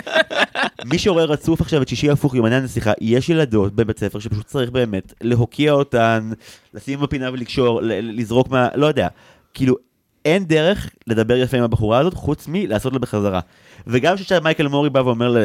[0.85, 4.69] מי שרואה רצוף עכשיו את שישי הפוך יומני הנסיכה, יש ילדות בבית ספר שפשוט צריך
[4.69, 6.31] באמת להוקיע אותן,
[6.73, 8.67] לשים בפינה ולקשור, לזרוק מה...
[8.75, 9.07] לא יודע.
[9.53, 9.75] כאילו,
[10.27, 13.39] אין דרך לדבר יפה עם הבחורה הזאת, חוץ מלעשות לה בחזרה.
[13.87, 15.39] וגם כשמייקל מורי בא ואומר, לה,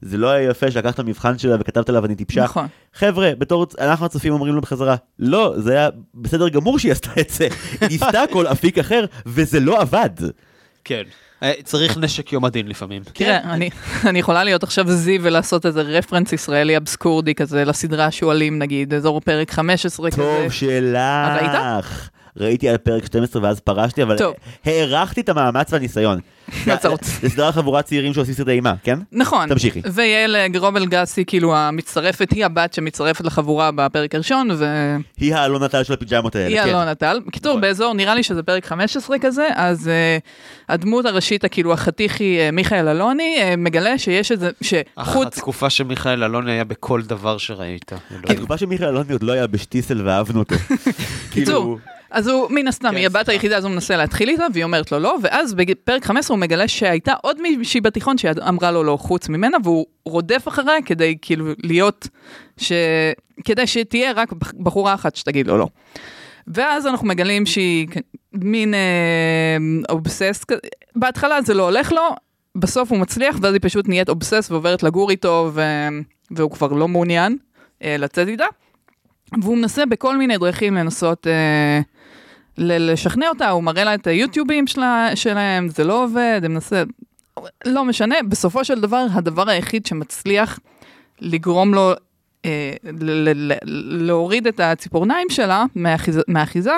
[0.00, 2.44] זה לא היה יפה שלקחת את המבחן שלה וכתבת עליו אני טיפשה.
[2.44, 2.66] נכון.
[2.94, 7.30] חבר'ה, בתור, אנחנו הצופים אומרים לו בחזרה, לא, זה היה בסדר גמור שהיא עשתה את
[7.30, 7.48] זה.
[7.80, 10.10] היא ניסתה כל אפיק אחר, וזה לא עבד.
[10.84, 11.02] כן.
[11.42, 13.02] אה, צריך נשק יום הדין לפעמים.
[13.12, 13.70] תראה, אני,
[14.08, 19.20] אני יכולה להיות עכשיו זי ולעשות איזה רפרנס ישראלי אבסקורדי כזה לסדרה שועלים נגיד, אזור
[19.20, 20.22] פרק 15 כזה.
[20.22, 22.08] טוב שלך.
[22.36, 22.48] ראית?
[22.48, 24.34] ראיתי על פרק 12 ואז פרשתי, אבל טוב.
[24.64, 26.20] הערכתי את המאמץ והניסיון.
[26.72, 27.04] הצעות.
[27.04, 28.98] זה סדרה חבורת צעירים שעושים סרטי אימה, כן?
[29.12, 29.48] נכון.
[29.48, 29.82] תמשיכי.
[29.92, 35.82] ויעל גרובל גסי, כאילו המצטרפת, היא הבת שמצטרפת לחבורה בפרק הראשון, והיא היא האלון נטל
[35.82, 36.62] של הפיג'מות האלה.
[36.64, 36.68] כן.
[36.68, 37.20] אלונה טל.
[37.26, 37.60] בקיצור, נכון.
[37.60, 42.88] באזור, נראה לי שזה פרק 15 כזה, אז uh, הדמות הראשית, כאילו החתיכי uh, מיכאל
[42.88, 44.50] אלוני, uh, מגלה שיש איזה,
[44.96, 45.26] אך שחוץ...
[45.26, 47.92] התקופה שמיכאל אלוני היה בכל דבר שראית.
[47.92, 48.24] אלוהים.
[48.28, 50.54] התקופה שמיכאל אלוני עוד לא היה בשטיסל ואהבנו אותו.
[51.32, 51.78] קיצור, כאילו,
[52.14, 53.28] אז הוא מן הסתם, כן, היא הבת.
[53.28, 56.68] היחידה, אז הוא מנסה להתחיל איתה, והיא אומרת לו לא, ואז בפרק 15 הוא מגלה
[56.68, 62.08] שהייתה עוד מישהי בתיכון שאמרה לו לא חוץ ממנה, והוא רודף אחריה כדי כאילו להיות,
[62.56, 62.72] ש...
[63.44, 65.68] כדי שתהיה רק בחורה אחת שתגיד לו לא.
[66.46, 67.88] ואז אנחנו מגלים שהיא
[68.32, 69.56] מין אה,
[69.90, 70.44] אובסס,
[70.96, 72.02] בהתחלה זה לא הולך לו,
[72.56, 75.62] בסוף הוא מצליח, ואז היא פשוט נהיית אובסס ועוברת לגור איתו, ו...
[76.30, 77.36] והוא כבר לא מעוניין
[77.82, 78.46] אה, לצאת איתה.
[79.42, 81.80] והוא מנסה בכל מיני דרכים לנסות אה,
[82.58, 86.82] לשכנע אותה, הוא מראה לה את היוטיובים שלה, שלהם, זה לא עובד, הם מנסה,
[87.64, 90.58] לא משנה, בסופו של דבר, הדבר היחיד שמצליח
[91.20, 91.92] לגרום לו
[92.44, 92.72] אה,
[93.90, 96.72] להוריד את הציפורניים שלה מהאחיזה, מהאחיזה,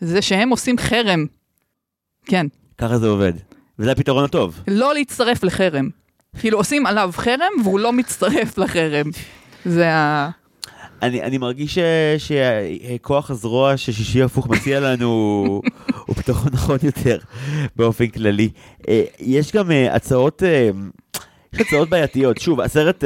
[0.00, 1.26] זה שהם עושים חרם.
[2.26, 2.46] כן,
[2.78, 3.32] ככה זה עובד.
[3.78, 4.60] וזה הפתרון הטוב.
[4.68, 5.88] לא להצטרף לחרם.
[6.38, 9.10] כאילו עושים עליו חרם והוא לא מצטרף לחרם.
[9.64, 10.30] זה ה...
[11.02, 11.78] אני, אני מרגיש
[12.18, 15.62] ש- שכוח הזרוע ששישי הפוך מציע לנו
[16.06, 17.18] הוא פתרון נכון יותר
[17.76, 18.48] באופן כללי.
[18.88, 20.70] אה, יש גם אה, הצעות, אה,
[21.52, 22.38] יש הצעות בעייתיות.
[22.38, 23.04] שוב, הסרט,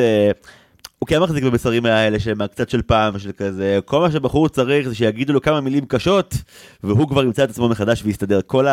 [0.98, 4.88] הוא כן מחזיק במסרים האלה שהם מהקצת של פעם, של כזה, כל מה שבחור צריך
[4.88, 6.34] זה שיגידו לו כמה מילים קשות,
[6.84, 8.40] והוא כבר ימצא את עצמו מחדש ויסתדר.
[8.46, 8.66] כל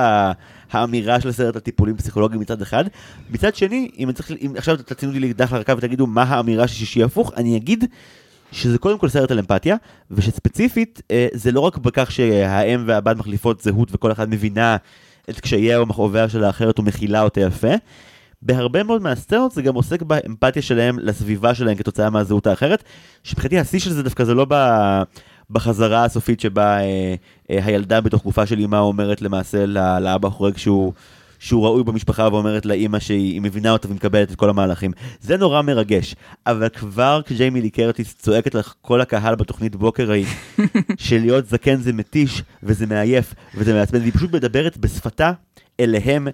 [0.72, 2.84] האמירה של הסרט על טיפולים פסיכולוגיים מצד אחד.
[3.30, 7.04] מצד שני, אם, צריך, אם עכשיו תצינו לי לאקדח לרקה ותגידו מה האמירה של שישי
[7.04, 7.86] הפוך, אני אגיד
[8.54, 9.76] שזה קודם כל סרט על אמפתיה,
[10.12, 14.78] ושספציפית אה, זה לא רק בכך שהאם והבת מחליפות זהות וכל אחד מבינה
[15.30, 17.74] את קשייה או מכאוביה של האחרת ומכילה אותה יפה.
[18.42, 22.84] בהרבה מאוד מהסצנות זה גם עוסק באמפתיה שלהם לסביבה שלהם כתוצאה מהזהות האחרת,
[23.24, 24.54] שמבחינתי השיא של זה דווקא זה לא ב...
[25.50, 27.16] בחזרה הסופית שבה אה,
[27.52, 29.66] אה, הילדה בתוך גופה של אימה אומרת למעשה
[30.00, 30.94] לאבא החורג שהוא,
[31.44, 34.92] שהוא ראוי במשפחה ואומרת לאימא שהיא היא מבינה אותה ומקבלת את כל המהלכים.
[35.22, 36.16] זה נורא מרגש,
[36.48, 40.26] אבל כבר כשג'יימי לי קרטיס צועקת לכל הקהל בתוכנית בוקר ההיא,
[40.98, 45.32] שלהיות זקן זה מתיש וזה מעייף וזה מעצבן, והיא פשוט מדברת בשפתה
[45.80, 46.28] אליהם.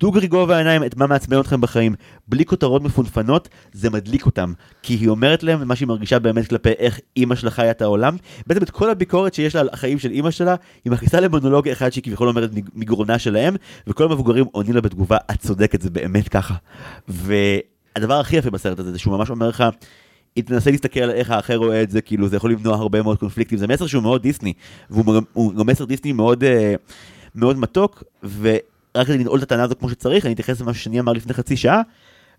[0.00, 1.94] דוגרי גובה העיניים את מה מעצבן אתכם בחיים,
[2.28, 4.52] בלי כותרות מפונפנות, זה מדליק אותם.
[4.82, 8.16] כי היא אומרת להם מה שהיא מרגישה באמת כלפי איך אימא שלה חיה את העולם.
[8.46, 11.90] בעצם את כל הביקורת שיש לה על החיים של אימא שלה, היא מכניסה למונולוג אחד
[11.90, 13.54] שהיא כביכול אומרת מג- מגרונה שלהם,
[13.86, 16.54] וכל המבוגרים עונים לה בתגובה, את צודקת, זה באמת ככה.
[17.08, 19.64] והדבר הכי יפה בסרט הזה, זה שהוא ממש אומר לך,
[20.36, 23.18] אם תנסה להסתכל על איך האחר רואה את זה, כאילו זה יכול למנוע הרבה מאוד
[23.18, 23.58] קונפליקטים.
[23.58, 24.52] זה מסר שהוא מאוד דיסני,
[24.90, 26.74] והוא גם- הוא גם מסר דיסני מאוד, אה,
[27.34, 28.02] מאוד מתוק,
[28.94, 31.56] ורק כדי לנעול את הטענה הזו כמו שצריך, אני אתייחס למה שאני אמר לפני חצי
[31.56, 31.82] שעה,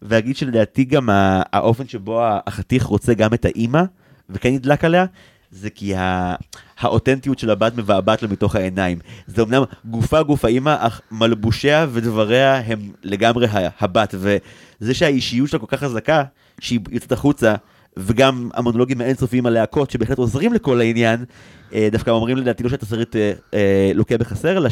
[0.02, 1.10] ואגיד שלדעתי גם
[1.54, 3.84] האופן שבו החתיך רוצה גם את האימא,
[4.30, 5.06] וכן נדלק עליה,
[5.52, 6.36] זה כי ה-
[6.80, 9.00] האותנטיות של הבת מבעבעת לו מתוך העיניים.
[9.28, 13.48] זה אמנם גופה גוף האימא, אך מלבושיה ודבריה הם לגמרי
[13.80, 16.24] הבת, וזה שהאישיות שלה כל כך חזקה,
[16.60, 17.56] שהיא יוצאת החוצה,
[17.98, 21.26] וגם המונולוגים האינסופיים הלהקות שבהחלט עוזרים לכל העניין,
[21.74, 24.70] אה, דווקא אומרים לדעתי לא שהתסריט אה, אה, לוקה בחסר, אלא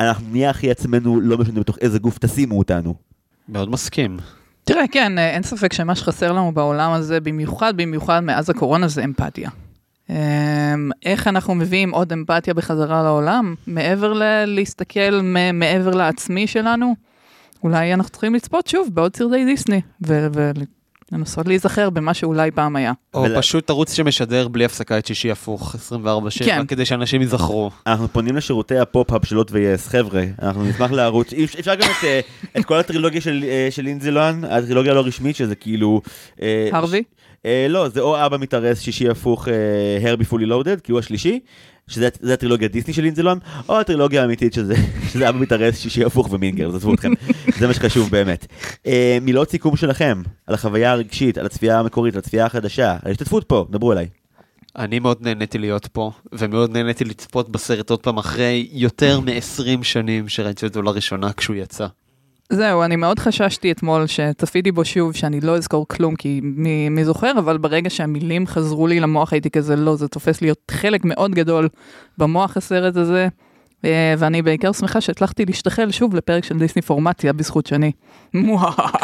[0.00, 2.94] שאנחנו נהיה הכי עצמנו, לא משנה בתוך איזה גוף תשימו אותנו.
[3.48, 4.16] מאוד מסכים.
[4.64, 9.04] תראה, כן, אה, אין ספק שמה שחסר לנו בעולם הזה, במיוחד, במיוחד מאז הקורונה, זה
[9.04, 9.50] אמפתיה.
[10.10, 10.14] אמ,
[11.04, 16.94] איך אנחנו מביאים עוד אמפתיה בחזרה לעולם, מעבר ל- להסתכל מ- מעבר לעצמי שלנו?
[17.64, 20.26] אולי אנחנו צריכים לצפות שוב בעוד סרטי דיסני, ו-
[21.12, 22.92] ולנסות להיזכר במה שאולי פעם היה.
[23.14, 26.66] או ול- פשוט ערוץ שמשדר בלי הפסקה את שישי הפוך 24/7 כן.
[26.66, 27.70] כדי שאנשים ייזכרו.
[27.86, 32.04] אנחנו פונים לשירותי ה pop-up של הוט ויס, חבר'ה, אנחנו נשמח לערוץ, אפשר גם את,
[32.04, 32.20] אה,
[32.58, 36.00] את כל הטרילוגיה של, אה, של לינזי לוהן, הטרילוגיה הלא רשמית, שזה כאילו...
[36.42, 37.02] אה, הרווי?
[37.46, 39.48] אה, לא, זה או אבא מתארס שישי הפוך,
[40.02, 41.40] הרבי פולי לואודד, כי הוא השלישי,
[41.90, 43.38] שזה זה הטרילוגיה דיסני של לינזי לוהן,
[43.68, 44.74] או הטרילוגיה האמיתית שזה,
[45.12, 47.12] שזה אבא מתארס שישי הפוך ומינגר, עזבו אתכם,
[47.58, 48.46] זה מה שחשוב באמת.
[48.86, 53.44] אה, מילות סיכום שלכם, על החוויה הרגשית, על הצפייה המקורית, על הצפייה החדשה, על ההשתתפות
[53.44, 54.08] פה, דברו אליי.
[54.76, 60.28] אני מאוד נהניתי להיות פה, ומאוד נהניתי לצפות בסרט עוד פעם אחרי יותר מ-20 שנים
[60.28, 61.86] שראיתי אותו לראשונה כשהוא יצא.
[62.50, 67.04] זהו, אני מאוד חששתי אתמול שצפיתי בו שוב, שאני לא אזכור כלום, כי מי, מי
[67.04, 71.30] זוכר, אבל ברגע שהמילים חזרו לי למוח הייתי כזה, לא, זה תופס להיות חלק מאוד
[71.34, 71.68] גדול
[72.18, 73.28] במוח הסרט הזה,
[73.84, 77.92] אה, ואני בעיקר שמחה שהצלחתי להשתחל שוב לפרק של דיסני פורמציה בזכות שני.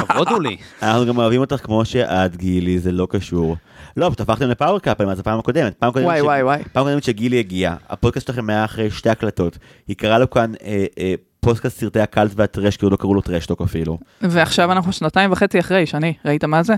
[0.09, 0.57] כבוד הוא לי.
[0.82, 3.57] אנחנו גם אוהבים אותך כמו שאת גילי, זה לא קשור.
[3.97, 5.74] לא, פשוט הפכתם לפאוור קאפל מאז הפעם הקודמת.
[5.78, 6.62] פעם קודמת וואי ש- וואי וואי.
[6.72, 9.59] פעם קודמת שגילי הגיעה, הפודקאסט שלכם היה אחרי שתי הקלטות.
[9.88, 11.14] היא קראה לו כאן אה, אה,
[11.47, 13.99] פודקאסט סרטי הקאלט והטרש, כי עוד לא קראו לו טרשטוק אפילו.
[14.20, 16.74] ועכשיו אנחנו שנתיים וחצי אחרי, שני, ראית מה זה?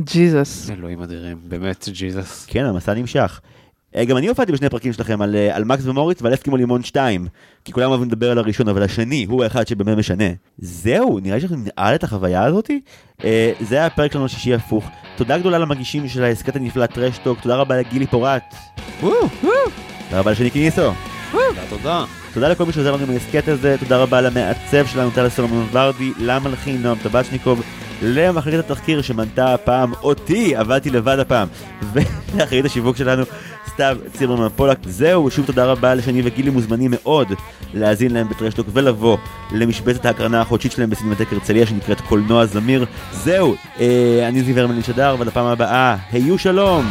[0.00, 0.70] ג'יזוס.
[0.70, 2.46] אלוהים אדירים, באמת, ג'יזוס.
[2.48, 3.40] כן, המסע נמשך.
[3.96, 6.82] אה, גם אני הופעתי בשני פרקים שלכם על, אה, על מקס ומוריץ ועל אסקימו לימון
[6.82, 7.26] 2,
[7.64, 10.24] כי כולם אוהבים לדבר על הראשון, אבל השני הוא האחד שבאמת משנה.
[10.58, 12.80] זהו, נראה לי שאנחנו ננעל את החוויה הזאתי.
[13.24, 14.88] אה, זה היה הפרק שלנו השישי הפוך.
[15.16, 18.54] תודה גדולה למגישים של ההסכת הנפלא טרשטוק, תודה רבה לגילי פורת.
[19.00, 21.15] תודה רבה לשניקי ניסו.
[21.30, 22.04] תודה,
[22.34, 22.48] תודה.
[22.48, 26.98] לכל מי שעוזר לנו בהסכת הזה, תודה רבה למעצב שלנו, טל סולומון ורדי, למלחין נועם
[27.02, 27.62] טבצ'ניקוב,
[28.02, 31.48] למחלקת התחקיר שמנתה הפעם אותי, עבדתי לבד הפעם,
[31.92, 33.22] ולאחרית השיווק שלנו,
[33.68, 34.78] סתיו ציברמן פולק.
[34.84, 37.28] זהו, שוב תודה רבה לשני וגילי מוזמנים מאוד
[37.74, 39.16] להאזין להם בטרשטוק ולבוא
[39.52, 42.86] למשבצת ההקרנה החודשית שלהם בסינמטק הרצליה שנקראת קולנוע זמיר.
[43.12, 46.86] זהו, אה, אני זיו הרמלין שדר, ועד הפעם הבאה, היו שלום!